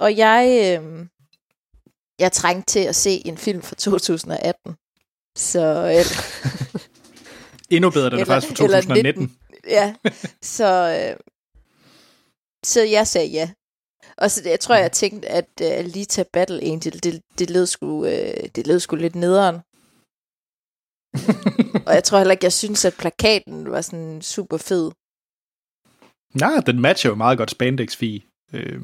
[0.00, 0.46] og jeg,
[0.82, 1.06] øh,
[2.18, 4.76] jeg trængte til at se en film fra 2018.
[5.36, 6.04] Så, øh,
[7.76, 9.22] Endnu bedre, den er faktisk fra eller 2019.
[9.22, 9.36] 19.
[9.68, 9.94] ja,
[10.56, 11.16] så, øh,
[12.64, 13.50] så jeg sagde ja.
[14.16, 18.04] Og så jeg tror, jeg tænkte, at uh, Alita Battle Angel, det, det, lød sgu,
[18.06, 19.60] øh, det lød sgu lidt nederen.
[21.86, 24.90] og jeg tror heller ikke, jeg synes, at plakaten var sådan super fed.
[26.34, 28.80] Nej, den matcher jo meget godt spandex fi øh.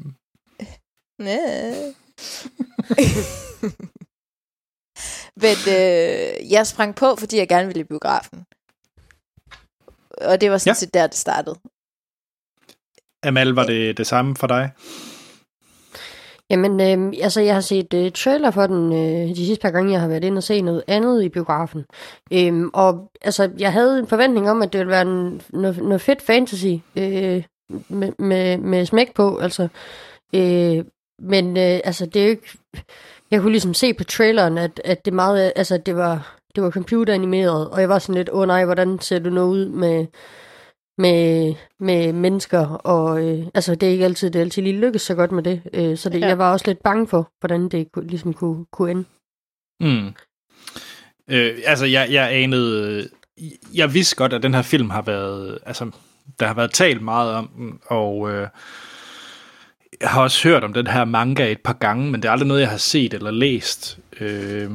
[5.35, 8.45] Men øh, jeg sprang på, fordi jeg gerne ville i biografen.
[10.29, 10.73] Og det var sådan Ja.
[10.73, 10.79] ja.
[10.79, 11.55] set der, det startede.
[13.23, 14.71] Amal, var det det samme for dig?
[16.51, 19.91] Jamen, øh, altså, jeg har set øh, trailer for den øh, de sidste par gange,
[19.91, 21.85] jeg har været inde og se noget andet i biografen.
[22.33, 26.01] Øh, og altså, jeg havde en forventning om, at det ville være en, noget, noget
[26.01, 27.43] fedt fantasy øh,
[27.89, 29.67] med, med, med smæk på, altså.
[30.35, 30.85] Øh,
[31.19, 32.57] men øh, altså, det er jo ikke...
[33.31, 35.53] Jeg kunne ligesom se på traileren, at, at det meget...
[35.55, 38.99] Altså, det var, det var computeranimeret, og jeg var sådan lidt, åh oh, nej, hvordan
[38.99, 40.05] ser du noget ud med
[40.97, 45.01] med, med mennesker, og øh, altså, det er ikke altid, det er altid lige lykkes
[45.01, 45.61] så godt med det.
[45.73, 46.19] Øh, så det, Ja.
[46.19, 46.27] ja.
[46.27, 49.03] jeg var også lidt bange for, hvordan det kunne, ligesom kunne, kunne ende.
[49.79, 50.13] Mm.
[51.29, 53.09] Øh, altså, jeg, jeg anede...
[53.73, 55.59] Jeg vidste godt, at den her film har været...
[55.65, 55.91] Altså,
[56.39, 58.47] der har været talt meget om den, og øh,
[60.01, 62.47] jeg har også hørt om den her manga et par gange, men det er aldrig
[62.47, 63.99] noget, jeg har set eller læst.
[64.19, 64.71] Øh,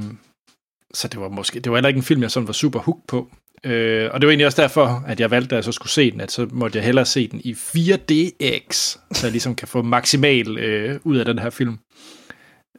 [0.95, 1.61] så det var måske...
[1.61, 3.31] Det var heller ikke en film, jeg sådan var super hooked på.
[3.67, 6.11] Øh, og det var egentlig også derfor, at jeg valgte, at jeg så skulle se
[6.11, 8.73] den, at så måtte jeg hellere se den i 4DX,
[9.13, 11.79] så jeg ligesom kan få maksimal øh, ud af den her film.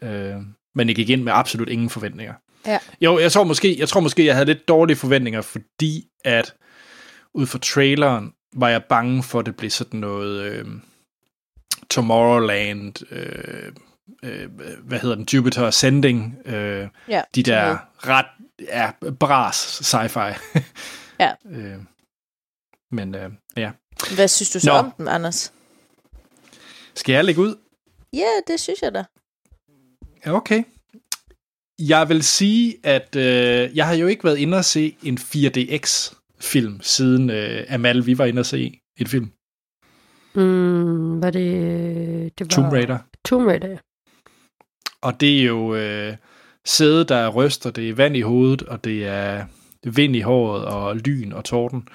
[0.03, 0.35] Øh,
[0.75, 2.33] men jeg gik ind med absolut ingen forventninger.
[2.67, 2.77] Ja.
[3.01, 6.53] Jo, jeg tror måske, jeg tror måske, jeg havde lidt dårlige forventninger, fordi at
[7.33, 10.65] ud fra traileren var jeg bange for, at det blev sådan noget øh,
[11.89, 13.71] Tomorrowland, øh,
[14.23, 14.49] øh,
[14.83, 17.79] hvad hedder den, Jupiter Ascending, øh, Ja, de der noget.
[17.97, 18.25] ret
[18.59, 20.33] ja, bras sci-fi.
[21.19, 21.33] Ja.
[21.57, 21.77] øh,
[22.91, 23.71] men øh, ja.
[24.15, 24.77] Hvad synes du så Nå.
[24.77, 25.53] om den, Anders?
[26.95, 27.55] Skal jeg lægge ud?
[28.13, 29.03] Ja, det synes jeg da.
[30.25, 30.63] Ja, Okay.
[31.79, 36.81] Jeg vil sige, at øh, jeg har jo ikke været inde og se en 4DX-film,
[36.81, 39.31] siden øh, Amal, vi var inde og se et film.
[40.35, 42.39] Mm, var det...
[42.39, 42.97] det var Tomb Raider.
[43.25, 43.77] Tomb Raider, ja.
[45.01, 46.17] Og det er jo øh,
[46.67, 49.45] sæde, der ryster, det er vand i hovedet, og det er
[49.83, 51.87] vind i håret, og lyn og torden.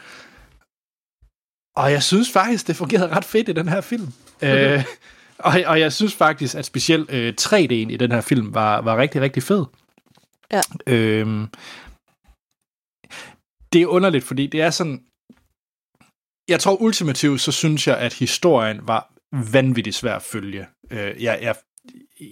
[1.76, 4.12] Og jeg synes faktisk, det fungerede ret fedt i den her film.
[4.44, 4.84] øh,
[5.38, 8.96] og, og jeg synes faktisk, at specielt øh, 3D'en i den her film var, var
[8.96, 9.64] rigtig, rigtig fed.
[10.52, 10.60] Ja.
[10.86, 11.48] Øhm,
[13.72, 15.04] det er underligt, fordi det er sådan...
[16.48, 19.12] Jeg tror ultimativt, så synes jeg, at historien var
[19.52, 20.66] vanvittigt svær at følge.
[20.90, 21.54] Øh, jeg, jeg,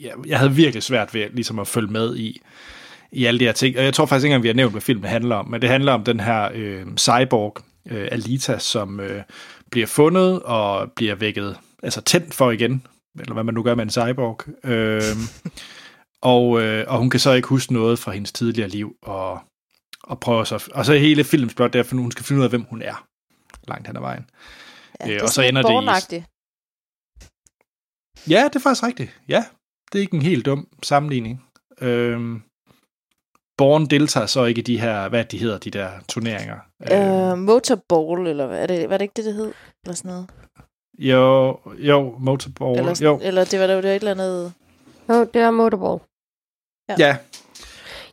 [0.02, 2.40] jeg, jeg havde virkelig svært ved ligesom at følge med i,
[3.12, 3.78] i alle de her ting.
[3.78, 5.48] Og jeg tror faktisk ikke engang, vi har nævnt, hvad filmen handler om.
[5.48, 7.56] Men det handler om den her øh, cyborg,
[7.88, 9.22] øh, Alita, som øh,
[9.70, 12.86] bliver fundet og bliver vækket, altså tændt for igen,
[13.20, 14.66] eller hvad man nu gør med en cyborg.
[14.70, 15.02] Øh,
[16.34, 19.40] og, øh, og hun kan så ikke huske noget fra hendes tidligere liv, og,
[20.02, 22.66] og prøver så, og så hele filmens blot derfor, hun skal finde ud af, hvem
[22.70, 23.06] hun er,
[23.68, 24.26] langt hen ad vejen.
[25.00, 26.22] Ja, Øh, det er og så ender det i-.
[28.28, 29.20] Ja, det er faktisk rigtigt.
[29.28, 29.44] Ja,
[29.92, 31.44] det er ikke en helt dum sammenligning.
[31.80, 32.42] Øhm,
[33.56, 36.58] Born deltager så ikke i de her, hvad de hedder, de der turneringer.
[36.92, 39.52] Øh, motorball, eller hvad er det, var det ikke det, det hed?
[39.84, 40.30] Eller sådan noget.
[40.98, 42.78] jo, jo, motorball.
[42.78, 44.54] Eller, jo, eller det var der jo et eller andet...
[45.08, 46.00] Jo, det er Motorball.
[46.98, 47.18] ja,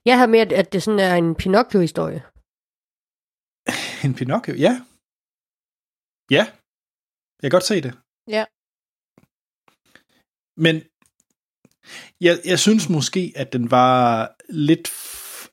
[0.06, 2.24] Jeg har mere, at det sådan er en Pinocchio-historie.
[4.06, 4.74] en Pinocchio, ja.
[6.32, 6.44] Ja,
[7.42, 7.94] jeg kan godt se det.
[8.36, 8.44] Ja.
[10.66, 10.76] Men
[12.22, 14.88] jeg, jeg synes måske, at den var lidt...
[14.88, 15.48] F-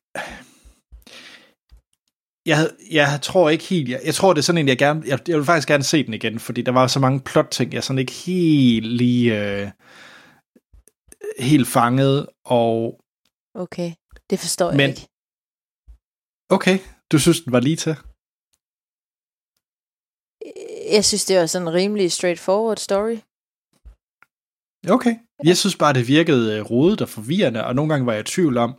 [2.46, 3.88] jeg, jeg tror ikke helt...
[3.88, 5.02] Jeg, jeg tror, det er sådan en, jeg gerne...
[5.06, 7.84] Jeg, jeg vil faktisk gerne se den igen, fordi der var så mange plot-ting, jeg
[7.84, 9.40] sådan ikke helt lige...
[9.62, 9.70] Øh,
[11.38, 13.00] helt fanget, og...
[13.54, 13.92] Okay,
[14.30, 15.06] det forstår jeg Men- ikke.
[16.48, 16.78] Okay,
[17.12, 17.96] du synes, den var lige til?
[20.92, 23.16] Jeg synes, det var sådan en rimelig straightforward story.
[24.90, 25.14] Okay.
[25.44, 28.24] Jeg synes bare, det virkede øh, rodet og forvirrende, og nogle gange var jeg i
[28.24, 28.74] tvivl om,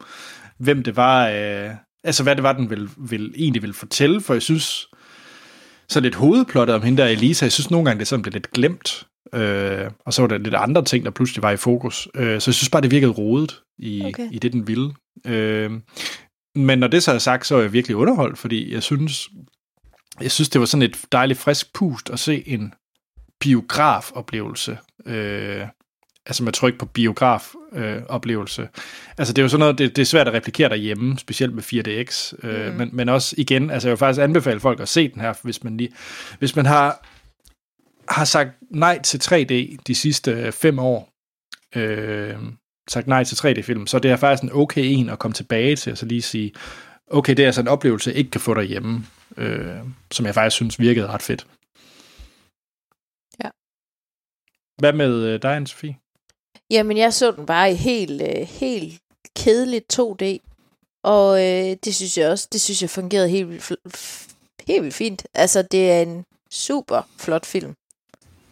[0.57, 1.69] hvem det var, øh,
[2.03, 4.87] altså hvad det var, den ville, ville, egentlig ville fortælle, for jeg synes,
[5.89, 8.51] så lidt hovedplottet om hende der Elisa, jeg synes nogle gange, det sådan blev lidt
[8.51, 12.41] glemt, øh, og så var der lidt andre ting, der pludselig var i fokus, øh,
[12.41, 14.31] så jeg synes bare, det virkede rodet i, okay.
[14.31, 14.93] i det, den ville.
[15.25, 15.71] Øh,
[16.55, 19.29] men når det så er sagt, så er jeg virkelig underholdt, fordi jeg synes,
[20.21, 22.73] jeg synes, det var sådan et dejligt frisk pust at se en
[23.39, 25.61] biografoplevelse, øh,
[26.25, 28.01] altså med tryk på biograf-oplevelse.
[28.01, 28.69] Øh, oplevelse.
[29.17, 31.63] altså det er jo sådan noget, det, det er svært at replikere derhjemme, specielt med
[31.63, 32.77] 4DX, øh, Mhm.
[32.77, 35.63] men, men også igen, altså jeg vil faktisk anbefale folk at se den her, hvis
[35.63, 35.89] man lige,
[36.39, 37.05] hvis man har,
[38.13, 41.09] har sagt nej til 3D de sidste øh, fem år,
[41.75, 42.35] øh,
[42.89, 45.91] sagt nej til 3D-film, så det er faktisk en okay en at komme tilbage til,
[45.91, 46.51] og så lige sige,
[47.11, 49.05] okay, det er altså en oplevelse, jeg ikke kan få derhjemme,
[49.37, 49.75] øh,
[50.11, 51.47] som jeg faktisk synes virkede ret fedt.
[53.43, 53.49] Ja.
[54.79, 56.04] Hvad med øh, dig, Anne-Sophie?
[56.69, 59.01] Jamen, jeg så den bare i helt, øh, helt
[59.35, 60.39] kedeligt 2D.
[61.03, 64.27] Og øh, det synes jeg også, det synes jeg fungerede helt, vildt
[64.67, 65.27] helt vildt fint.
[65.33, 67.75] Altså, det er en super flot film.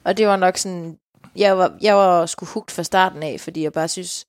[0.03, 0.99] Og det var nok sådan,
[1.35, 4.25] jeg var, jeg var sgu hugt fra starten af, fordi jeg bare synes,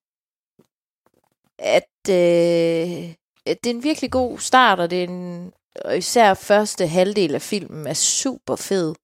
[1.58, 3.14] at, øh,
[3.46, 5.52] at det er en virkelig god start, og det er en,
[5.84, 8.94] og især første halvdel af filmen er super fed.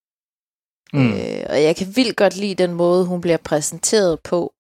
[0.93, 1.13] Mm.
[1.13, 4.53] Øh, og jeg kan vildt godt lide den måde, hun bliver præsenteret på.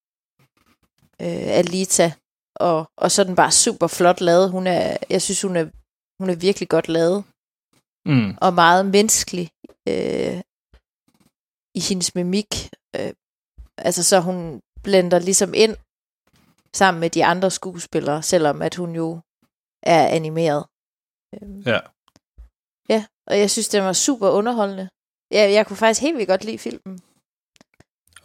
[1.21, 2.13] Øh, Alita.
[2.57, 4.51] Og, og så er den bare super flot lavet.
[4.51, 5.65] Hun er, jeg synes, hun er,
[6.21, 7.25] hun er virkelig godt lavet.
[8.07, 8.31] Mm.
[8.41, 9.51] Og meget menneskelig
[9.89, 10.41] øh,
[11.75, 12.53] i hendes mimik.
[12.97, 13.13] Øh,
[13.79, 15.77] altså, så hun blender ligesom ind
[16.75, 19.21] sammen med de andre skuespillere, selvom at hun jo
[19.83, 20.65] er animeret.
[21.35, 21.81] Øh, Ja.
[22.89, 24.89] Ja, og jeg synes, den var super underholdende.
[25.31, 27.01] Jeg, jeg kunne faktisk helt vildt godt lide filmen.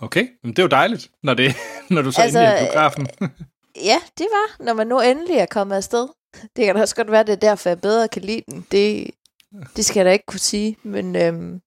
[0.05, 1.55] Okay, men det er jo dejligt, når, det,
[1.89, 3.07] når du så Altså, altså, endelig er i biografen.
[3.75, 6.07] Ja, det var, når man nu endelig er kommet afsted.
[6.55, 8.65] Det kan da også godt være, det er derfor, jeg bedre kan lide den.
[8.71, 9.11] Det,
[9.75, 11.15] Det skal jeg da ikke kunne sige, men...
[11.15, 11.61] Øhm,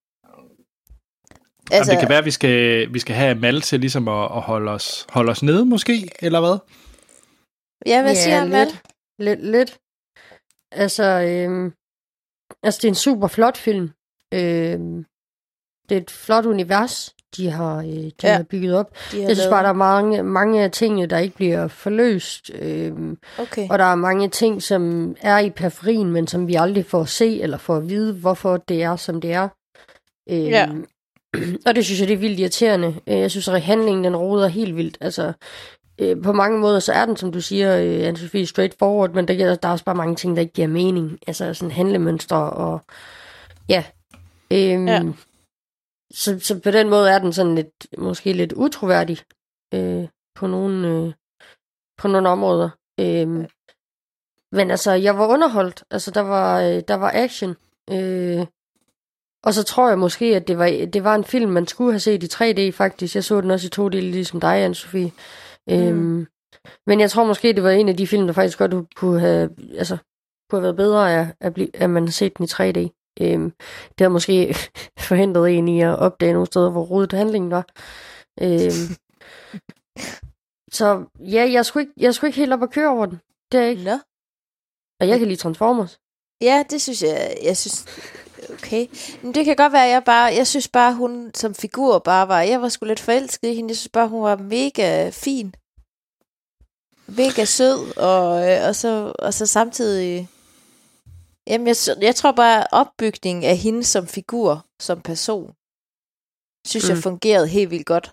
[1.71, 4.41] altså, det kan være, at vi skal, vi skal have Mal til ligesom at, at
[4.41, 6.57] holde, os, holde os nede, måske, eller hvad?
[7.85, 8.67] Ja, hvad ja, siger Mal?
[8.67, 8.81] Lidt,
[9.19, 9.79] lidt, lidt.
[10.71, 11.73] Altså, øhm,
[12.63, 13.91] altså, det er en super flot film.
[14.33, 15.05] Øhm,
[15.89, 18.35] det er et flot univers, de har, øh, de ja.
[18.35, 18.93] har bygget op.
[19.11, 22.51] De jeg synes bare, der er mange, mange af tingene, der ikke bliver forløst.
[22.59, 23.67] Øhm, okay.
[23.69, 27.09] Og der er mange ting, som er i periferien, men som vi aldrig får at
[27.09, 29.47] se, eller får at vide, hvorfor det er, som det er.
[30.29, 30.69] Øhm, ja.
[31.65, 32.95] Og det synes jeg, det er vildt irriterende.
[33.07, 34.97] Øh, jeg synes, at handlingen, den roder helt vildt.
[35.01, 35.33] Altså,
[35.99, 39.55] øh, på mange måder, så er den, som du siger, øh, Anne-Sophie, straightforward, men der,
[39.55, 41.19] der er også bare mange ting, der ikke giver mening.
[41.27, 42.81] Altså sådan handlemønstre og...
[43.69, 43.83] Ja.
[44.51, 45.03] Ja.
[46.13, 49.17] Så, så på den måde er den sådan lidt, måske lidt utroværdig
[49.73, 51.13] øh, på nogle, øh,
[51.97, 52.69] på nogle områder.
[52.99, 53.47] Øh,
[54.51, 55.83] men altså, jeg var underholdt.
[55.91, 57.55] Altså, der var, øh, der var action.
[57.89, 58.45] Øh,
[59.43, 61.99] og så tror jeg måske, at det var, det var en film, man skulle have
[61.99, 63.15] set i 3D faktisk.
[63.15, 65.11] Jeg så den også i to dele, ligesom dig, anne
[65.69, 66.27] Øh, mm.
[66.85, 69.49] Men jeg tror måske, det var en af de film, der faktisk godt kunne have,
[69.77, 69.97] altså,
[70.49, 72.98] kunne have været bedre af, at, blive, at man har set den i 3D.
[73.21, 73.53] Øhm,
[73.97, 74.55] det har måske
[75.07, 77.65] forhindret en i at opdage nogle steder, hvor rodet handlingen var.
[78.41, 78.95] Øhm,
[80.77, 83.19] så ja, jeg skulle, ikke, jeg skulle ikke helt op og køre over den.
[83.51, 83.83] Det er ikke.
[83.83, 83.99] Nå.
[84.99, 85.99] Og jeg kan lide Transformers.
[86.41, 87.85] Ja, det synes jeg, jeg synes,
[88.53, 88.87] okay.
[89.23, 92.27] Men det kan godt være, at jeg bare, jeg synes bare, hun som figur bare
[92.27, 95.55] var, jeg var sgu lidt forelsket i hende, jeg synes bare, hun var mega fin.
[97.07, 100.29] Mega sød, og, øh, og, så, og så samtidig,
[101.49, 105.55] Jamen, jeg, jeg tror bare, at opbygningen af hende som figur, som person,
[106.67, 106.89] synes mm.
[106.89, 108.11] jeg fungerede helt vildt godt.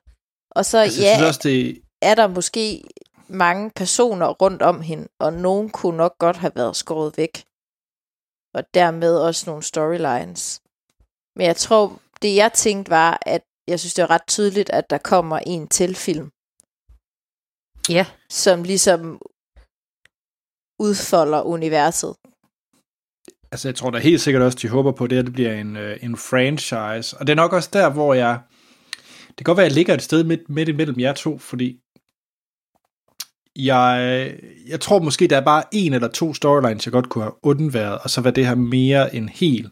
[0.51, 1.83] Og så, altså, ja, synes også, det...
[2.03, 2.83] er der måske
[3.29, 7.45] mange personer rundt om hende, og nogen kunne nok godt have været skåret væk.
[8.55, 10.63] Og dermed også nogle storylines.
[11.37, 14.91] Men jeg tror, det jeg tænkte var, at jeg synes, det er ret tydeligt, at
[14.91, 16.31] der kommer en til film.
[17.89, 18.07] Ja.
[18.31, 19.23] Som ligesom
[20.79, 22.17] udfolder universet.
[23.57, 25.77] Altså, jeg tror da helt sikkert også, de håber på det, at det bliver en,
[25.77, 27.17] øh, en franchise.
[27.17, 28.39] Og det er nok også der, hvor jeg...
[29.29, 31.81] Det kan godt være, at jeg ligger et sted midt, midt imellem jer to, fordi
[33.57, 34.35] jeg,
[34.69, 37.99] jeg tror måske, der er bare en eller to storylines, jeg godt kunne have undværet,
[37.99, 39.69] og så var det her mere en helt,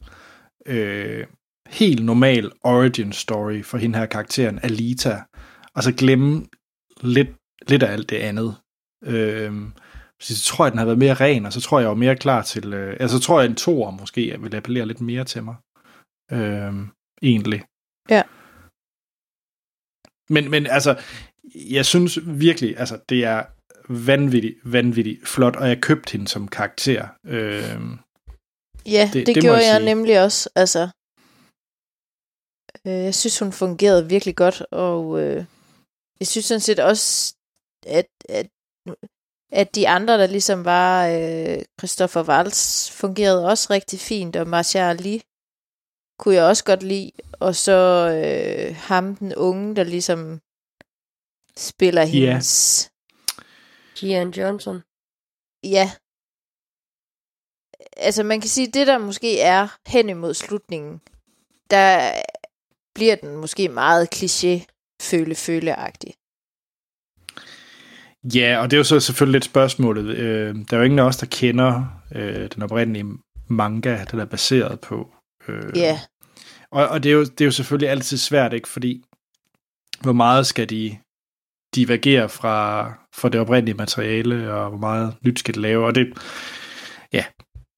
[0.67, 1.27] øh,
[1.69, 5.23] helt normal origin story for hende her karakteren, Alita,
[5.75, 6.47] og så glemme
[7.01, 7.29] lidt,
[7.69, 8.55] lidt af alt det andet.
[9.05, 9.53] Øh,
[10.23, 12.17] så tror jeg, den har været mere ren, og så tror jeg, jeg var mere
[12.17, 12.75] klar til...
[12.75, 15.57] Øh, altså, så tror jeg, en toer måske vil appellere lidt mere til mig.
[16.33, 16.75] Øh,
[17.23, 17.65] egentlig.
[18.11, 18.23] Ja.
[20.29, 21.03] Men, men altså,
[21.55, 23.45] jeg synes virkelig, altså, det er
[23.89, 27.09] vanvittigt, vanvittigt flot, og jeg købte hende som karakter.
[27.27, 27.81] Øh,
[28.87, 30.51] ja, det, det, det gjorde jeg, jeg nemlig også.
[30.55, 30.83] Altså,
[32.87, 35.45] øh, jeg synes, hun fungerede virkelig godt, og øh,
[36.21, 37.35] jeg synes sådan set også,
[37.87, 38.47] at, at
[39.55, 44.91] at de andre, der ligesom var øh, Christopher Waltz, fungerede også rigtig fint, og Marcia
[44.91, 45.23] Ali
[46.19, 47.11] kunne jeg også godt lide.
[47.33, 47.73] Og så
[48.19, 50.41] øh, ham, den unge, der ligesom
[51.57, 52.13] spiller yeah.
[52.13, 52.91] hendes...
[53.97, 54.83] Gian Johnson.
[55.65, 55.91] Ja.
[57.97, 61.01] Altså man kan sige, det der måske er hen imod slutningen,
[61.71, 62.23] der
[62.95, 64.67] bliver den måske meget kliché
[65.03, 66.15] føle føleagtig
[68.25, 70.17] Ja, og det er jo så selvfølgelig lidt spørgsmålet.
[70.17, 71.85] Øh, der er jo ingen af os, der kender
[72.15, 73.07] øh, den oprindelige
[73.49, 75.11] manga, den er baseret på.
[75.49, 75.87] Øh, ja.
[75.87, 75.99] Yeah.
[76.71, 78.69] Og, og det, er jo, det er jo selvfølgelig altid svært, ikke?
[78.69, 79.03] Fordi
[80.01, 80.99] hvor meget skal de
[81.75, 82.85] divergere fra,
[83.15, 86.19] fra det oprindelige materiale, og hvor meget nyt skal det lave, og det,
[87.13, 87.25] ja,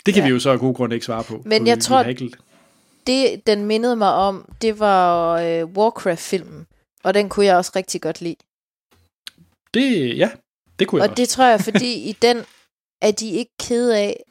[0.06, 0.28] det kan ja.
[0.28, 1.42] vi jo så af god grund ikke svare på.
[1.44, 2.30] Men jeg vi, tror, vi ikke...
[3.06, 6.66] det den mindede mig om, det var øh, Warcraft-filmen,
[7.04, 8.36] og den kunne jeg også rigtig godt lide.
[9.74, 10.30] Det, ja,
[10.78, 11.20] det kunne jeg Og også.
[11.22, 12.44] det tror jeg, fordi i den
[13.02, 14.22] er de ikke ked af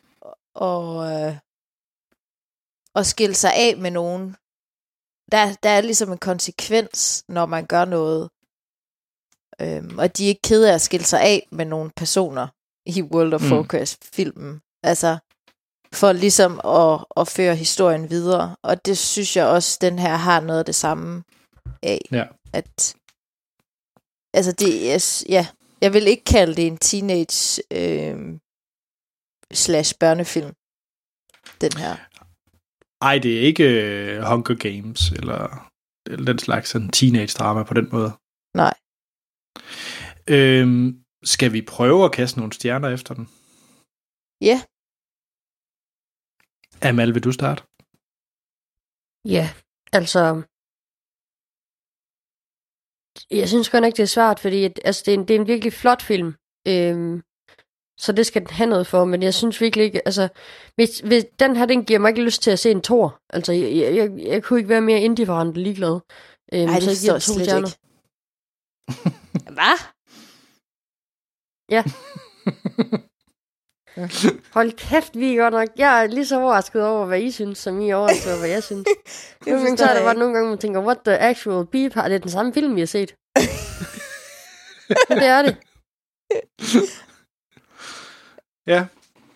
[0.61, 1.37] at, øh,
[2.95, 4.35] at skille sig af med nogen.
[5.31, 8.29] Der, der er ligesom en konsekvens, når man gør noget.
[9.61, 12.47] Øhm, og de er ikke ked af at skille sig af med nogle personer
[12.85, 14.51] i World of Warcraft-filmen.
[14.51, 14.61] Mm.
[14.83, 15.17] Altså,
[15.93, 18.55] for ligesom at, at føre historien videre.
[18.61, 21.23] Og det synes jeg også, den her har noget af det samme
[21.83, 22.01] af.
[22.11, 22.25] Ja.
[22.53, 22.95] At
[24.37, 25.47] Altså, det er, ja,
[25.81, 28.39] jeg vil ikke kalde det en teenage øh,
[29.53, 30.53] slash børnefilm,
[31.61, 31.95] den her.
[33.01, 33.65] Ej, det er ikke
[34.17, 35.71] uh, Hunger Games, eller,
[36.05, 38.11] eller den slags sådan teenage-drama på den måde.
[38.53, 38.73] Nej.
[40.29, 43.25] Øhm, skal vi prøve at kaste nogle stjerner efter den?
[44.41, 44.61] Ja.
[46.89, 47.63] Amal, vil du starte?
[49.25, 49.49] Ja,
[49.93, 50.43] altså...
[53.31, 55.39] Jeg synes godt ikke, det er svært, fordi at, altså, det, er en, det er
[55.39, 56.33] en virkelig flot film.
[56.67, 57.21] Øhm,
[57.97, 60.27] så det skal den have noget for, men jeg synes virkelig ikke, altså,
[60.75, 63.21] hvis, hvis den her, den giver mig ikke lyst til at se en tor.
[63.29, 65.99] Altså, jeg, jeg, jeg, jeg kunne ikke være mere indifferent ligeglad.
[66.53, 67.67] Øhm, Ej, det så jeg giver to slet stjerner.
[67.67, 67.79] ikke.
[69.57, 69.77] Hvad?
[74.53, 75.67] Hold kæft, vi er godt nok.
[75.77, 78.49] Jeg er lige så overrasket over, hvad I synes, som I er overrasket over, hvad
[78.49, 78.87] jeg synes.
[79.47, 82.07] Nogle gange så er der bare nogle gange, man tænker, what the actual beep, er
[82.09, 83.15] det den samme film, vi har set?
[85.09, 85.57] Det er det.
[88.67, 88.85] Ja,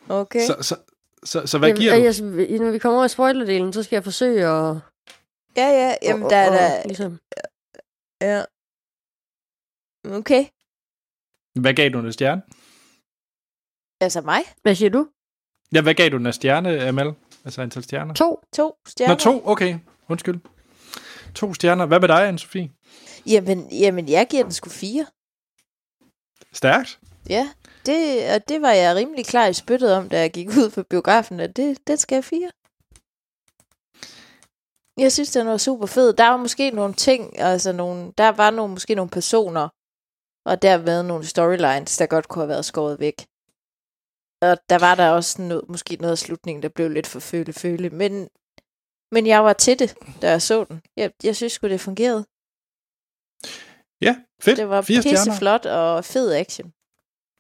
[0.10, 0.46] Okay.
[0.48, 0.76] så, så,
[1.24, 2.02] så, så hvad Jeg- giver du?
[2.52, 4.76] jeg, når vi kommer over i spoilerdelen, så skal jeg forsøge at...
[5.58, 6.88] Ja, ja, jamen og- der er der...
[6.88, 7.20] Ligesom,
[8.22, 8.44] Ja.
[10.18, 10.46] Okay.
[11.62, 12.42] Hvad gav du den af stjerne?
[14.02, 14.42] Altså mig?
[14.62, 15.08] hvad siger du?
[15.74, 17.14] Ja, hvad gav du den af stjerne, Amal?
[17.46, 18.14] Altså antal stjerner?
[18.14, 18.40] To?
[18.56, 19.14] To stjerner?
[19.14, 19.80] Nå, to, okay.
[20.10, 20.40] Undskyld.
[21.36, 21.86] To stjerner.
[21.86, 22.70] Hvad med dig, Anne-Sophie?
[23.26, 25.06] Jamen, jamen, jeg giver den sgu fire.
[26.54, 27.00] Stærkt.
[27.30, 27.50] Ja,
[27.86, 30.84] det, og det var jeg rimelig klar i spyttet om, da jeg gik ud for
[30.84, 32.52] biografen, at det, det skal jeg fire.
[34.98, 36.14] Jeg synes, den var super fed.
[36.14, 39.70] Der var måske nogle ting, altså nogle, der var nogle, måske nogle personer,
[40.46, 43.26] og derved nogle storylines, der godt kunne have været skåret væk.
[44.42, 47.90] Og der var der også noget, måske noget af slutningen, der blev lidt for føle-føle,
[47.90, 48.30] men,
[49.12, 50.82] men jeg var til det, da jeg så den.
[50.98, 52.26] Jeg, jeg synes sgu, det fungerede.
[54.02, 54.58] Ja, fedt.
[54.58, 56.74] Det var pisseflot og fed action.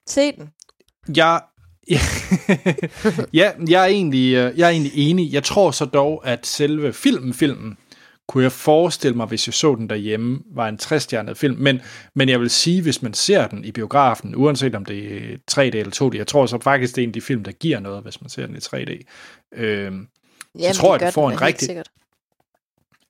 [0.07, 0.49] Se den.
[1.15, 1.41] Jeg,
[3.39, 5.34] ja, jeg er, egentlig, øh, jeg er egentlig enig.
[5.34, 7.77] Jeg tror så dog, at selve filmen, filmen,
[8.30, 11.56] kunne jeg forestille mig, hvis jeg så den derhjemme, var en 60-stjernet film.
[11.57, 11.81] Men,
[12.15, 15.60] men jeg vil sige, hvis man ser den i biografen, uanset om det er 3D
[15.61, 18.03] eller 2D, jeg tror så faktisk, det er en af de film, der giver noget,
[18.03, 19.03] hvis man ser den i 3D.
[19.56, 20.07] Øhm,
[20.60, 21.89] Jamen, tror jeg, det du får en rigtig- sikkert.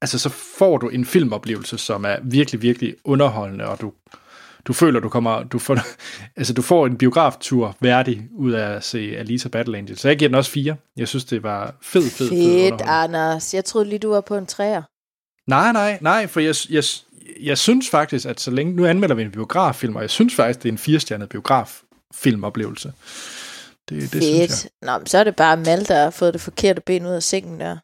[0.01, 3.93] altså så får du en filmoplevelse, som er virkelig, virkelig underholdende, og du,
[4.65, 5.77] du føler, du kommer, du får,
[6.37, 9.97] altså du får en biograftur værdig ud af at se Alita Battle Angel.
[9.97, 10.75] Så jeg giver den også fire.
[10.97, 12.89] Jeg synes, det var fed, fed, fed Fedt, underholdning.
[12.89, 13.53] Anders.
[13.53, 14.81] Jeg troede lige, du var på en træer.
[15.49, 16.83] Nej, nej, nej, for jeg, jeg,
[17.41, 20.63] jeg synes faktisk, at så længe, nu anmelder vi en biograffilm, og jeg synes faktisk,
[20.63, 22.93] det er en firestjernet biograffilmoplevelse.
[23.89, 24.49] Det, det synes jeg.
[24.49, 24.67] Fedt.
[24.81, 27.23] Nå, men så er det bare Mal, der har fået det forkerte ben ud af
[27.23, 27.77] sengen der.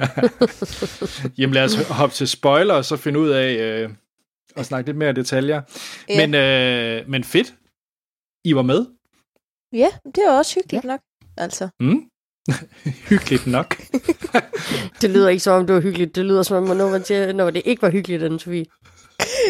[1.38, 3.90] Jamen lad os hoppe til spoiler, og så finde ud af øh,
[4.56, 5.62] at snakke lidt mere detaljer.
[6.08, 6.26] Ja.
[6.26, 7.54] Men, øh, men fedt.
[8.44, 8.86] I var med.
[9.72, 10.88] Ja, det er også hyggeligt ja.
[10.88, 11.00] nok.
[11.36, 11.68] Altså.
[11.80, 12.02] Mm.
[13.08, 13.76] Hyggeligt nok.
[15.00, 16.14] Det lyder ikke som om, det var hyggeligt.
[16.14, 18.64] Det lyder som om, når, man siger, når det ikke var hyggeligt, den Sofie.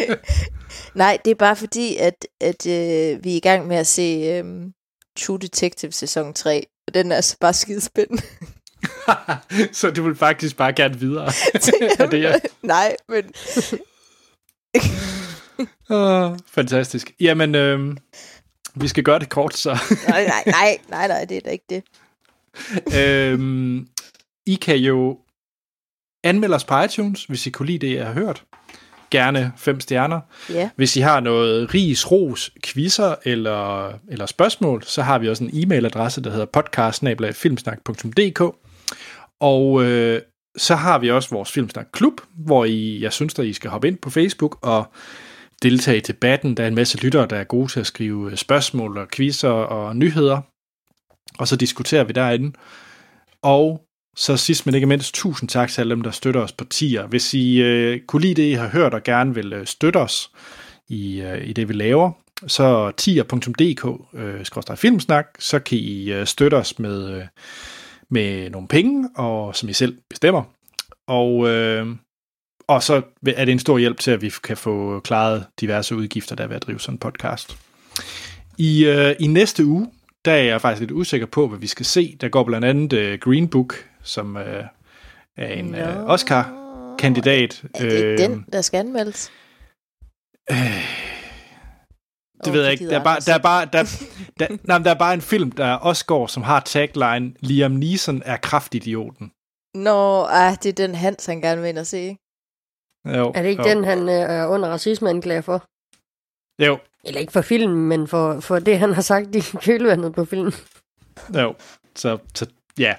[0.95, 4.01] Nej, det er bare fordi, at, at øh, vi er i gang med at se
[4.01, 4.43] øh,
[5.19, 6.65] True Detective sæson 3.
[6.87, 8.23] Og den er altså bare skidespændende.
[9.79, 11.31] så du vil faktisk bare gerne videre.
[11.99, 12.41] er det, jeg...
[12.61, 13.23] Nej, men
[15.89, 17.11] oh, fantastisk.
[17.19, 17.97] Jamen, øh,
[18.75, 19.77] vi skal gøre det kort, så.
[20.07, 21.83] nej, nej, nej, nej, nej, det er da ikke det.
[22.99, 23.87] øhm,
[24.47, 25.17] I kan jo
[26.23, 28.43] anmelde os på iTunes, hvis I kunne lide det, jeg har hørt.
[29.11, 30.19] Gerne fem stjerner.
[30.49, 35.43] Ja, Hvis I har noget ris, ros, quizzer eller, eller spørgsmål, så har vi også
[35.43, 37.03] en e-mailadresse, der hedder podcast
[39.39, 40.21] Og øh,
[40.57, 43.87] så har vi også vores Filmsnak Klub, hvor I, jeg synes, at I skal hoppe
[43.87, 44.85] ind på Facebook og
[45.63, 46.57] deltage i debatten.
[46.57, 49.95] Der er en masse lyttere, der er gode til at skrive spørgsmål og quizzer og
[49.95, 50.41] nyheder.
[51.37, 52.51] Og så diskuterer vi derinde.
[53.41, 53.81] Og
[54.15, 57.07] så sidst men ikke mindst, tusind tak til alle dem, der støtter os på tier.
[57.07, 60.31] Hvis I øh, kunne lide det, I har hørt, og gerne vil øh, støtte os
[60.89, 62.11] i, øh, i det, vi laver,
[62.47, 67.25] så tier.dk øh, filmsnak, så kan I øh, støtte os med, øh,
[68.09, 70.43] med nogle penge, og som I selv bestemmer.
[71.07, 71.87] Og, øh,
[72.67, 76.35] og så er det en stor hjælp til, at vi kan få klaret diverse udgifter,
[76.35, 77.57] der er ved at drive sådan en podcast.
[78.57, 79.87] I, øh, I næste uge,
[80.25, 82.17] der er jeg faktisk lidt usikker på, hvad vi skal se.
[82.21, 84.63] Der går blandt andet øh, Green Book, som øh,
[85.37, 86.05] er en øh, Nå.
[86.07, 87.63] Oscar-kandidat.
[87.75, 89.31] Er det Øh, den, der skal anmeldes?
[92.43, 92.89] Det Åh, ved jeg ikke.
[92.89, 93.83] Der er bare, der er bare, der,
[94.39, 98.21] der, nej, der er bare en film, der også går, som har tagline, Liam Neeson
[98.25, 99.31] er kraftidioten.
[99.75, 102.19] Nå, ah, det er den Hans, han gerne vil ind og se, ikke?
[103.05, 105.63] Jo, Er det ikke jo, den, han øh, er under racismeanklager for?
[106.65, 110.25] Jo, Eller ikke for filmen, men for, for det, han har sagt i kølvandet på
[110.25, 110.53] filmen.
[111.35, 111.55] jo.
[111.95, 112.45] Så, så
[112.79, 112.95] ja,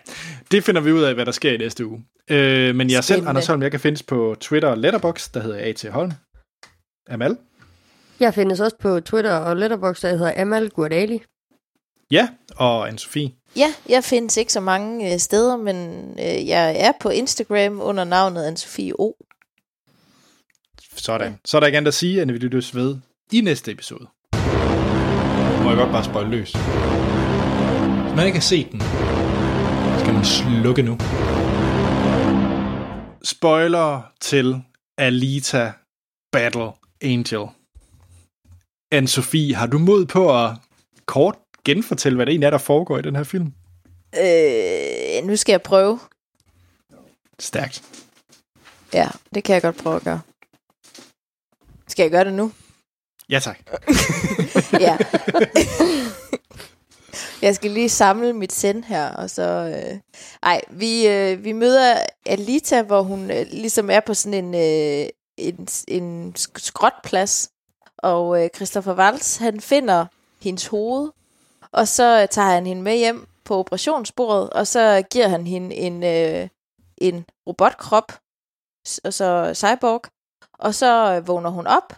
[0.51, 2.05] det finder vi ud af, hvad der sker i næste uge.
[2.31, 3.29] Øh, men jeg selv, Spændende.
[3.29, 5.85] Anders Holm, jeg kan findes på Twitter og Letterboxd, der hedder A.T.
[5.85, 6.13] Holm.
[7.09, 7.37] Amal?
[8.21, 11.23] Jeg findes også på Twitter og Letterboxd, der hedder Amal Gurdali.
[12.11, 13.31] Ja, og Anne-Sophie.
[13.57, 15.77] ja, jeg findes ikke så mange øh, steder, men
[16.19, 19.13] øh, jeg er på Instagram under navnet Anne-Sophie O.
[20.97, 21.39] Sådan.
[21.45, 22.97] Så er der ikke andet at sige, end vi lyttes ved
[23.33, 24.07] i næste episode.
[25.63, 26.53] Må jeg godt bare spøjle løs.
[26.53, 28.81] Hvis man ikke har set den,
[30.01, 30.99] skal man slukke nu.
[33.25, 34.63] Spoiler til
[34.99, 35.73] Alita
[36.33, 36.73] Battle
[37.03, 37.47] Angel.
[38.95, 40.51] Anne-Sophie, har du mod på at
[41.07, 43.53] kort genfortælle, hvad det egentlig er, der foregår i den her film?
[44.17, 45.99] Øh, nu skal jeg prøve.
[47.39, 47.83] Stærkt.
[48.93, 50.21] Ja, det kan jeg godt prøve at gøre.
[51.89, 52.53] Skal jeg gøre det nu?
[53.29, 53.59] Ja, tak.
[54.87, 54.97] ja.
[57.43, 59.43] jeg skal lige samle mit send her, og så...
[59.43, 59.99] Øh...
[60.43, 61.97] Ej, vi, øh, vi møder
[62.27, 67.51] Alita, hvor hun øh, ligesom er på sådan en, øh, en, en skråtplads,
[67.99, 70.07] og øh, Christopher Waltz, han finder
[70.43, 71.11] hendes hoved,
[71.73, 75.75] og så øh, tager han hende med hjem på operationsbordet, og så giver han hende
[75.75, 76.49] en, øh,
[76.99, 78.13] en robotkrop,
[79.05, 80.03] og så cyborg,
[80.59, 81.93] og så øh, vågner hun op,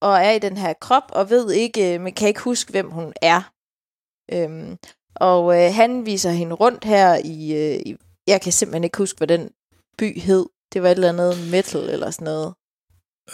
[0.00, 2.90] og er i den her krop, og ved ikke, øh, man kan ikke huske, hvem
[2.90, 3.52] hun er.
[4.32, 4.78] Øhm,
[5.14, 7.96] og øh, han viser hende rundt her i, øh, i,
[8.26, 9.50] jeg kan simpelthen ikke huske, hvad den
[9.98, 10.46] by hed.
[10.72, 12.54] Det var et eller andet metal eller sådan noget.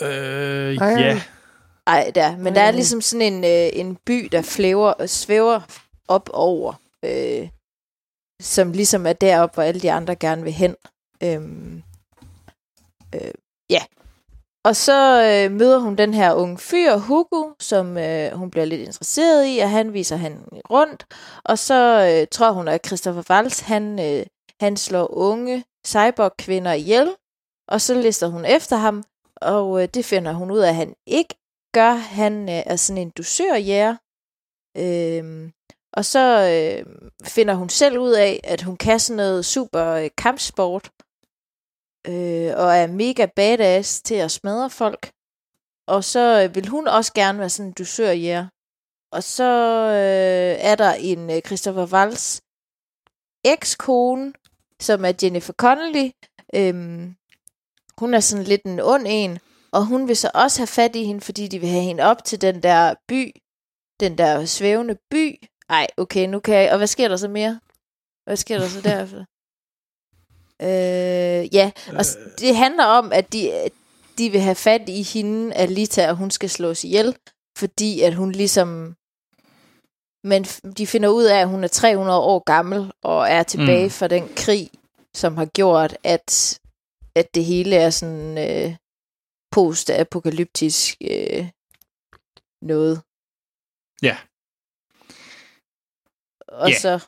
[0.02, 1.22] Øh, ja.
[1.86, 2.36] Ej, der.
[2.36, 5.60] Men der er ligesom sådan en, øh, en by, der flæver, svæver
[6.08, 6.74] op over,
[7.04, 7.48] øh,
[8.42, 10.76] som ligesom er deroppe, hvor alle de andre gerne vil hen.
[11.22, 11.82] Øhm,
[13.14, 13.30] øh,
[13.70, 13.82] ja.
[14.66, 18.80] Og så øh, møder hun den her unge fyr, Hugo, som øh, hun bliver lidt
[18.80, 21.06] interesseret i, og han viser han rundt.
[21.44, 24.26] Og så øh, tror hun, at Christopher Waltz, han, øh,
[24.60, 27.14] han slår unge cyborg-kvinder ihjel,
[27.68, 29.04] og så lister hun efter ham,
[29.36, 31.34] og øh, det finder hun ud af, at han ikke
[31.72, 31.92] gør.
[31.92, 33.96] Han øh, er sådan en dusørjæger.
[34.76, 35.50] Øh,
[35.92, 36.86] og så øh,
[37.24, 40.90] finder hun selv ud af, at hun kan sådan noget super øh, kampsport,
[42.08, 45.10] øh, og er mega badass til at smadre folk.
[45.86, 48.46] Og så øh, vil hun også gerne være sådan en dusørjæger.
[49.12, 49.50] Og så
[49.88, 52.40] øh, er der en øh, Christopher Waltz
[53.44, 54.32] ekskone,
[54.80, 56.10] som er Jennifer Connelly.
[56.54, 57.16] Øhm,
[57.98, 59.38] hun er sådan lidt en ond en,
[59.72, 62.24] og hun vil så også have fat i hende, fordi de vil have hende op
[62.24, 63.32] til den der by,
[64.00, 65.48] den der svævende by.
[65.68, 66.72] Ej, okay, nu kan jeg...
[66.72, 67.60] Og hvad sker der så mere?
[68.24, 69.24] Hvad sker der så derefter?
[70.62, 72.04] Øh, ja, og
[72.38, 73.70] det handler om, at de,
[74.18, 77.16] de vil have fat i hende, Alita, og hun skal slås ihjel,
[77.58, 78.96] fordi at hun ligesom...
[80.24, 83.90] Men de finder ud af, at hun er 300 år gammel, og er tilbage mm.
[83.90, 84.70] fra den krig,
[85.14, 86.60] som har gjort, at,
[87.14, 88.76] at det hele er sådan øh,
[89.50, 91.48] post-apokalyptisk øh,
[92.62, 93.02] noget.
[94.02, 94.16] Ja.
[96.48, 96.78] Og Ja.
[96.78, 97.06] så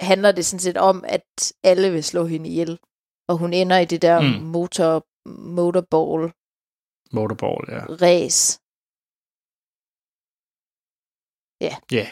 [0.00, 2.78] handler det sådan set om, at alle vil slå hende ihjel.
[3.28, 4.26] Og hun ender i det der Mm.
[4.44, 6.32] motor, motorball
[7.12, 7.80] Motorball, ja.
[8.06, 8.60] race.
[11.60, 12.06] Ja.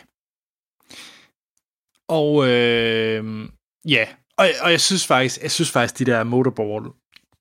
[2.09, 3.49] Og øh,
[3.89, 4.09] ja,
[4.39, 6.85] og, og jeg synes faktisk, jeg synes faktisk, de der motorball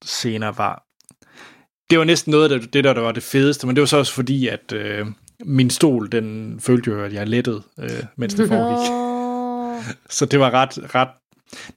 [0.05, 0.85] scener var,
[1.89, 3.85] det var næsten noget af det, det der, der var det fedeste, men det var
[3.85, 5.07] så også fordi, at øh,
[5.45, 9.12] min stol, den følte jo, at jeg lettede, øh, mens det foregik.
[10.17, 11.09] Så det var ret, ret,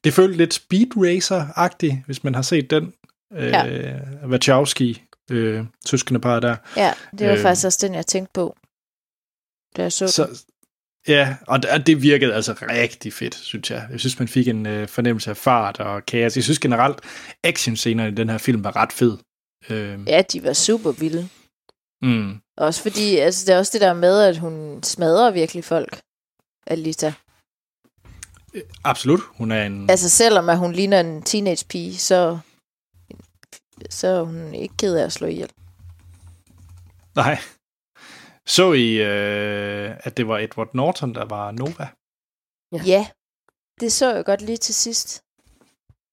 [0.04, 2.92] det følte lidt Speed Racer-agtigt, hvis man har set den.
[3.32, 3.94] Øh, Ja.
[4.26, 6.56] Wachowski, øh, søskende par der.
[6.76, 7.38] Ja, det var Øh.
[7.38, 7.42] øh.
[7.42, 8.56] faktisk også den, jeg tænkte på.
[9.76, 10.08] Da jeg så.
[10.08, 10.44] Så,
[11.08, 13.88] ja, og det- og det virkede altså rigtig fedt, synes jeg.
[13.90, 16.36] Jeg synes, man fik en øh, fornemmelse af fart og kaos.
[16.36, 17.00] Jeg synes generelt,
[17.44, 19.18] actionscenerne i den her film var ret fed.
[19.70, 21.28] Øh, Ja, de var super vilde.
[22.02, 26.00] mm, Også fordi, altså det er også det der med, at hun smadrer virkelig folk.
[26.66, 27.12] Alita.
[28.84, 29.90] Absolut, hun er en...
[29.90, 32.38] Altså selvom at hun ligner en teenage pige, så,
[33.90, 35.52] så er hun ikke ked af at slå ihjel.
[37.14, 37.38] Nej.
[38.46, 41.88] Så I, øh, at det var Edward Norton, der var Nova?
[42.72, 42.82] Ja.
[42.86, 43.06] ja,
[43.80, 45.22] det så jeg godt lige til sidst.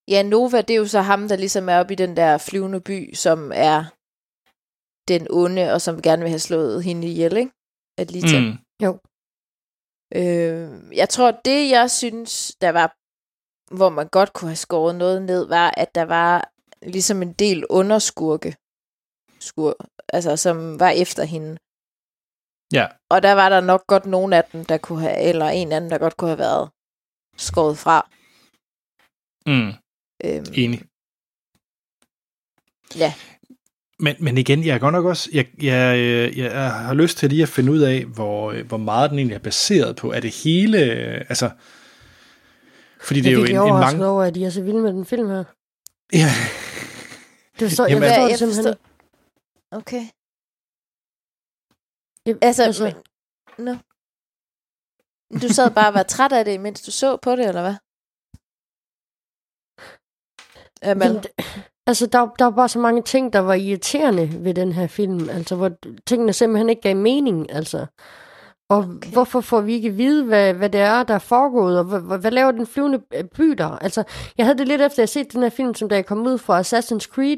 [0.08, 2.82] Ja, Nova, det er jo så ham, der ligesom er oppe i den der flyvende
[2.82, 3.86] by, som er
[5.08, 7.52] den onde, og som gerne vil have slået hende ihjel, ikke?
[7.98, 8.40] Alita.
[8.40, 8.46] Mm.
[8.46, 9.00] Mm,
[10.16, 12.96] Øh, jeg tror, det jeg synes, der var,
[13.76, 17.66] hvor man godt kunne have skåret noget ned, var, at der var ligesom en del
[17.70, 18.56] underskurke,
[19.40, 19.76] skur,
[20.14, 21.58] altså som var efter hende.
[22.74, 25.72] ja, Og der var der nok godt nogen af dem, der kunne have, eller en
[25.72, 26.72] anden, der godt kunne have været
[27.38, 28.10] skåret fra.
[29.46, 29.72] mm,
[30.26, 30.82] Øhm, enig.
[32.96, 33.14] Ja.
[34.04, 37.30] Men, men igen, jeg er godt nok også, jeg, jeg, øh, jeg har lyst til
[37.30, 40.12] lige at finde ud af, hvor, øh, hvor meget den egentlig er baseret på.
[40.12, 41.52] Er det hele, øh, altså,
[43.02, 44.12] Fordi det Jeg er jo en, en overrasket mange...
[44.12, 45.44] over, at de er så vilde med den film her.
[46.14, 46.30] Ja,
[47.60, 49.78] Det forstår, jeg Jamen, forstår jeg det simpelthen forstår-.
[49.80, 50.04] Okay.
[52.26, 52.84] Jeg- Altså, altså-
[53.58, 53.76] men, no.
[55.42, 57.76] Du sad bare og var træt af det, mens du så på det, eller hvad?
[60.90, 61.24] Jamen, Jamen,
[61.88, 65.30] altså, der, der var bare så mange ting, der var irriterende ved den her film.
[65.30, 65.72] Altså, hvor
[66.06, 67.86] tingene simpelthen ikke gav mening, altså.
[68.70, 69.12] Og okay.
[69.12, 72.20] hvorfor får vi ikke at vide, hvad, hvad det er, der er foregået, og hvad,
[72.20, 73.78] hvad, laver den flyvende øh, by der?
[73.78, 74.04] Altså,
[74.38, 76.28] jeg havde det lidt efter, at jeg set den her film, som da jeg kom
[76.28, 77.38] ud fra Assassin's Creed,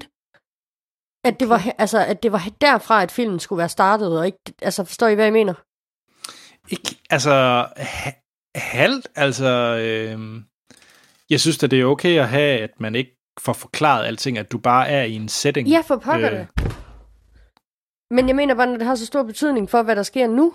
[1.24, 4.54] at det, var, altså, at det var derfra, at filmen skulle være startet, og ikke,
[4.62, 5.54] altså, forstår I, hvad jeg mener?
[6.70, 8.12] ikke, altså, ha-
[8.56, 10.42] halvt, altså, øh,
[11.30, 14.52] jeg synes at det er okay at have, at man ikke får forklaret alting, at
[14.52, 15.68] du bare er i en setting.
[15.68, 16.38] Ja, for pokker Øh.
[16.40, 16.48] det.
[18.12, 20.54] Men jeg mener bare, når det har så stor betydning for, hvad der sker nu,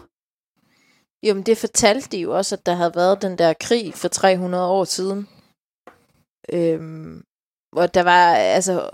[1.29, 4.09] jo, men det fortalte de jo også, at der havde været den der krig for
[4.09, 5.29] 300 år siden.
[6.53, 7.23] Øhm,
[7.73, 8.91] hvor der var, altså,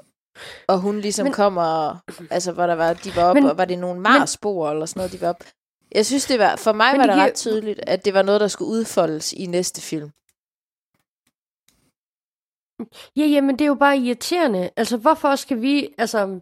[0.69, 1.97] og hun ligesom Men- men, kom og,
[2.31, 4.99] altså, hvor der var, de var op, Men- og var det nogle Mars-spor eller sådan
[5.01, 5.45] noget, de var op.
[5.95, 8.41] Jeg synes, det var, for mig var det det ret tydeligt, at det var noget,
[8.41, 10.11] der skulle udfoldes i næste film.
[13.17, 14.71] Ja, jamen det er jo bare irriterende.
[14.77, 16.41] Altså, hvorfor skal vi, altså...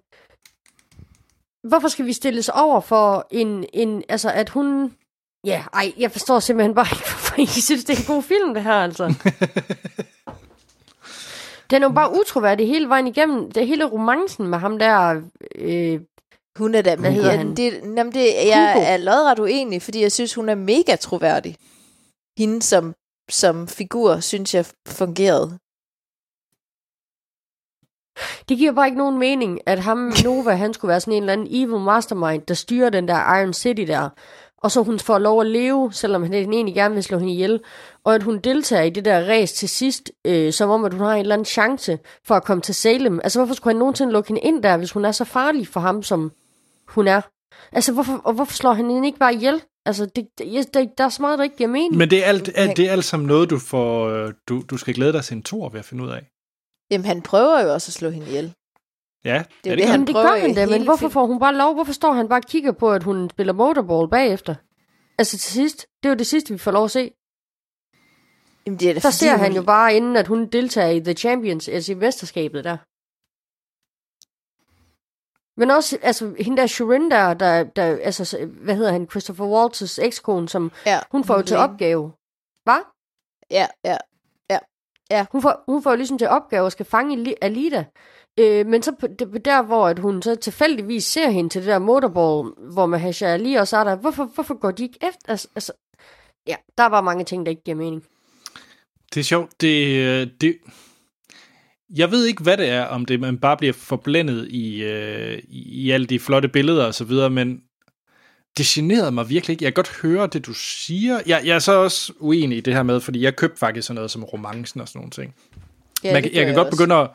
[1.69, 4.93] Hvorfor skal vi stilles over for en, en altså at hun...
[5.45, 8.55] Ja, ej, jeg forstår simpelthen bare ikke, hvorfor I synes, det er en god film,
[8.55, 9.05] det her, altså.
[11.71, 13.51] Den er jo bare utroværdig hele vejen igennem.
[13.53, 15.23] Det er hele romancen med ham der...
[15.55, 16.01] Øh,
[16.59, 17.57] Hun er da, Hvad hedder ja, han?
[17.57, 18.87] Det, jamen det, jeg Hugo.
[18.87, 21.57] er lodret uenig, fordi jeg synes, hun er mega troværdig.
[22.39, 22.95] Hende som,
[23.31, 25.59] som figur, synes jeg fungerede.
[28.49, 31.33] Det giver bare ikke nogen mening, at ham, Nova, han skulle være sådan en eller
[31.33, 34.09] anden evil mastermind, der styrer den der Iron City der.
[34.59, 37.61] Og så hun får lov at leve, selvom han egentlig gerne vil slå hende ihjel.
[38.05, 41.07] Og at hun deltager i det der race til sidst, øh, som om at hun
[41.07, 43.21] har en eller anden chance for at komme til Salem.
[43.25, 45.81] Altså hvorfor skulle han nogensinde lukke hende ind der, hvis hun er så farlig for
[45.81, 46.33] ham, som
[46.89, 47.21] hun er?
[47.73, 49.63] Altså hvorfor, og hvorfor slår han hende ikke bare ihjel?
[49.87, 51.97] Altså det, det, der, der er så meget, der ikke giver mening.
[51.97, 54.77] Men det er alt, alt, det er alt sammen noget, du, får, øh, du, du
[54.77, 56.31] skal glæde dig til en tor ved at finde ud af.
[56.91, 58.55] Jamen, han prøver jo også at slå hende ihjel.
[59.25, 61.55] Ja, Det er det, gør han det gør han da, men hvorfor får hun bare
[61.55, 61.75] lov?
[61.75, 64.55] Hvorfor står han bare og kigger på, at hun spiller motorball bagefter?
[65.19, 67.11] Altså til sidst, det er jo det sidste, vi får lov at se.
[68.67, 70.89] Jamen, det er da Der fordi, ser han hun- jo bare, inden at hun deltager
[70.89, 72.77] i The Champions, altså i mesterskabet der.
[75.61, 79.99] Men også, altså, hende der Shirin der, der, der altså, hvad hedder han, Christopher Walters
[79.99, 82.13] ekskone, som ja, hun får jo til opgave.
[82.65, 82.81] Hvad?
[83.51, 83.97] Ja, ja.
[85.11, 87.85] Ja, hun får, hun får ligesom til opgave at skal fange Li- Alida.
[88.41, 91.79] Øh, men så det, der, hvor at hun så tilfældigvis ser hende til det der
[91.79, 95.29] motorball, hvor Mahasha Ali også er der, hvorfor, hvorfor går de ikke efter?
[95.29, 95.73] Altså, altså,
[96.47, 98.05] ja, der er bare mange ting, der ikke giver mening.
[99.15, 99.61] Det er sjovt.
[99.61, 100.57] Det, øh, det,
[101.97, 105.85] jeg ved ikke, hvad det er, om det man bare bliver forblændet i, øh, i,
[105.85, 107.63] i alle de flotte billeder og så videre, men
[108.59, 109.65] det generede mig virkelig ikke.
[109.65, 111.21] Jeg kan godt høre det, du siger.
[111.27, 113.95] Jeg, jeg er så også uenig i det her med, fordi jeg købte faktisk sådan
[113.95, 115.35] noget som romancen og sådan nogle ting.
[116.05, 116.77] ja man, kan- jeg gør kan godt også.
[116.79, 117.11] begynde at,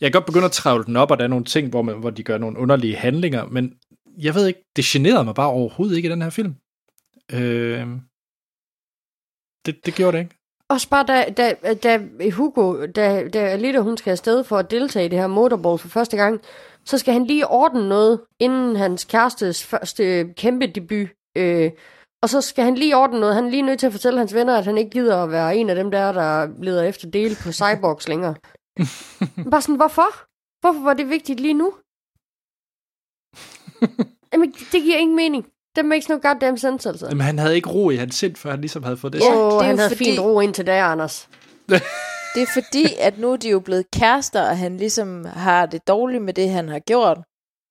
[0.00, 1.94] jeg kan godt begynde at travle den op, og der er nogle ting, hvor, man,
[1.98, 3.74] hvor de gør nogle underlige handlinger, men
[4.18, 6.54] jeg ved ikke, det generede mig bare overhovedet ikke i den her film.
[7.32, 7.86] Øh,
[9.66, 10.36] det, det gjorde det ikke.
[10.68, 12.00] Også bare da, da, da
[12.30, 15.88] Hugo, da, da Alida hun skal afsted for at deltage i det her motorball for
[15.88, 16.40] første gang,
[16.86, 21.08] så skal han lige ordne noget, inden hans kærestes første kæmpe debut.
[21.36, 21.70] Øh,
[22.22, 23.34] og så skal han lige ordne noget.
[23.34, 25.56] Han er lige nødt til at fortælle hans venner, at han ikke gider at være
[25.56, 28.34] en af dem der, der leder efter dele på Cyborgs længere.
[29.50, 30.06] Bare sådan, hvorfor?
[30.60, 31.72] Hvorfor var det vigtigt lige nu?
[34.32, 35.46] Jamen, det giver ingen mening.
[35.76, 37.06] Det makes no goddamn sense, altså.
[37.10, 39.18] Men han havde ikke ro i hans sind, før han ligesom havde fået det.
[39.20, 39.36] Ja, sagt.
[39.36, 41.28] Åh, det er han havde fordi- fint ro indtil der, Anders.
[42.34, 45.88] Det er fordi, at nu er de jo blevet kærester, og han ligesom har det
[45.88, 47.18] dårligt med det, han har gjort.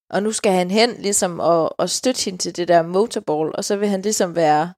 [0.09, 3.63] Og nu skal han hen ligesom og, og støtte hende til det der motorball, og
[3.65, 4.73] så vil han ligesom være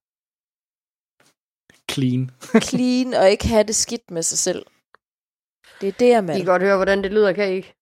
[1.91, 2.31] Clean.
[2.61, 4.65] clean og ikke have det skidt med sig selv.
[5.81, 6.35] Det er det, jeg I med.
[6.35, 7.73] kan godt høre, hvordan det lyder, kan I ikke?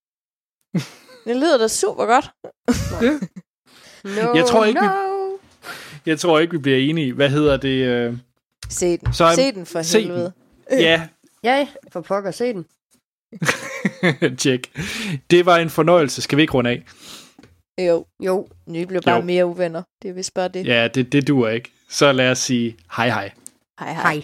[1.25, 2.31] Det lyder da super godt.
[4.03, 5.37] No, Jeg tror ikke, vi- no.
[6.05, 7.13] Jeg tror ikke, vi bliver enige.
[7.13, 7.85] Hvad hedder det?
[7.85, 8.17] Øh...
[8.69, 9.13] Se den.
[9.13, 10.07] Så, Se den for se den.
[10.07, 10.33] helvede.
[10.71, 11.07] Ja,
[11.43, 12.65] Ja, for pokker, se den.
[14.37, 14.71] tjek.
[15.29, 16.21] Det var en fornøjelse.
[16.21, 16.83] Skal vi ikke runde af?
[17.87, 19.21] Jo, Jo, nye bliver bare Jo.
[19.21, 19.83] mere uvenner.
[20.01, 20.65] Det er vist bare det.
[20.67, 21.71] Ja, det, det duer ikke.
[21.89, 23.31] Så lad os sige hej hej.
[23.79, 24.13] Hej hej.
[24.13, 24.23] hej.